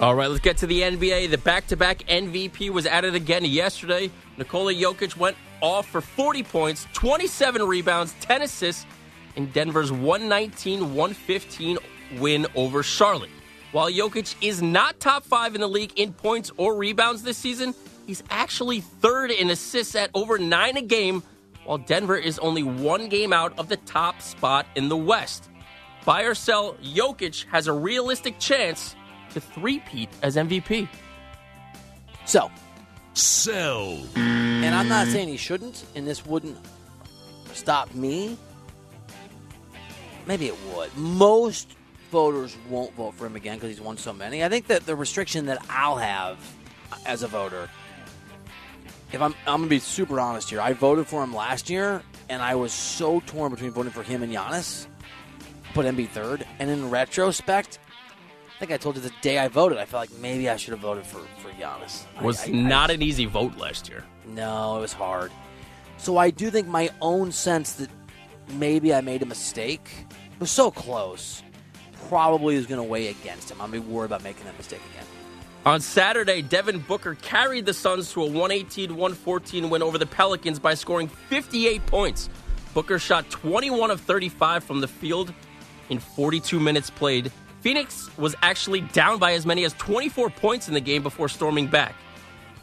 All 0.00 0.14
right, 0.14 0.30
let's 0.30 0.40
get 0.40 0.56
to 0.58 0.66
the 0.66 0.82
NBA. 0.82 1.28
The 1.30 1.38
back-to-back 1.38 2.04
MVP 2.06 2.70
was 2.70 2.86
added 2.86 3.16
again 3.16 3.44
yesterday. 3.44 4.12
Nikola 4.36 4.72
Jokic 4.72 5.16
went 5.16 5.36
off 5.60 5.88
for 5.88 6.00
40 6.00 6.44
points, 6.44 6.86
27 6.92 7.62
rebounds, 7.64 8.14
10 8.20 8.42
assists 8.42 8.86
in 9.34 9.46
Denver's 9.50 9.90
119-115 9.90 11.78
win 12.18 12.46
over 12.54 12.84
Charlotte. 12.84 13.30
While 13.72 13.90
Jokic 13.90 14.36
is 14.40 14.62
not 14.62 15.00
top 15.00 15.24
five 15.24 15.56
in 15.56 15.60
the 15.60 15.68
league 15.68 15.92
in 15.96 16.12
points 16.12 16.52
or 16.56 16.76
rebounds 16.76 17.24
this 17.24 17.36
season, 17.36 17.74
he's 18.06 18.22
actually 18.30 18.80
third 18.80 19.32
in 19.32 19.50
assists 19.50 19.96
at 19.96 20.10
over 20.14 20.38
nine 20.38 20.76
a 20.76 20.82
game, 20.82 21.24
while 21.68 21.76
Denver 21.76 22.16
is 22.16 22.38
only 22.38 22.62
one 22.62 23.10
game 23.10 23.30
out 23.30 23.52
of 23.58 23.68
the 23.68 23.76
top 23.76 24.22
spot 24.22 24.64
in 24.74 24.88
the 24.88 24.96
West. 24.96 25.50
Buy 26.06 26.22
or 26.22 26.34
sell, 26.34 26.72
Jokic 26.82 27.44
has 27.50 27.66
a 27.66 27.74
realistic 27.74 28.38
chance 28.38 28.96
to 29.34 29.40
three-peat 29.40 30.08
as 30.22 30.36
MVP. 30.36 30.88
So, 32.24 32.50
Sell. 33.12 33.98
and 34.16 34.74
I'm 34.74 34.88
not 34.88 35.08
saying 35.08 35.28
he 35.28 35.36
shouldn't, 35.36 35.84
and 35.94 36.06
this 36.06 36.24
wouldn't 36.24 36.56
stop 37.52 37.94
me. 37.94 38.38
Maybe 40.26 40.46
it 40.46 40.56
would. 40.74 40.96
Most 40.96 41.68
voters 42.10 42.56
won't 42.70 42.94
vote 42.94 43.12
for 43.12 43.26
him 43.26 43.36
again 43.36 43.56
because 43.56 43.68
he's 43.68 43.80
won 43.80 43.98
so 43.98 44.14
many. 44.14 44.42
I 44.42 44.48
think 44.48 44.68
that 44.68 44.86
the 44.86 44.96
restriction 44.96 45.44
that 45.46 45.58
I'll 45.68 45.96
have 45.98 46.38
as 47.04 47.22
a 47.22 47.28
voter, 47.28 47.68
if 49.12 49.20
I'm, 49.22 49.32
I'm 49.46 49.60
going 49.60 49.62
to 49.64 49.68
be 49.68 49.78
super 49.78 50.20
honest 50.20 50.50
here, 50.50 50.60
I 50.60 50.72
voted 50.72 51.06
for 51.06 51.22
him 51.22 51.34
last 51.34 51.70
year, 51.70 52.02
and 52.28 52.42
I 52.42 52.54
was 52.54 52.72
so 52.72 53.20
torn 53.26 53.50
between 53.52 53.70
voting 53.70 53.92
for 53.92 54.02
him 54.02 54.22
and 54.22 54.32
Giannis. 54.32 54.86
Put 55.74 55.86
Embiid 55.86 56.08
third, 56.08 56.46
and 56.58 56.70
in 56.70 56.90
retrospect, 56.90 57.78
I 58.54 58.58
think 58.58 58.72
I 58.72 58.76
told 58.76 58.96
you 58.96 59.02
the 59.02 59.12
day 59.22 59.38
I 59.38 59.48
voted, 59.48 59.78
I 59.78 59.84
felt 59.84 60.10
like 60.10 60.18
maybe 60.20 60.48
I 60.48 60.56
should 60.56 60.72
have 60.72 60.80
voted 60.80 61.06
for 61.06 61.20
for 61.38 61.50
Giannis. 61.50 62.04
I- 62.16 62.22
Was 62.24 62.42
I- 62.44 62.48
I 62.48 62.50
not 62.52 62.90
an 62.90 63.02
easy 63.02 63.26
vote 63.26 63.56
last 63.56 63.88
year. 63.88 64.04
no, 64.26 64.78
it 64.78 64.80
was 64.80 64.92
hard. 64.92 65.30
So 65.98 66.16
I 66.16 66.30
do 66.30 66.50
think 66.50 66.66
my 66.68 66.90
own 67.00 67.30
sense 67.32 67.72
that 67.74 67.90
maybe 68.54 68.92
I 68.94 69.00
made 69.00 69.22
a 69.22 69.26
mistake 69.26 69.90
it 70.10 70.40
was 70.40 70.50
so 70.52 70.70
close. 70.70 71.42
Probably 72.08 72.54
is 72.54 72.66
going 72.66 72.78
to 72.80 72.84
weigh 72.88 73.08
against 73.08 73.50
him. 73.50 73.60
I'm 73.60 73.70
gonna 73.72 73.82
be 73.82 73.88
worried 73.88 74.06
about 74.06 74.22
making 74.22 74.44
that 74.44 74.56
mistake 74.56 74.80
again. 74.94 75.04
On 75.68 75.82
Saturday, 75.82 76.40
Devin 76.40 76.78
Booker 76.78 77.14
carried 77.16 77.66
the 77.66 77.74
Suns 77.74 78.10
to 78.12 78.22
a 78.22 78.24
118 78.24 78.88
114 78.88 79.68
win 79.68 79.82
over 79.82 79.98
the 79.98 80.06
Pelicans 80.06 80.58
by 80.58 80.72
scoring 80.72 81.08
58 81.08 81.84
points. 81.84 82.30
Booker 82.72 82.98
shot 82.98 83.28
21 83.28 83.90
of 83.90 84.00
35 84.00 84.64
from 84.64 84.80
the 84.80 84.88
field 84.88 85.30
in 85.90 85.98
42 85.98 86.58
minutes 86.58 86.88
played. 86.88 87.30
Phoenix 87.60 88.08
was 88.16 88.34
actually 88.40 88.80
down 88.80 89.18
by 89.18 89.34
as 89.34 89.44
many 89.44 89.62
as 89.66 89.74
24 89.74 90.30
points 90.30 90.68
in 90.68 90.74
the 90.74 90.80
game 90.80 91.02
before 91.02 91.28
storming 91.28 91.66
back. 91.66 91.94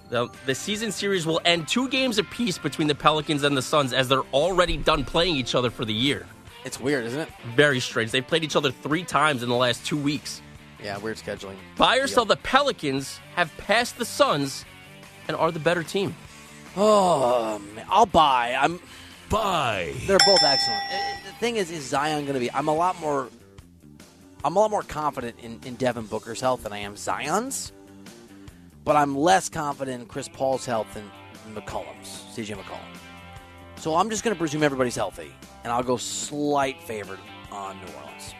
The, 0.10 0.28
the 0.48 0.56
season 0.56 0.92
series 0.92 1.28
will 1.28 1.42
end 1.46 1.68
two 1.68 1.88
games 1.90 2.18
apiece 2.18 2.58
between 2.58 2.88
the 2.88 2.96
Pelicans 2.96 3.44
and 3.44 3.56
the 3.56 3.62
Suns 3.62 3.94
as 3.94 4.08
they're 4.08 4.26
already 4.34 4.78
done 4.78 5.06
playing 5.06 5.36
each 5.36 5.54
other 5.54 5.70
for 5.70 5.86
the 5.86 5.94
year. 5.94 6.26
It's 6.64 6.80
weird, 6.80 7.06
isn't 7.06 7.20
it? 7.20 7.30
Very 7.56 7.82
strange. 7.82 8.10
They've 8.10 8.26
played 8.26 8.44
each 8.44 8.56
other 8.56 8.72
three 8.72 9.04
times 9.04 9.44
in 9.44 9.50
the 9.50 9.56
last 9.56 9.86
two 9.86 9.98
weeks. 9.98 10.42
Yeah, 10.86 11.00
weird 11.00 11.18
scheduling. 11.18 11.56
Buy 11.78 11.98
or 11.98 12.06
sell, 12.06 12.26
the 12.26 12.36
Pelicans 12.38 13.20
have 13.36 13.52
passed 13.58 13.98
the 13.98 14.06
Suns 14.06 14.66
and 15.28 15.36
are 15.36 15.52
the 15.52 15.58
better 15.60 15.82
team. 15.82 16.16
Oh, 16.78 17.58
man. 17.74 17.88
I'll 17.90 18.06
buy. 18.06 18.56
I'm. 18.56 18.80
Buy. 19.28 19.96
They're 20.06 20.20
both 20.28 20.44
excellent. 20.44 20.82
Uh, 20.94 20.98
The 21.26 21.34
thing 21.40 21.56
is, 21.56 21.72
is 21.72 21.84
Zion 21.86 22.26
going 22.26 22.36
to 22.36 22.40
be? 22.40 22.52
I'm 22.52 22.68
a 22.68 22.76
lot 22.76 23.00
more. 23.02 23.30
I'm 24.44 24.56
a 24.56 24.60
lot 24.60 24.70
more 24.70 24.84
confident 24.84 25.38
in, 25.42 25.60
in 25.66 25.74
Devin 25.74 26.06
Booker's 26.06 26.40
health 26.40 26.62
than 26.62 26.72
I 26.72 26.78
am 26.78 26.96
Zion's, 26.96 27.72
but 28.84 28.96
I'm 28.96 29.18
less 29.18 29.50
confident 29.50 30.04
in 30.04 30.08
Chris 30.08 30.28
Paul's 30.30 30.68
health 30.68 30.94
than 30.94 31.10
McCollum's, 31.56 32.26
CJ 32.36 32.56
McCollum. 32.56 32.96
So 33.78 33.96
I'm 33.96 34.12
just 34.12 34.24
going 34.24 34.36
to 34.36 34.40
presume 34.40 34.62
everybody's 34.62 34.96
healthy, 34.96 35.34
and 35.64 35.74
I'll 35.74 35.82
go 35.82 35.98
slight 35.98 36.80
favorite 36.84 37.20
on 37.52 37.76
New 37.78 37.92
Orleans. 37.94 38.36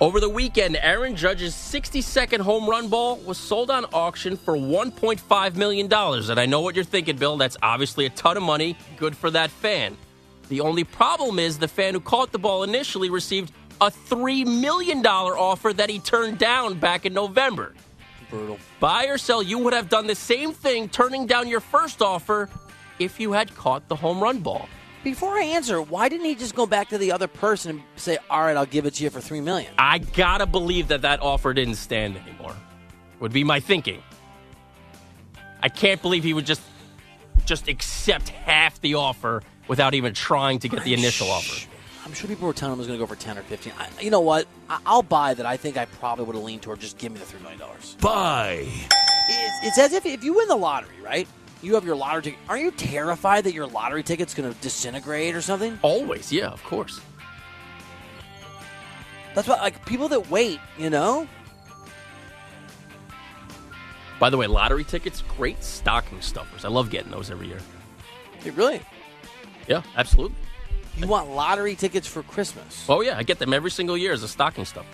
Over 0.00 0.20
the 0.20 0.28
weekend, 0.28 0.78
Aaron 0.80 1.16
Judge's 1.16 1.54
62nd 1.54 2.38
home 2.38 2.70
run 2.70 2.86
ball 2.86 3.16
was 3.16 3.36
sold 3.36 3.68
on 3.68 3.84
auction 3.86 4.36
for 4.36 4.54
$1.5 4.54 5.56
million. 5.56 5.92
And 5.92 6.38
I 6.38 6.46
know 6.46 6.60
what 6.60 6.76
you're 6.76 6.84
thinking, 6.84 7.16
Bill. 7.16 7.36
That's 7.36 7.56
obviously 7.64 8.06
a 8.06 8.10
ton 8.10 8.36
of 8.36 8.44
money. 8.44 8.76
Good 8.96 9.16
for 9.16 9.28
that 9.32 9.50
fan. 9.50 9.96
The 10.50 10.60
only 10.60 10.84
problem 10.84 11.40
is 11.40 11.58
the 11.58 11.66
fan 11.66 11.94
who 11.94 12.00
caught 12.00 12.30
the 12.30 12.38
ball 12.38 12.62
initially 12.62 13.10
received 13.10 13.50
a 13.80 13.90
$3 13.90 14.46
million 14.60 15.04
offer 15.04 15.72
that 15.72 15.90
he 15.90 15.98
turned 15.98 16.38
down 16.38 16.78
back 16.78 17.04
in 17.04 17.12
November. 17.12 17.74
Brutal. 18.30 18.58
Buy 18.78 19.06
or 19.06 19.18
sell, 19.18 19.42
you 19.42 19.58
would 19.58 19.72
have 19.72 19.88
done 19.88 20.06
the 20.06 20.14
same 20.14 20.52
thing 20.52 20.88
turning 20.88 21.26
down 21.26 21.48
your 21.48 21.60
first 21.60 22.02
offer 22.02 22.48
if 23.00 23.18
you 23.18 23.32
had 23.32 23.52
caught 23.56 23.88
the 23.88 23.96
home 23.96 24.22
run 24.22 24.38
ball. 24.38 24.68
Before 25.04 25.38
I 25.38 25.42
answer, 25.44 25.80
why 25.80 26.08
didn't 26.08 26.26
he 26.26 26.34
just 26.34 26.54
go 26.54 26.66
back 26.66 26.88
to 26.88 26.98
the 26.98 27.12
other 27.12 27.28
person 27.28 27.70
and 27.70 27.82
say, 27.96 28.18
"All 28.28 28.40
right, 28.40 28.56
I'll 28.56 28.66
give 28.66 28.84
it 28.84 28.94
to 28.94 29.04
you 29.04 29.10
for 29.10 29.20
three 29.20 29.40
million? 29.40 29.72
I 29.78 29.98
gotta 29.98 30.46
believe 30.46 30.88
that 30.88 31.02
that 31.02 31.20
offer 31.22 31.54
didn't 31.54 31.76
stand 31.76 32.16
anymore. 32.16 32.56
Would 33.20 33.32
be 33.32 33.44
my 33.44 33.60
thinking. 33.60 34.02
I 35.62 35.68
can't 35.68 36.02
believe 36.02 36.24
he 36.24 36.34
would 36.34 36.46
just 36.46 36.62
just 37.44 37.68
accept 37.68 38.28
half 38.28 38.80
the 38.80 38.94
offer 38.94 39.42
without 39.68 39.94
even 39.94 40.14
trying 40.14 40.58
to 40.60 40.68
get 40.68 40.84
the 40.84 40.94
initial 40.94 41.30
offer. 41.30 41.66
I'm 42.04 42.12
sure 42.12 42.28
people 42.28 42.46
were 42.46 42.54
telling 42.54 42.72
him 42.74 42.78
it 42.78 42.80
was 42.80 42.86
going 42.86 42.98
to 42.98 43.02
go 43.02 43.06
for 43.06 43.20
ten 43.20 43.38
or 43.38 43.42
fifteen. 43.42 43.72
I, 43.78 43.88
you 44.00 44.10
know 44.10 44.20
what? 44.20 44.46
I, 44.68 44.78
I'll 44.84 45.02
buy 45.02 45.34
that. 45.34 45.46
I 45.46 45.56
think 45.56 45.76
I 45.76 45.84
probably 45.84 46.24
would 46.24 46.34
have 46.34 46.44
leaned 46.44 46.62
toward 46.62 46.80
just 46.80 46.98
give 46.98 47.12
me 47.12 47.18
the 47.18 47.24
three 47.24 47.40
million 47.40 47.60
dollars. 47.60 47.96
Buy. 48.00 48.66
It's, 49.30 49.66
it's 49.66 49.78
as 49.78 49.92
if 49.92 50.06
if 50.06 50.24
you 50.24 50.34
win 50.34 50.48
the 50.48 50.56
lottery, 50.56 51.00
right? 51.02 51.28
You 51.60 51.74
have 51.74 51.84
your 51.84 51.96
lottery 51.96 52.22
ticket. 52.22 52.38
Are 52.48 52.58
you 52.58 52.70
terrified 52.70 53.44
that 53.44 53.52
your 53.52 53.66
lottery 53.66 54.02
ticket's 54.02 54.34
going 54.34 54.52
to 54.52 54.60
disintegrate 54.60 55.34
or 55.34 55.40
something? 55.40 55.78
Always, 55.82 56.32
yeah, 56.32 56.48
of 56.48 56.62
course. 56.62 57.00
That's 59.34 59.48
what 59.48 59.58
like 59.60 59.84
people 59.84 60.08
that 60.08 60.30
wait, 60.30 60.60
you 60.78 60.90
know. 60.90 61.28
By 64.20 64.30
the 64.30 64.36
way, 64.36 64.46
lottery 64.46 64.84
tickets, 64.84 65.22
great 65.36 65.62
stocking 65.62 66.20
stuffers. 66.20 66.64
I 66.64 66.68
love 66.68 66.90
getting 66.90 67.10
those 67.10 67.30
every 67.30 67.46
year. 67.46 67.60
You 68.44 68.52
really? 68.52 68.80
Yeah, 69.68 69.82
absolutely. 69.96 70.36
You 70.96 71.06
want 71.06 71.30
lottery 71.30 71.76
tickets 71.76 72.08
for 72.08 72.22
Christmas? 72.24 72.84
Oh 72.88 73.00
yeah, 73.00 73.16
I 73.16 73.22
get 73.22 73.38
them 73.38 73.52
every 73.52 73.70
single 73.70 73.96
year 73.96 74.12
as 74.12 74.22
a 74.22 74.28
stocking 74.28 74.64
stuffer. 74.64 74.88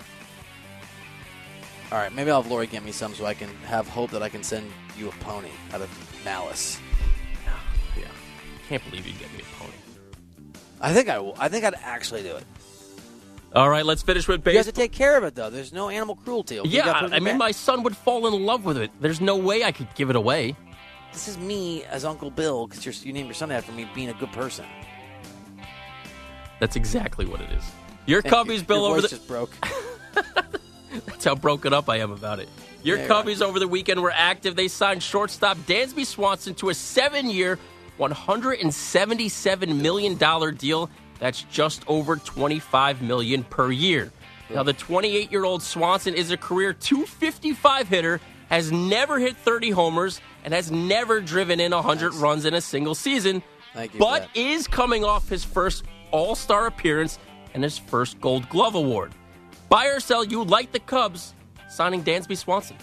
All 1.91 1.97
right, 1.97 2.13
maybe 2.13 2.29
I'll 2.29 2.41
have 2.41 2.51
Lori 2.51 2.67
get 2.67 2.83
me 2.83 2.91
some 2.91 3.13
so 3.15 3.25
I 3.25 3.33
can 3.33 3.49
have 3.65 3.87
hope 3.87 4.11
that 4.11 4.21
I 4.21 4.29
can 4.29 4.43
send 4.43 4.71
you 4.97 5.09
a 5.09 5.11
pony 5.11 5.49
out 5.73 5.81
of 5.81 6.14
malice. 6.25 6.79
Yeah, 7.97 8.03
can't 8.67 8.83
believe 8.89 9.07
you 9.07 9.13
get 9.13 9.31
me 9.33 9.39
a 9.39 9.63
pony. 9.63 9.71
I 10.81 10.93
think 10.93 11.07
I 11.07 11.19
will. 11.19 11.35
I 11.39 11.47
think 11.47 11.63
I'd 11.63 11.75
actually 11.75 12.23
do 12.23 12.35
it. 12.35 12.43
All 13.53 13.69
right, 13.69 13.85
let's 13.85 14.01
finish 14.01 14.27
with 14.27 14.45
You 14.45 14.57
have 14.57 14.65
to 14.65 14.71
take 14.73 14.91
care 14.91 15.15
of 15.17 15.23
it 15.23 15.35
though. 15.35 15.49
There's 15.49 15.71
no 15.71 15.87
animal 15.87 16.15
cruelty. 16.15 16.55
You 16.55 16.63
Yeah, 16.65 16.85
gotta 16.85 16.99
put 16.99 17.13
it 17.13 17.15
in 17.17 17.23
I 17.23 17.25
mean, 17.25 17.37
my 17.37 17.51
son 17.51 17.83
would 17.83 17.95
fall 17.95 18.27
in 18.27 18.45
love 18.45 18.65
with 18.65 18.77
it. 18.77 18.91
There's 18.99 19.21
no 19.21 19.37
way 19.37 19.63
I 19.63 19.71
could 19.71 19.87
give 19.95 20.09
it 20.09 20.17
away. 20.17 20.55
This 21.13 21.29
is 21.29 21.37
me 21.37 21.85
as 21.85 22.03
Uncle 22.03 22.29
Bill 22.31 22.67
because 22.67 23.05
you 23.05 23.13
named 23.13 23.27
your 23.27 23.33
son 23.35 23.51
after 23.53 23.71
me 23.71 23.87
being 23.95 24.09
a 24.09 24.13
good 24.15 24.33
person. 24.33 24.65
That's 26.59 26.75
exactly 26.75 27.25
what 27.25 27.39
it 27.39 27.49
is. 27.51 27.63
Your 28.05 28.21
Thank 28.21 28.33
you. 28.47 28.53
Cubbies, 28.55 28.67
Bill, 28.67 28.79
Your 28.81 28.85
over 28.91 29.01
voice 29.01 29.09
the. 29.11 29.15
just 29.15 29.27
broke. 29.27 29.51
That's 31.05 31.23
how 31.23 31.35
broken 31.35 31.73
up 31.73 31.89
I 31.89 31.97
am 31.97 32.11
about 32.11 32.39
it. 32.39 32.49
Your 32.85 32.97
Yeah, 32.99 33.07
Cubbies 33.07 33.41
over 33.41 33.57
the 33.59 33.67
weekend 33.67 33.99
were 34.01 34.13
active. 34.15 34.55
They 34.55 34.67
signed 34.67 35.01
shortstop 35.01 35.57
Dansby 35.59 36.05
Swanson 36.05 36.53
to 36.55 36.69
a 36.69 36.73
seven-year, 36.75 37.57
$177 37.99 39.81
million 39.81 40.55
deal. 40.55 40.89
That's 41.19 41.41
just 41.43 41.83
over 41.87 42.17
25 42.17 43.01
million 43.01 43.43
per 43.43 43.71
year. 43.71 44.11
Now, 44.53 44.61
the 44.61 44.73
28-year-old 44.75 45.63
Swanson 45.63 46.13
is 46.13 46.29
a 46.29 46.37
career 46.37 46.73
255 46.73 47.87
hitter 47.87 48.21
has 48.49 48.71
never 48.71 49.17
hit 49.17 49.35
30 49.37 49.71
homers, 49.71 50.21
and 50.43 50.53
has 50.53 50.71
never 50.71 51.19
driven 51.19 51.59
in 51.59 51.71
100 51.71 52.11
Nice. 52.11 52.21
runs 52.21 52.45
in 52.45 52.53
a 52.53 52.61
single 52.61 52.93
season, 52.93 53.41
but 53.97 54.29
is 54.35 54.67
coming 54.67 55.03
off 55.03 55.27
his 55.27 55.43
first 55.43 55.83
All 56.11 56.35
Star 56.35 56.67
appearance 56.67 57.17
and 57.55 57.63
his 57.63 57.79
first 57.79 58.21
Gold 58.21 58.47
Glove 58.49 58.75
award. 58.75 59.13
Buy 59.69 59.87
or 59.87 59.99
sell, 59.99 60.23
you 60.23 60.43
like 60.43 60.71
the 60.71 60.79
Cubs 60.79 61.33
signing 61.69 62.03
Dansby 62.03 62.37
Swanson. 62.37 62.77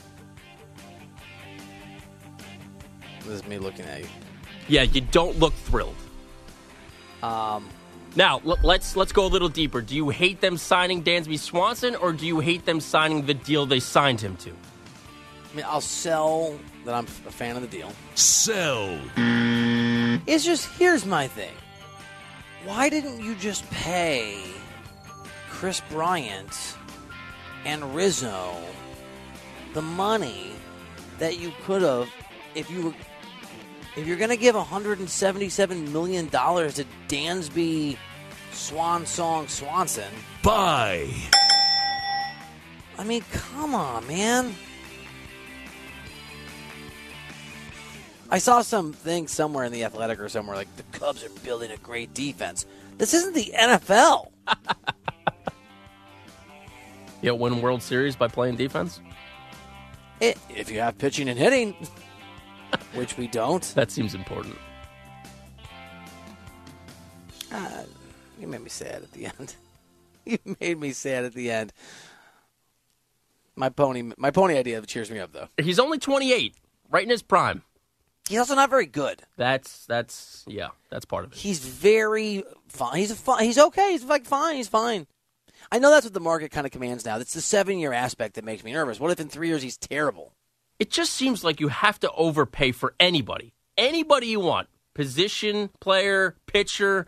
this 3.24 3.28
is 3.40 3.46
me 3.46 3.58
looking 3.58 3.84
at 3.86 4.00
you. 4.00 4.06
Yeah, 4.68 4.82
you 4.82 5.00
don't 5.00 5.38
look 5.38 5.54
thrilled. 5.54 5.94
Um, 7.22 7.68
Now 8.16 8.40
l- 8.46 8.58
let's 8.62 8.96
let's 8.96 9.12
go 9.12 9.26
a 9.26 9.28
little 9.28 9.48
deeper. 9.48 9.80
Do 9.80 9.94
you 9.96 10.08
hate 10.10 10.40
them 10.40 10.56
signing 10.56 11.02
Dansby 11.02 11.38
Swanson, 11.38 11.94
or 11.96 12.12
do 12.12 12.26
you 12.26 12.40
hate 12.40 12.64
them 12.66 12.80
signing 12.80 13.24
the 13.26 13.34
deal 13.34 13.64
they 13.66 13.80
signed 13.80 14.20
him 14.20 14.36
to? 14.38 14.50
I 14.50 15.56
mean, 15.56 15.64
I'll 15.68 15.80
sell 15.80 16.58
that 16.84 16.94
I'm 16.94 17.04
a 17.04 17.30
fan 17.30 17.56
of 17.56 17.62
the 17.62 17.68
deal. 17.68 17.92
Sell. 18.14 18.98
It's 20.26 20.44
just 20.44 20.68
here's 20.78 21.04
my 21.06 21.26
thing. 21.28 21.52
Why 22.64 22.88
didn't 22.88 23.20
you 23.22 23.34
just 23.36 23.68
pay 23.70 24.40
Kris 25.48 25.80
Bryant 25.90 26.76
and 27.64 27.94
Rizzo 27.94 28.56
the 29.74 29.82
money 29.82 30.52
that 31.18 31.38
you 31.38 31.52
could 31.64 31.82
have 31.82 32.08
if 32.54 32.70
you 32.70 32.86
were 32.86 32.94
if 33.96 34.06
you're 34.06 34.16
going 34.16 34.30
to 34.30 34.36
give 34.36 34.54
177 34.54 35.92
million 35.92 36.28
dollars 36.28 36.74
to 36.74 36.86
Dansby 37.08 37.96
Swan 38.50 39.04
Song 39.06 39.48
Swanson? 39.48 40.10
Buy. 40.42 41.08
I 42.98 43.04
mean, 43.04 43.22
come 43.32 43.74
on, 43.74 44.06
man. 44.06 44.54
I 48.30 48.38
saw 48.38 48.62
something 48.62 49.26
somewhere 49.28 49.64
in 49.64 49.72
the 49.72 49.84
Athletic 49.84 50.18
or 50.18 50.28
somewhere 50.30 50.56
like 50.56 50.74
the 50.76 50.98
Cubs 50.98 51.22
are 51.22 51.28
building 51.44 51.70
a 51.70 51.76
great 51.76 52.14
defense. 52.14 52.64
This 52.96 53.12
isn't 53.12 53.34
the 53.34 53.52
NFL. 53.54 54.30
You'll 57.22 57.38
win 57.38 57.62
World 57.62 57.82
Series 57.82 58.16
by 58.16 58.28
playing 58.28 58.56
defense. 58.56 59.00
It, 60.20 60.38
if 60.50 60.70
you 60.70 60.80
have 60.80 60.98
pitching 60.98 61.28
and 61.28 61.38
hitting, 61.38 61.74
which 62.94 63.16
we 63.16 63.26
don't, 63.28 63.62
That 63.74 63.90
seems 63.90 64.14
important. 64.14 64.56
uh, 67.52 67.84
you 68.40 68.46
made 68.46 68.60
me 68.62 68.68
sad 68.68 69.02
at 69.02 69.12
the 69.12 69.26
end. 69.26 69.54
you 70.24 70.38
made 70.60 70.78
me 70.80 70.92
sad 70.92 71.24
at 71.24 71.34
the 71.34 71.50
end. 71.50 71.72
My 73.54 73.68
pony, 73.68 74.12
my 74.16 74.30
pony 74.30 74.56
idea 74.56 74.80
cheers 74.82 75.10
me 75.10 75.18
up 75.18 75.32
though. 75.32 75.48
He's 75.58 75.78
only 75.78 75.98
28, 75.98 76.54
right 76.90 77.02
in 77.04 77.10
his 77.10 77.22
prime. 77.22 77.62
He's 78.28 78.38
also 78.38 78.54
not 78.54 78.70
very 78.70 78.86
good. 78.86 79.22
That's 79.36 79.84
that's 79.86 80.44
yeah, 80.46 80.68
that's 80.90 81.04
part 81.04 81.24
of 81.24 81.32
it. 81.32 81.38
He's 81.38 81.58
very 81.58 82.44
fine. 82.68 82.96
He's 82.98 83.10
a 83.10 83.16
fine. 83.16 83.44
He's 83.44 83.58
okay. 83.58 83.92
He's 83.92 84.04
like 84.04 84.24
fine. 84.24 84.56
He's 84.56 84.68
fine. 84.68 85.06
I 85.70 85.78
know 85.78 85.90
that's 85.90 86.04
what 86.04 86.14
the 86.14 86.20
market 86.20 86.50
kind 86.50 86.66
of 86.66 86.72
commands 86.72 87.04
now. 87.04 87.18
It's 87.18 87.34
the 87.34 87.40
seven 87.40 87.78
year 87.78 87.92
aspect 87.92 88.34
that 88.34 88.44
makes 88.44 88.64
me 88.64 88.72
nervous. 88.72 88.98
What 88.98 89.10
if 89.10 89.20
in 89.20 89.28
three 89.28 89.48
years 89.48 89.62
he's 89.62 89.76
terrible? 89.76 90.34
It 90.78 90.90
just 90.90 91.12
seems 91.12 91.44
like 91.44 91.60
you 91.60 91.68
have 91.68 92.00
to 92.00 92.10
overpay 92.12 92.72
for 92.72 92.94
anybody. 92.98 93.54
Anybody 93.78 94.28
you 94.28 94.40
want. 94.40 94.68
Position, 94.94 95.70
player, 95.80 96.36
pitcher, 96.46 97.06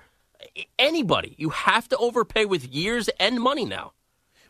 anybody. 0.79 1.35
You 1.39 1.51
have 1.51 1.89
to 1.89 1.97
overpay 1.97 2.45
with 2.45 2.65
years 2.65 3.09
and 3.21 3.41
money 3.41 3.65
now. 3.65 3.93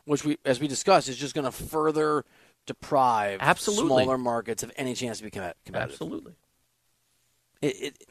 Which 0.05 0.25
we, 0.25 0.39
as 0.45 0.61
we 0.61 0.69
discussed, 0.69 1.09
is 1.09 1.17
just 1.17 1.35
going 1.35 1.47
to 1.47 1.51
further 1.51 2.25
deprive 2.67 3.39
Absolutely. 3.41 4.05
smaller 4.05 4.19
markets 4.19 4.63
of 4.63 4.71
any 4.77 4.95
chance 4.95 5.19
to 5.19 5.25
become 5.25 5.51
competitive. 5.65 5.93
Absolutely. 5.95 6.35
It, 7.63 7.83
it, 7.83 8.05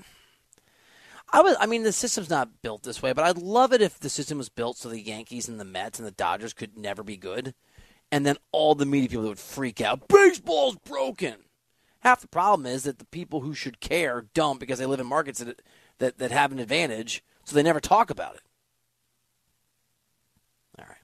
I 1.34 1.42
was. 1.42 1.58
I 1.60 1.66
mean, 1.66 1.82
the 1.82 1.92
system's 1.92 2.30
not 2.30 2.62
built 2.62 2.84
this 2.84 3.02
way, 3.02 3.12
but 3.12 3.26
I'd 3.26 3.40
love 3.40 3.74
it 3.74 3.82
if 3.82 4.00
the 4.00 4.10
system 4.10 4.38
was 4.38 4.50
built 4.50 4.78
so 4.78 4.88
the 4.88 5.02
Yankees 5.02 5.50
and 5.50 5.60
the 5.60 5.66
Mets 5.66 5.98
and 5.98 6.08
the 6.08 6.12
Dodgers 6.12 6.54
could 6.54 6.78
never 6.78 7.02
be 7.02 7.18
good, 7.18 7.56
and 8.12 8.24
then 8.24 8.38
all 8.52 8.76
the 8.76 8.86
media 8.86 9.10
people 9.10 9.24
would 9.26 9.40
freak 9.40 9.82
out. 9.82 10.08
Baseball's 10.08 10.76
broken. 10.76 11.38
Half 12.02 12.22
the 12.22 12.28
problem 12.28 12.68
is 12.68 12.84
that 12.84 13.00
the 13.00 13.06
people 13.06 13.40
who 13.40 13.56
should 13.56 13.80
care 13.80 14.28
don't 14.36 14.60
because 14.60 14.78
they 14.78 14.86
live 14.86 15.00
in 15.00 15.08
markets 15.08 15.40
that 15.40 15.64
that, 15.98 16.20
that 16.20 16.32
have 16.32 16.52
an 16.52 16.60
advantage, 16.60 17.24
so 17.44 17.56
they 17.56 17.64
never 17.64 17.80
talk 17.80 18.12
about 18.12 18.36
it. 18.36 18.42
All 20.78 20.86
right. 20.88 20.98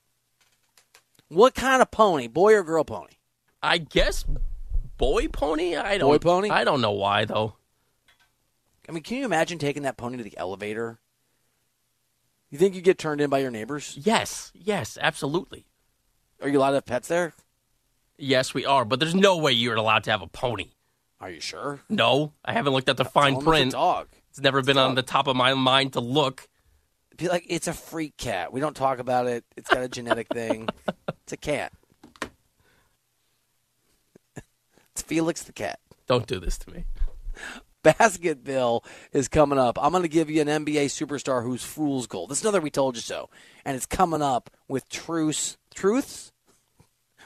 What 1.28 1.56
kind 1.56 1.82
of 1.82 1.90
pony, 1.90 2.28
boy 2.28 2.54
or 2.54 2.64
girl 2.64 2.84
pony? 2.84 3.14
I 3.64 3.80
guess 3.80 4.26
boy 4.98 5.28
pony? 5.28 5.76
I 5.76 5.98
don't 5.98 6.12
Boy 6.12 6.20
pony? 6.20 6.50
I 6.52 6.64
don't 6.64 6.82
know 6.82 6.92
why 6.92 7.26
though. 7.26 7.56
I 8.90 8.92
mean, 8.92 9.04
can 9.04 9.18
you 9.18 9.26
imagine 9.26 9.60
taking 9.60 9.84
that 9.84 9.98
pony 9.98 10.18
to 10.18 10.24
the 10.24 10.36
elevator? 10.36 11.00
You 12.50 12.58
think 12.58 12.74
you 12.74 12.82
get 12.82 12.98
turned 12.98 13.22
in 13.22 13.30
by 13.30 13.38
your 13.38 13.52
neighbors? 13.52 13.96
Yes, 14.02 14.52
yes, 14.56 14.98
absolutely. 15.00 15.68
Are 16.42 16.50
you 16.50 16.58
allowed 16.58 16.72
to 16.72 16.76
have 16.78 16.86
pets 16.88 17.08
there? 17.08 17.34
Yes, 18.18 18.56
we 18.56 18.66
are, 18.66 18.86
but 18.86 19.00
there's 19.00 19.14
no 19.14 19.38
way 19.38 19.52
you're 19.52 19.76
allowed 19.76 20.06
to 20.06 20.12
have 20.12 20.24
a 20.24 20.28
pony. 20.28 20.72
Are 21.22 21.30
you 21.30 21.40
sure? 21.40 21.82
No, 21.88 22.34
I 22.44 22.54
haven't 22.54 22.74
looked 22.74 22.90
at 22.90 22.98
the 22.98 23.06
fine 23.06 23.34
'em 23.34 23.38
it's 23.38 23.46
print. 23.46 23.72
dog. 23.74 24.08
It's 24.32 24.40
never 24.40 24.64
been 24.64 24.80
on 24.80 24.96
the 24.96 25.04
top 25.04 25.28
of 25.28 25.36
my 25.36 25.54
mind 25.54 25.94
to 25.94 26.00
look. 26.00 26.50
Be 27.16 27.28
like, 27.28 27.46
it's 27.48 27.68
a 27.68 27.74
freak 27.74 28.18
cat. 28.18 28.52
We 28.52 28.60
don't 28.60 28.76
talk 28.76 28.98
about 28.98 29.28
it. 29.28 29.44
It's 29.56 29.70
got 29.70 29.84
a 29.84 29.90
genetic 29.90 30.28
thing. 30.30 30.68
It's 31.24 31.34
a 31.34 31.38
cat. 31.38 31.74
It's 34.94 35.04
Felix 35.04 35.44
the 35.44 35.54
cat. 35.54 35.80
Don't 36.08 36.26
do 36.26 36.40
this 36.40 36.58
to 36.58 36.72
me. 36.72 36.86
Basket 37.84 38.44
Bill 38.44 38.84
is 39.14 39.28
coming 39.28 39.58
up. 39.58 39.78
I'm 39.82 39.92
going 39.92 40.04
to 40.04 40.10
give 40.10 40.30
you 40.30 40.42
an 40.42 40.48
NBA 40.48 40.86
superstar 40.86 41.44
who's 41.44 41.64
fool's 41.64 42.08
gold. 42.08 42.30
This 42.30 42.40
is 42.40 42.44
another 42.44 42.62
We 42.62 42.70
Told 42.70 42.96
You 42.96 43.02
So. 43.02 43.30
And 43.66 43.76
it's 43.76 43.86
coming 43.86 44.22
up 44.22 44.50
with 44.68 44.90
truths, 44.90 45.58
truths? 45.74 46.32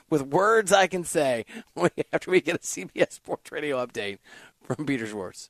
With 0.09 0.21
words 0.21 0.71
I 0.71 0.87
can 0.87 1.03
say 1.03 1.45
after 2.13 2.29
we 2.29 2.41
get 2.41 2.55
a 2.55 2.59
CBS 2.59 3.13
Sports 3.13 3.51
Radio 3.51 3.83
update 3.83 4.19
from 4.61 4.85
Peter 4.85 5.07
Schwartz. 5.07 5.49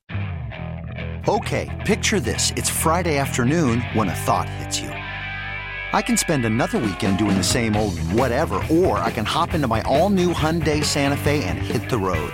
Okay, 1.28 1.84
picture 1.86 2.20
this. 2.20 2.52
It's 2.56 2.70
Friday 2.70 3.18
afternoon 3.18 3.82
when 3.94 4.10
a 4.10 4.16
thought 4.16 4.48
hits 4.48 4.80
you. 4.80 4.90
I 4.90 6.02
can 6.02 6.18
spend 6.18 6.44
another 6.44 6.80
weekend 6.80 7.18
doing 7.18 7.38
the 7.38 7.44
same 7.44 7.76
old 7.76 8.00
whatever, 8.00 8.56
or 8.70 8.98
I 9.00 9.12
can 9.12 9.26
hop 9.26 9.54
into 9.54 9.68
my 9.68 9.82
all 9.84 10.10
new 10.10 10.34
Hyundai 10.34 10.84
Santa 10.84 11.18
Fe 11.18 11.44
and 11.44 11.60
hit 11.60 11.90
the 11.90 11.98
road. 11.98 12.34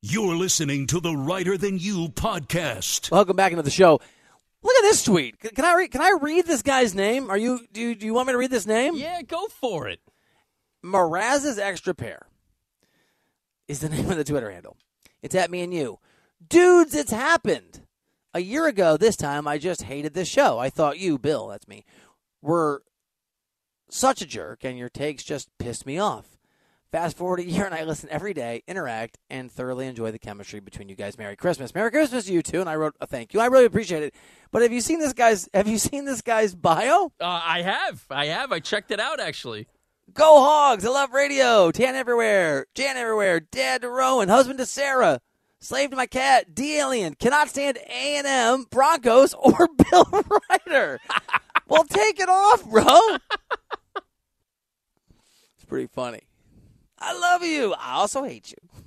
You're 0.00 0.36
listening 0.36 0.86
to 0.88 1.00
the 1.00 1.12
Reiter 1.16 1.58
Than 1.58 1.76
You 1.76 2.06
podcast. 2.10 3.10
Welcome 3.10 3.34
back 3.34 3.50
into 3.50 3.64
the 3.64 3.70
show. 3.70 4.00
Look 4.62 4.76
at 4.76 4.82
this 4.82 5.02
tweet. 5.02 5.40
Can 5.40 5.64
I 5.64 5.74
read? 5.74 5.90
Can 5.90 6.00
I 6.00 6.16
read 6.22 6.46
this 6.46 6.62
guy's 6.62 6.94
name? 6.94 7.28
Are 7.28 7.36
you? 7.36 7.66
Do 7.72 7.80
you, 7.80 7.96
do 7.96 8.06
you 8.06 8.14
want 8.14 8.28
me 8.28 8.32
to 8.32 8.38
read 8.38 8.52
this 8.52 8.64
name? 8.64 8.94
Yeah, 8.94 9.22
go 9.22 9.46
for 9.48 9.88
it. 9.88 9.98
Mraz's 10.84 11.58
extra 11.58 11.96
pair 11.96 12.28
is 13.66 13.80
the 13.80 13.88
name 13.88 14.08
of 14.08 14.16
the 14.16 14.22
Twitter 14.22 14.52
handle. 14.52 14.76
It's 15.20 15.34
at 15.34 15.50
me 15.50 15.62
and 15.62 15.74
you, 15.74 15.98
dudes. 16.48 16.94
It's 16.94 17.10
happened. 17.10 17.80
A 18.34 18.40
year 18.40 18.68
ago, 18.68 18.96
this 18.96 19.16
time, 19.16 19.48
I 19.48 19.58
just 19.58 19.82
hated 19.82 20.14
this 20.14 20.28
show. 20.28 20.60
I 20.60 20.70
thought 20.70 21.00
you, 21.00 21.18
Bill, 21.18 21.48
that's 21.48 21.66
me, 21.66 21.84
were 22.40 22.84
such 23.90 24.22
a 24.22 24.26
jerk, 24.26 24.62
and 24.62 24.78
your 24.78 24.90
takes 24.90 25.24
just 25.24 25.48
pissed 25.58 25.86
me 25.86 25.98
off. 25.98 26.37
Fast 26.90 27.18
forward 27.18 27.40
a 27.40 27.44
year, 27.44 27.66
and 27.66 27.74
I 27.74 27.84
listen 27.84 28.08
every 28.10 28.32
day, 28.32 28.62
interact, 28.66 29.18
and 29.28 29.52
thoroughly 29.52 29.86
enjoy 29.86 30.10
the 30.10 30.18
chemistry 30.18 30.58
between 30.58 30.88
you 30.88 30.94
guys. 30.96 31.18
Merry 31.18 31.36
Christmas, 31.36 31.74
Merry 31.74 31.90
Christmas 31.90 32.24
to 32.24 32.32
you 32.32 32.40
too. 32.40 32.60
And 32.60 32.68
I 32.68 32.76
wrote 32.76 32.96
a 32.98 33.06
thank 33.06 33.34
you. 33.34 33.40
I 33.40 33.46
really 33.46 33.66
appreciate 33.66 34.02
it. 34.02 34.14
But 34.50 34.62
have 34.62 34.72
you 34.72 34.80
seen 34.80 34.98
this 34.98 35.12
guy's? 35.12 35.50
Have 35.52 35.68
you 35.68 35.76
seen 35.76 36.06
this 36.06 36.22
guy's 36.22 36.54
bio? 36.54 37.12
Uh, 37.20 37.42
I 37.44 37.60
have. 37.60 38.06
I 38.08 38.26
have. 38.26 38.52
I 38.52 38.60
checked 38.60 38.90
it 38.90 39.00
out 39.00 39.20
actually. 39.20 39.66
Go 40.14 40.40
Hogs! 40.42 40.86
I 40.86 40.88
love 40.88 41.12
radio. 41.12 41.70
Tan 41.70 41.94
everywhere. 41.94 42.64
Jan 42.74 42.96
everywhere. 42.96 43.40
Dad 43.40 43.82
to 43.82 43.90
Rowan. 43.90 44.30
Husband 44.30 44.58
to 44.58 44.64
Sarah. 44.64 45.20
Slave 45.60 45.90
to 45.90 45.96
my 45.96 46.06
cat. 46.06 46.54
D 46.54 46.78
alien. 46.78 47.14
Cannot 47.16 47.50
stand 47.50 47.76
A 47.76 48.16
and 48.16 48.26
M, 48.26 48.64
Broncos, 48.70 49.34
or 49.38 49.68
Bill 49.90 50.24
Reiter. 50.50 51.00
well, 51.68 51.84
take 51.84 52.18
it 52.18 52.30
off, 52.30 52.64
bro. 52.64 52.84
it's 55.56 55.66
pretty 55.66 55.88
funny. 55.88 56.27
I 57.00 57.18
love 57.18 57.42
you. 57.42 57.74
I 57.74 57.92
also 57.94 58.24
hate 58.24 58.50
you. 58.50 58.82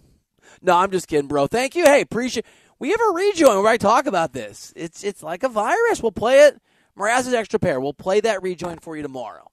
No, 0.62 0.76
I'm 0.76 0.92
just 0.92 1.08
kidding, 1.08 1.28
bro. 1.28 1.48
Thank 1.48 1.76
you. 1.76 1.86
Hey, 1.86 2.02
appreciate. 2.02 2.46
We 2.80 2.90
have 2.90 3.00
a 3.00 3.14
rejoin 3.14 3.58
where 3.58 3.72
I 3.72 3.78
talk 3.78 4.06
about 4.06 4.34
this. 4.34 4.74
It's 4.76 5.04
it's 5.04 5.24
like 5.24 5.44
a 5.44 5.50
virus. 5.50 6.02
We'll 6.02 6.12
play 6.12 6.46
it. 6.48 6.60
Mraz's 6.98 7.34
extra 7.34 7.60
pair. 7.60 7.80
We'll 7.80 7.94
play 7.94 8.20
that 8.22 8.42
rejoin 8.42 8.80
for 8.80 8.96
you 8.96 9.04
tomorrow. 9.04 9.52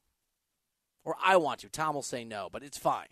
Or 1.04 1.14
I 1.22 1.36
want 1.36 1.60
to. 1.60 1.68
Tom 1.68 1.94
will 1.94 2.02
say 2.02 2.24
no, 2.24 2.48
but 2.50 2.62
it's 2.62 2.78
fine. 2.78 3.08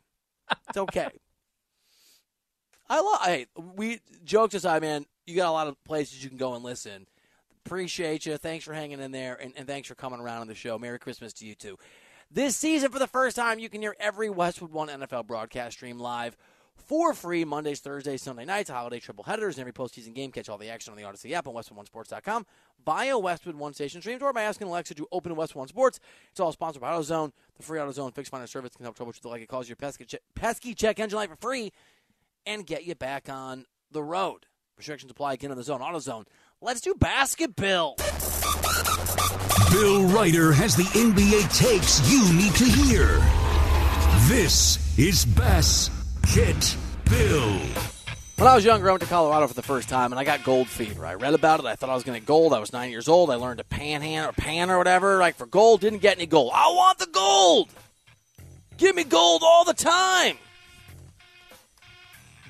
It's 0.69 0.79
okay. 0.79 1.09
I 2.89 3.01
love. 3.01 3.21
Hey, 3.25 3.47
we 3.75 4.01
jokes 4.25 4.55
aside, 4.55 4.83
man. 4.83 5.07
You 5.27 5.37
got 5.37 5.49
a 5.49 5.53
lot 5.53 5.67
of 5.67 5.83
places 5.85 6.23
you 6.23 6.29
can 6.29 6.39
go 6.39 6.55
and 6.55 6.65
listen. 6.65 7.07
Appreciate 7.65 8.27
you. 8.27 8.37
Thanks 8.37 8.65
for 8.65 8.73
hanging 8.73 9.01
in 9.01 9.11
there, 9.11 9.35
and, 9.35 9.53
and 9.57 9.67
thanks 9.67 9.89
for 9.89 9.97
coming 9.97 10.21
around 10.21 10.43
on 10.43 10.47
the 10.47 10.55
show. 10.55 10.79
Merry 10.79 10.99
Christmas 10.99 11.33
to 11.35 11.47
you 11.47 11.55
too. 11.57 11.79
This 12.31 12.57
season, 12.57 12.91
for 12.91 12.99
the 12.99 13.07
first 13.07 13.37
time, 13.37 13.59
you 13.59 13.69
can 13.69 13.81
hear 13.81 13.95
every 14.01 14.29
Westwood 14.29 14.73
One 14.73 14.89
NFL 14.89 15.27
broadcast 15.27 15.77
stream 15.77 15.99
live 15.99 16.37
for 16.75 17.15
free 17.15 17.45
Mondays, 17.45 17.81
Thursdays, 17.81 18.21
Sunday 18.23 18.45
nights, 18.45 18.69
holiday 18.69 18.99
triple 18.99 19.25
headers, 19.25 19.57
and 19.57 19.61
every 19.61 19.73
postseason 19.73 20.13
game. 20.13 20.33
Catch 20.33 20.49
all 20.49 20.59
the 20.59 20.69
action 20.69 20.91
on 20.91 20.97
the 20.97 21.05
Audacy 21.05 21.33
app 21.33 21.47
on 21.47 21.55
WestwoodOneSports.com 21.55 22.45
via 22.85 23.19
Westwood 23.19 23.55
One 23.55 23.73
Station 23.75 24.01
streams 24.01 24.23
or 24.23 24.33
by 24.33 24.43
asking 24.43 24.67
Alexa 24.69 24.95
to 24.95 25.07
open 25.13 25.35
Westwood 25.37 25.61
One 25.61 25.69
Sports. 25.69 26.01
It's 26.31 26.41
all 26.41 26.53
sponsored 26.53 26.83
by 26.83 26.91
AutoZone. 26.93 27.33
The 27.57 27.63
free 27.63 27.79
AutoZone 27.79 28.15
fix 28.15 28.29
finder 28.29 28.47
service 28.47 28.73
can 28.77 28.85
help 28.85 28.99
troubleshoot 28.99 29.21
the 29.23 29.29
like 29.29 29.43
it 29.43 29.49
calls 29.49 29.69
your 29.69 29.77
pesky, 29.77 30.05
che- 30.05 30.19
pesky 30.35 30.75
check 30.75 30.99
engine 31.01 31.17
light 31.17 31.31
for 31.31 31.37
free 31.37 31.73
and 32.45 32.67
get 32.67 32.85
you 32.85 32.95
back 32.97 33.29
on 33.29 33.67
the 33.91 34.03
road. 34.03 34.47
Restrictions 34.77 35.11
apply 35.11 35.35
again 35.35 35.53
on 35.53 35.57
the 35.57 35.63
zone. 35.63 35.81
AutoZone. 35.81 36.27
Let's 36.61 36.81
do 36.81 36.95
basketball. 36.95 37.97
Bill 39.71 40.05
Reiter 40.07 40.53
has 40.53 40.77
the 40.77 40.85
NBA 40.85 41.57
takes 41.57 42.01
you 42.11 42.33
need 42.33 42.55
to 42.55 42.65
hear. 42.65 43.07
This 44.29 44.99
is 44.99 45.25
Bass 45.25 45.91
Get 46.35 46.77
Bill. 47.09 47.59
When 48.37 48.47
I 48.47 48.55
was 48.55 48.65
younger, 48.65 48.89
I 48.89 48.93
went 48.93 49.03
to 49.03 49.09
Colorado 49.09 49.47
for 49.49 49.55
the 49.55 49.63
first 49.63 49.89
time, 49.89 50.13
and 50.13 50.21
I 50.21 50.25
got 50.25 50.45
gold 50.45 50.69
fever. 50.69 51.07
I 51.07 51.15
read 51.15 51.33
about 51.33 51.61
it. 51.61 51.67
I 51.67 51.75
thought 51.75 51.89
I 51.89 51.95
was 51.95 52.05
going 52.05 52.17
to 52.17 52.21
get 52.21 52.27
gold. 52.27 52.53
I 52.53 52.59
was 52.59 52.73
nine 52.73 52.91
years 52.91 53.09
old. 53.09 53.31
I 53.31 53.37
learned 53.37 53.59
to 53.59 53.65
panhandle 53.65 54.31
or 54.31 54.33
pan 54.33 54.71
or 54.71 54.77
whatever, 54.77 55.19
like 55.19 55.37
for 55.37 55.47
gold. 55.47 55.81
Didn't 55.81 56.01
get 56.01 56.19
any 56.19 56.27
gold. 56.27 56.53
I 56.55 56.67
want 56.69 56.99
the 56.99 57.07
gold. 57.07 57.71
Give 58.77 58.95
me 58.95 59.05
gold 59.05 59.43
all 59.43 59.65
the 59.65 59.73
time. 59.73 60.37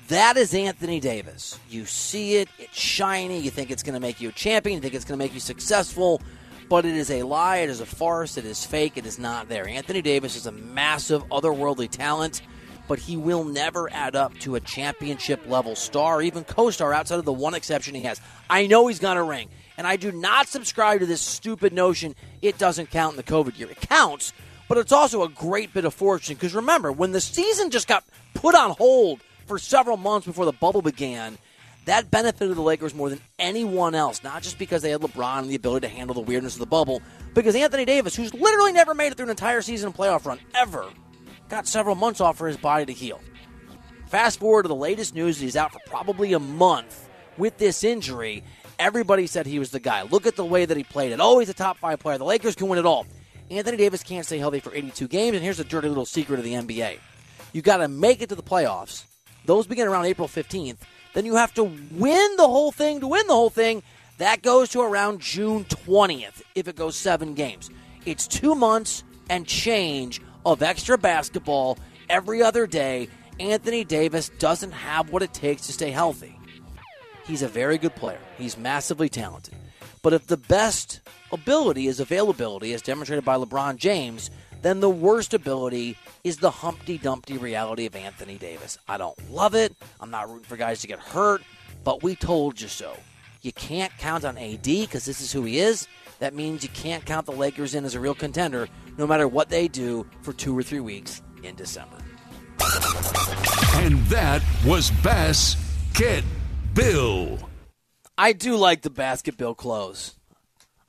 That 0.07 0.37
is 0.37 0.53
Anthony 0.53 1.01
Davis. 1.01 1.59
You 1.69 1.85
see 1.85 2.35
it, 2.35 2.47
it's 2.59 2.77
shiny. 2.77 3.41
You 3.41 3.49
think 3.49 3.71
it's 3.71 3.83
going 3.83 3.93
to 3.93 3.99
make 3.99 4.21
you 4.21 4.29
a 4.29 4.31
champion. 4.31 4.77
You 4.77 4.81
think 4.81 4.93
it's 4.93 5.03
going 5.03 5.19
to 5.19 5.23
make 5.23 5.33
you 5.33 5.41
successful, 5.41 6.21
but 6.69 6.85
it 6.85 6.95
is 6.95 7.11
a 7.11 7.23
lie. 7.23 7.57
It 7.57 7.69
is 7.69 7.81
a 7.81 7.85
farce. 7.85 8.37
It 8.37 8.45
is 8.45 8.65
fake. 8.65 8.95
It 8.95 9.05
is 9.05 9.19
not 9.19 9.49
there. 9.49 9.67
Anthony 9.67 10.01
Davis 10.01 10.37
is 10.37 10.45
a 10.45 10.51
massive, 10.53 11.25
otherworldly 11.25 11.89
talent, 11.89 12.41
but 12.87 12.99
he 12.99 13.17
will 13.17 13.43
never 13.43 13.91
add 13.91 14.15
up 14.15 14.33
to 14.39 14.55
a 14.55 14.61
championship 14.61 15.45
level 15.45 15.75
star, 15.75 16.21
even 16.21 16.45
co 16.45 16.69
star, 16.69 16.93
outside 16.93 17.19
of 17.19 17.25
the 17.25 17.33
one 17.33 17.53
exception 17.53 17.93
he 17.93 18.03
has. 18.03 18.21
I 18.49 18.65
know 18.65 18.87
he's 18.87 18.99
got 18.99 19.17
a 19.17 19.23
ring, 19.23 19.49
and 19.77 19.85
I 19.85 19.97
do 19.97 20.13
not 20.13 20.47
subscribe 20.47 21.01
to 21.01 21.05
this 21.05 21.19
stupid 21.19 21.73
notion 21.73 22.15
it 22.41 22.57
doesn't 22.57 22.91
count 22.91 23.11
in 23.13 23.17
the 23.17 23.23
COVID 23.23 23.59
year. 23.59 23.69
It 23.69 23.81
counts, 23.81 24.31
but 24.69 24.77
it's 24.77 24.93
also 24.93 25.23
a 25.23 25.29
great 25.29 25.73
bit 25.73 25.83
of 25.83 25.93
fortune 25.93 26.35
because 26.35 26.55
remember, 26.55 26.93
when 26.93 27.11
the 27.11 27.19
season 27.19 27.71
just 27.71 27.89
got 27.89 28.05
put 28.33 28.55
on 28.55 28.71
hold 28.71 29.19
for 29.47 29.57
several 29.57 29.97
months 29.97 30.27
before 30.27 30.45
the 30.45 30.51
bubble 30.51 30.81
began, 30.81 31.37
that 31.85 32.11
benefited 32.11 32.55
the 32.55 32.61
Lakers 32.61 32.93
more 32.93 33.09
than 33.09 33.21
anyone 33.39 33.95
else, 33.95 34.21
not 34.23 34.43
just 34.43 34.59
because 34.59 34.81
they 34.81 34.91
had 34.91 35.01
LeBron 35.01 35.39
and 35.39 35.49
the 35.49 35.55
ability 35.55 35.87
to 35.87 35.93
handle 35.93 36.13
the 36.13 36.21
weirdness 36.21 36.53
of 36.53 36.59
the 36.59 36.65
bubble, 36.65 37.01
because 37.33 37.55
Anthony 37.55 37.85
Davis, 37.85 38.15
who's 38.15 38.33
literally 38.33 38.73
never 38.73 38.93
made 38.93 39.13
it 39.13 39.15
through 39.15 39.27
an 39.27 39.29
entire 39.31 39.61
season 39.61 39.93
playoff 39.93 40.25
run, 40.25 40.39
ever, 40.53 40.85
got 41.47 41.65
several 41.65 41.95
months 41.95 42.19
off 42.19 42.37
for 42.37 42.47
his 42.47 42.57
body 42.57 42.85
to 42.85 42.93
heal. 42.93 43.21
Fast 44.07 44.39
forward 44.39 44.63
to 44.63 44.67
the 44.67 44.75
latest 44.75 45.15
news, 45.15 45.39
he's 45.39 45.55
out 45.55 45.71
for 45.71 45.79
probably 45.85 46.33
a 46.33 46.39
month 46.39 47.09
with 47.37 47.57
this 47.57 47.83
injury. 47.83 48.43
Everybody 48.79 49.25
said 49.25 49.45
he 49.45 49.59
was 49.59 49.71
the 49.71 49.79
guy. 49.79 50.03
Look 50.03 50.27
at 50.27 50.35
the 50.35 50.45
way 50.45 50.65
that 50.65 50.77
he 50.77 50.83
played 50.83 51.11
it. 51.11 51.19
He's 51.19 51.49
a 51.49 51.53
top 51.53 51.77
five 51.77 51.99
player. 51.99 52.17
The 52.17 52.25
Lakers 52.25 52.55
can 52.55 52.67
win 52.67 52.79
it 52.79 52.85
all. 52.85 53.05
Anthony 53.49 53.77
Davis 53.77 54.03
can't 54.03 54.25
stay 54.25 54.37
healthy 54.37 54.59
for 54.59 54.75
82 54.75 55.07
games, 55.07 55.35
and 55.35 55.43
here's 55.43 55.59
a 55.59 55.63
dirty 55.63 55.87
little 55.87 56.05
secret 56.05 56.37
of 56.37 56.43
the 56.43 56.53
NBA. 56.53 56.99
You 57.53 57.61
got 57.61 57.77
to 57.77 57.87
make 57.87 58.21
it 58.21 58.29
to 58.29 58.35
the 58.35 58.43
playoffs. 58.43 59.05
Those 59.47 59.65
begin 59.65 59.87
around 59.87 60.05
April 60.05 60.27
15th. 60.27 60.77
Then 61.13 61.25
you 61.25 61.35
have 61.37 61.53
to 61.55 61.63
win 61.63 62.35
the 62.35 62.47
whole 62.47 62.71
thing 62.71 62.99
to 62.99 63.07
win 63.07 63.25
the 63.27 63.33
whole 63.33 63.49
thing. 63.49 63.81
That 64.17 64.41
goes 64.41 64.69
to 64.69 64.81
around 64.81 65.21
June 65.21 65.63
20th 65.63 66.43
if 66.53 66.67
it 66.67 66.75
goes 66.75 66.97
seven 66.97 67.33
games. 67.33 67.69
It's 68.05 68.27
two 68.27 68.55
months 68.55 69.03
and 69.29 69.47
change 69.47 70.21
of 70.45 70.61
extra 70.61 70.97
basketball 70.97 71.77
every 72.09 72.43
other 72.43 72.67
day. 72.67 73.07
Anthony 73.39 73.85
Davis 73.85 74.29
doesn't 74.37 74.71
have 74.71 75.11
what 75.11 75.23
it 75.23 75.33
takes 75.33 75.65
to 75.67 75.73
stay 75.73 75.91
healthy. 75.91 76.37
He's 77.25 77.41
a 77.41 77.47
very 77.47 77.77
good 77.77 77.95
player, 77.95 78.19
he's 78.37 78.57
massively 78.57 79.07
talented. 79.09 79.55
But 80.01 80.13
if 80.13 80.27
the 80.27 80.37
best 80.37 81.01
ability 81.31 81.87
is 81.87 81.99
availability, 81.99 82.73
as 82.73 82.81
demonstrated 82.81 83.23
by 83.23 83.37
LeBron 83.37 83.77
James, 83.77 84.29
then 84.61 84.79
the 84.79 84.89
worst 84.89 85.33
ability 85.33 85.97
is 86.23 86.37
the 86.37 86.51
Humpty 86.51 86.97
Dumpty 86.97 87.37
reality 87.37 87.85
of 87.85 87.95
Anthony 87.95 88.37
Davis. 88.37 88.77
I 88.87 88.97
don't 88.97 89.17
love 89.31 89.55
it. 89.55 89.75
I'm 89.99 90.11
not 90.11 90.29
rooting 90.29 90.45
for 90.45 90.57
guys 90.57 90.81
to 90.81 90.87
get 90.87 90.99
hurt, 90.99 91.41
but 91.83 92.03
we 92.03 92.15
told 92.15 92.59
you 92.59 92.67
so. 92.67 92.95
You 93.41 93.53
can't 93.53 93.95
count 93.97 94.25
on 94.25 94.37
AD 94.37 94.63
because 94.63 95.05
this 95.05 95.21
is 95.21 95.31
who 95.31 95.43
he 95.43 95.59
is. 95.59 95.87
That 96.19 96.33
means 96.33 96.63
you 96.63 96.69
can't 96.69 97.05
count 97.05 97.25
the 97.25 97.31
Lakers 97.31 97.75
in 97.75 97.85
as 97.85 97.95
a 97.95 97.99
real 97.99 98.15
contender 98.15 98.67
no 98.97 99.05
matter 99.05 99.27
what 99.27 99.49
they 99.49 99.67
do 99.67 100.05
for 100.21 100.33
two 100.33 100.57
or 100.57 100.63
three 100.63 100.79
weeks 100.79 101.21
in 101.43 101.55
December. 101.55 101.97
And 103.75 103.99
that 104.07 104.41
was 104.65 104.91
Bass 105.03 105.55
Get 105.93 106.23
Bill. 106.73 107.37
I 108.17 108.33
do 108.33 108.55
like 108.55 108.81
the 108.81 108.89
basketball 108.89 109.53
clothes. 109.53 110.15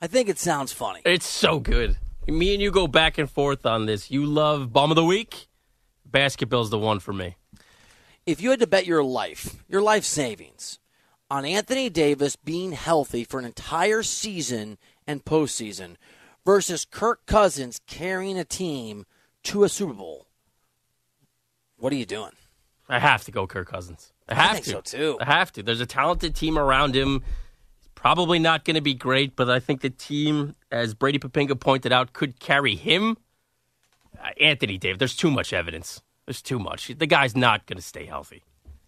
I 0.01 0.07
think 0.07 0.29
it 0.29 0.39
sounds 0.39 0.71
funny. 0.71 1.01
It's 1.05 1.27
so 1.27 1.59
good. 1.59 1.97
Me 2.29 2.53
and 2.53 2.61
you 2.61 2.71
go 2.71 2.87
back 2.87 3.17
and 3.17 3.29
forth 3.29 3.65
on 3.65 3.85
this. 3.85 4.11
You 4.11 4.25
love 4.25 4.71
bomb 4.71 4.91
of 4.91 4.95
the 4.95 5.05
Week. 5.05 5.47
Basketball's 6.05 6.69
the 6.69 6.77
one 6.79 6.99
for 6.99 7.13
me. 7.13 7.35
If 8.25 8.41
you 8.41 8.51
had 8.51 8.59
to 8.59 8.67
bet 8.67 8.85
your 8.85 9.03
life, 9.03 9.63
your 9.67 9.81
life 9.81 10.03
savings, 10.03 10.79
on 11.31 11.45
Anthony 11.45 11.89
Davis 11.89 12.35
being 12.35 12.71
healthy 12.73 13.23
for 13.23 13.39
an 13.39 13.45
entire 13.45 14.03
season 14.03 14.77
and 15.07 15.23
postseason 15.25 15.95
versus 16.45 16.85
Kirk 16.85 17.25
Cousins 17.25 17.79
carrying 17.87 18.37
a 18.37 18.43
team 18.45 19.05
to 19.43 19.63
a 19.63 19.69
Super 19.69 19.93
Bowl, 19.93 20.27
what 21.77 21.93
are 21.93 21.97
you 21.97 22.05
doing? 22.05 22.31
I 22.87 22.99
have 22.99 23.23
to 23.25 23.31
go 23.31 23.45
Kirk 23.47 23.69
Cousins. 23.69 24.11
I 24.27 24.33
I 24.33 24.35
have 24.35 24.51
think 24.53 24.65
to. 24.65 24.71
so, 24.71 24.81
too. 24.81 25.17
I 25.21 25.25
have 25.25 25.51
to. 25.53 25.63
There's 25.63 25.81
a 25.81 25.85
talented 25.85 26.35
team 26.35 26.57
around 26.57 26.95
him. 26.95 27.23
Probably 27.99 28.39
not 28.39 28.63
going 28.63 28.75
to 28.75 28.81
be 28.81 28.93
great, 28.93 29.35
but 29.35 29.49
I 29.49 29.59
think 29.59 29.81
the 29.81 29.89
team, 29.89 30.55
as 30.71 30.93
Brady 30.93 31.19
Poppinga 31.19 31.59
pointed 31.59 31.91
out, 31.91 32.13
could 32.13 32.39
carry 32.39 32.75
him 32.75 33.17
Anthony 34.39 34.77
Davis. 34.77 34.99
There's 34.99 35.15
too 35.17 35.29
much 35.29 35.51
evidence. 35.51 36.01
There's 36.25 36.41
too 36.41 36.59
much. 36.59 36.87
The 36.87 37.05
guy's 37.05 37.35
not 37.35 37.65
going 37.65 37.75
to 37.75 37.83
stay 37.83 38.05
healthy. 38.05 38.43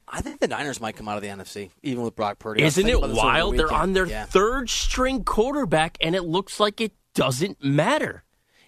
I 0.07 0.21
think 0.21 0.39
the 0.39 0.47
Niners 0.47 0.79
might 0.79 0.95
come 0.95 1.09
out 1.09 1.17
of 1.17 1.23
the 1.23 1.27
NFC, 1.27 1.71
even 1.83 2.05
with 2.05 2.15
Brock 2.15 2.39
Purdy. 2.39 2.63
Isn't 2.63 2.87
it 2.87 3.01
wild? 3.01 3.55
The 3.55 3.57
They're 3.57 3.73
on 3.73 3.91
their 3.91 4.05
yeah. 4.05 4.27
third 4.27 4.69
string 4.69 5.25
quarterback, 5.25 5.97
and 5.99 6.15
it 6.15 6.23
looks 6.23 6.57
like 6.57 6.79
it 6.79 6.93
doesn't 7.13 7.61
matter. 7.61 8.23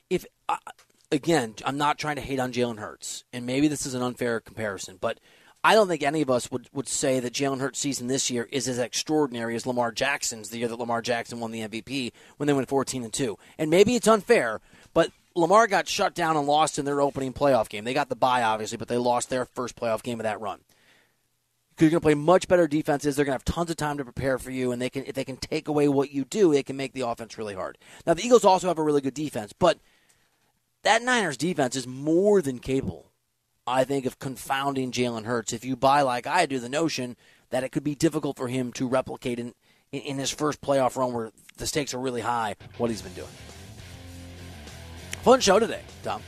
If 0.10 0.26
uh, 0.50 0.58
again, 1.10 1.56
I'm 1.66 1.78
not 1.78 1.98
trying 1.98 2.18
to 2.18 2.22
hate 2.22 2.40
on 2.42 2.52
Jalen 2.52 2.80
Hurts, 2.80 3.24
and 3.32 3.46
maybe 3.46 3.70
this 3.70 3.86
is 3.86 3.94
an 3.94 4.02
unfair 4.02 4.42
comparison, 4.42 4.98
but 5.00 5.20
I 5.64 5.76
don't 5.76 5.88
think 5.88 6.04
any 6.04 6.22
of 6.22 6.30
us 6.30 6.52
would, 6.52 6.68
would 6.74 6.88
say 6.88 7.20
that 7.22 7.34
Jalen 7.34 7.62
Hurts' 7.62 7.80
season 7.80 8.08
this 8.08 8.30
year 8.30 8.50
is 8.52 8.68
as 8.68 8.80
extraordinary 8.80 9.56
as 9.56 9.66
Lamar 9.66 9.92
Jackson's 9.92 10.50
the 10.50 10.58
year 10.58 10.68
that 10.68 10.80
Lamar 10.80 11.02
Jackson 11.02 11.40
won 11.40 11.52
the 11.52 11.62
MVP 11.62 12.12
when 12.38 12.48
they 12.48 12.54
went 12.54 12.68
14 12.68 13.04
and 13.04 13.14
two. 13.14 13.38
And 13.58 13.70
maybe 13.70 13.96
it's 13.96 14.08
unfair, 14.08 14.60
but 14.94 15.12
Lamar 15.36 15.68
got 15.68 15.88
shut 15.88 16.14
down 16.14 16.36
and 16.36 16.46
lost 16.46 16.78
in 16.78 16.86
their 16.86 17.02
opening 17.02 17.32
playoff 17.32 17.70
game. 17.70 17.86
They 17.86 17.94
got 17.94 18.10
the 18.10 18.16
bye, 18.16 18.44
obviously, 18.44 18.78
but 18.78 18.90
they 18.90 18.98
lost 18.98 19.30
their 19.30 19.46
first 19.46 19.76
playoff 19.76 20.04
game 20.04 20.20
of 20.20 20.24
that 20.24 20.42
run 20.42 20.60
because 21.74 21.86
you're 21.86 21.92
going 21.92 22.02
to 22.02 22.06
play 22.06 22.14
much 22.14 22.48
better 22.48 22.68
defenses. 22.68 23.16
They're 23.16 23.26
going 23.26 23.38
to 23.38 23.44
have 23.44 23.56
tons 23.56 23.72
of 23.72 23.78
time 23.78 23.98
to 23.98 24.04
prepare 24.04 24.38
for 24.38 24.52
you, 24.52 24.72
and 24.72 24.82
they 24.82 24.90
can 24.90 25.06
if 25.06 25.16
they 25.16 25.26
can 25.26 25.38
take 25.38 25.68
away 25.68 25.88
what 25.88 26.12
you 26.12 26.26
do, 26.26 26.52
they 26.52 26.64
can 26.64 26.78
make 26.78 26.94
the 26.94 27.08
offense 27.08 27.38
really 27.38 27.56
hard. 27.56 27.78
Now 28.06 28.14
the 28.14 28.26
Eagles 28.26 28.46
also 28.46 28.68
have 28.68 28.78
a 28.78 28.84
really 28.84 29.02
good 29.02 29.14
defense, 29.14 29.54
but 29.54 29.80
that 30.84 31.02
Niners 31.02 31.38
defense 31.38 31.76
is 31.76 31.88
more 31.88 32.42
than 32.42 32.60
capable, 32.60 33.10
I 33.66 33.84
think, 33.84 34.06
of 34.06 34.20
confounding 34.20 34.92
Jalen 34.92 35.26
Hurts. 35.26 35.54
If 35.54 35.64
you 35.64 35.76
buy 35.76 36.02
like 36.02 36.28
I 36.28 36.46
do 36.46 36.60
the 36.60 36.70
notion 36.70 37.16
that 37.50 37.64
it 37.64 37.72
could 37.72 37.84
be 37.84 37.96
difficult 37.96 38.38
for 38.38 38.48
him 38.48 38.74
to 38.74 38.88
replicate 38.88 39.40
in, 39.40 39.54
in, 39.92 40.02
in 40.02 40.18
his 40.18 40.32
first 40.32 40.62
playoff 40.62 40.96
run 40.98 41.14
where 41.14 41.32
the 41.58 41.68
stakes 41.68 41.94
are 41.94 42.00
really 42.00 42.22
high, 42.22 42.56
what 42.78 42.90
he's 42.90 43.02
been 43.02 43.14
doing. 43.14 43.28
Fun 45.22 45.40
show 45.40 45.60
today, 45.60 45.82
Tom. 46.04 46.22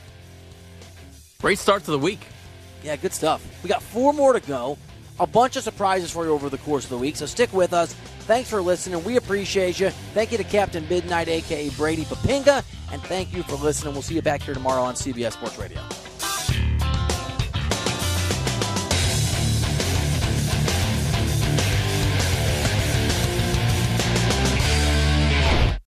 Great 1.42 1.60
start 1.60 1.84
to 1.84 1.92
the 1.92 2.00
week. 2.00 2.26
Yeah, 2.84 2.96
good 2.96 3.14
stuff. 3.14 3.46
We 3.64 3.70
got 3.70 3.84
four 3.84 4.14
more 4.14 4.34
to 4.34 4.40
go 4.40 4.78
a 5.20 5.28
bunch 5.28 5.56
of 5.56 5.64
surprises 5.64 6.12
for 6.12 6.26
you 6.26 6.32
over 6.32 6.50
the 6.50 6.58
course 6.60 6.84
of 6.84 6.90
the 6.90 6.98
week. 6.98 7.16
So 7.16 7.26
stick 7.26 7.52
with 7.54 7.74
us. 7.74 7.94
Thanks 8.22 8.50
for 8.50 8.62
listening. 8.62 9.04
We 9.04 9.18
appreciate 9.18 9.80
you. 9.80 9.90
Thank 10.14 10.32
you 10.32 10.38
to 10.38 10.44
Captain 10.44 10.88
Midnight, 10.90 11.28
aka 11.28 11.70
Brady 11.72 12.04
Poppinga, 12.04 12.64
and 12.92 13.02
thank 13.04 13.34
you 13.34 13.44
for 13.44 13.56
listening. 13.56 13.94
We'll 13.94 14.02
see 14.02 14.16
you 14.16 14.22
back 14.22 14.42
here 14.42 14.54
tomorrow 14.54 14.82
on 14.82 14.96
CBS 14.96 15.34
Sports 15.34 15.58
Radio. 15.58 15.82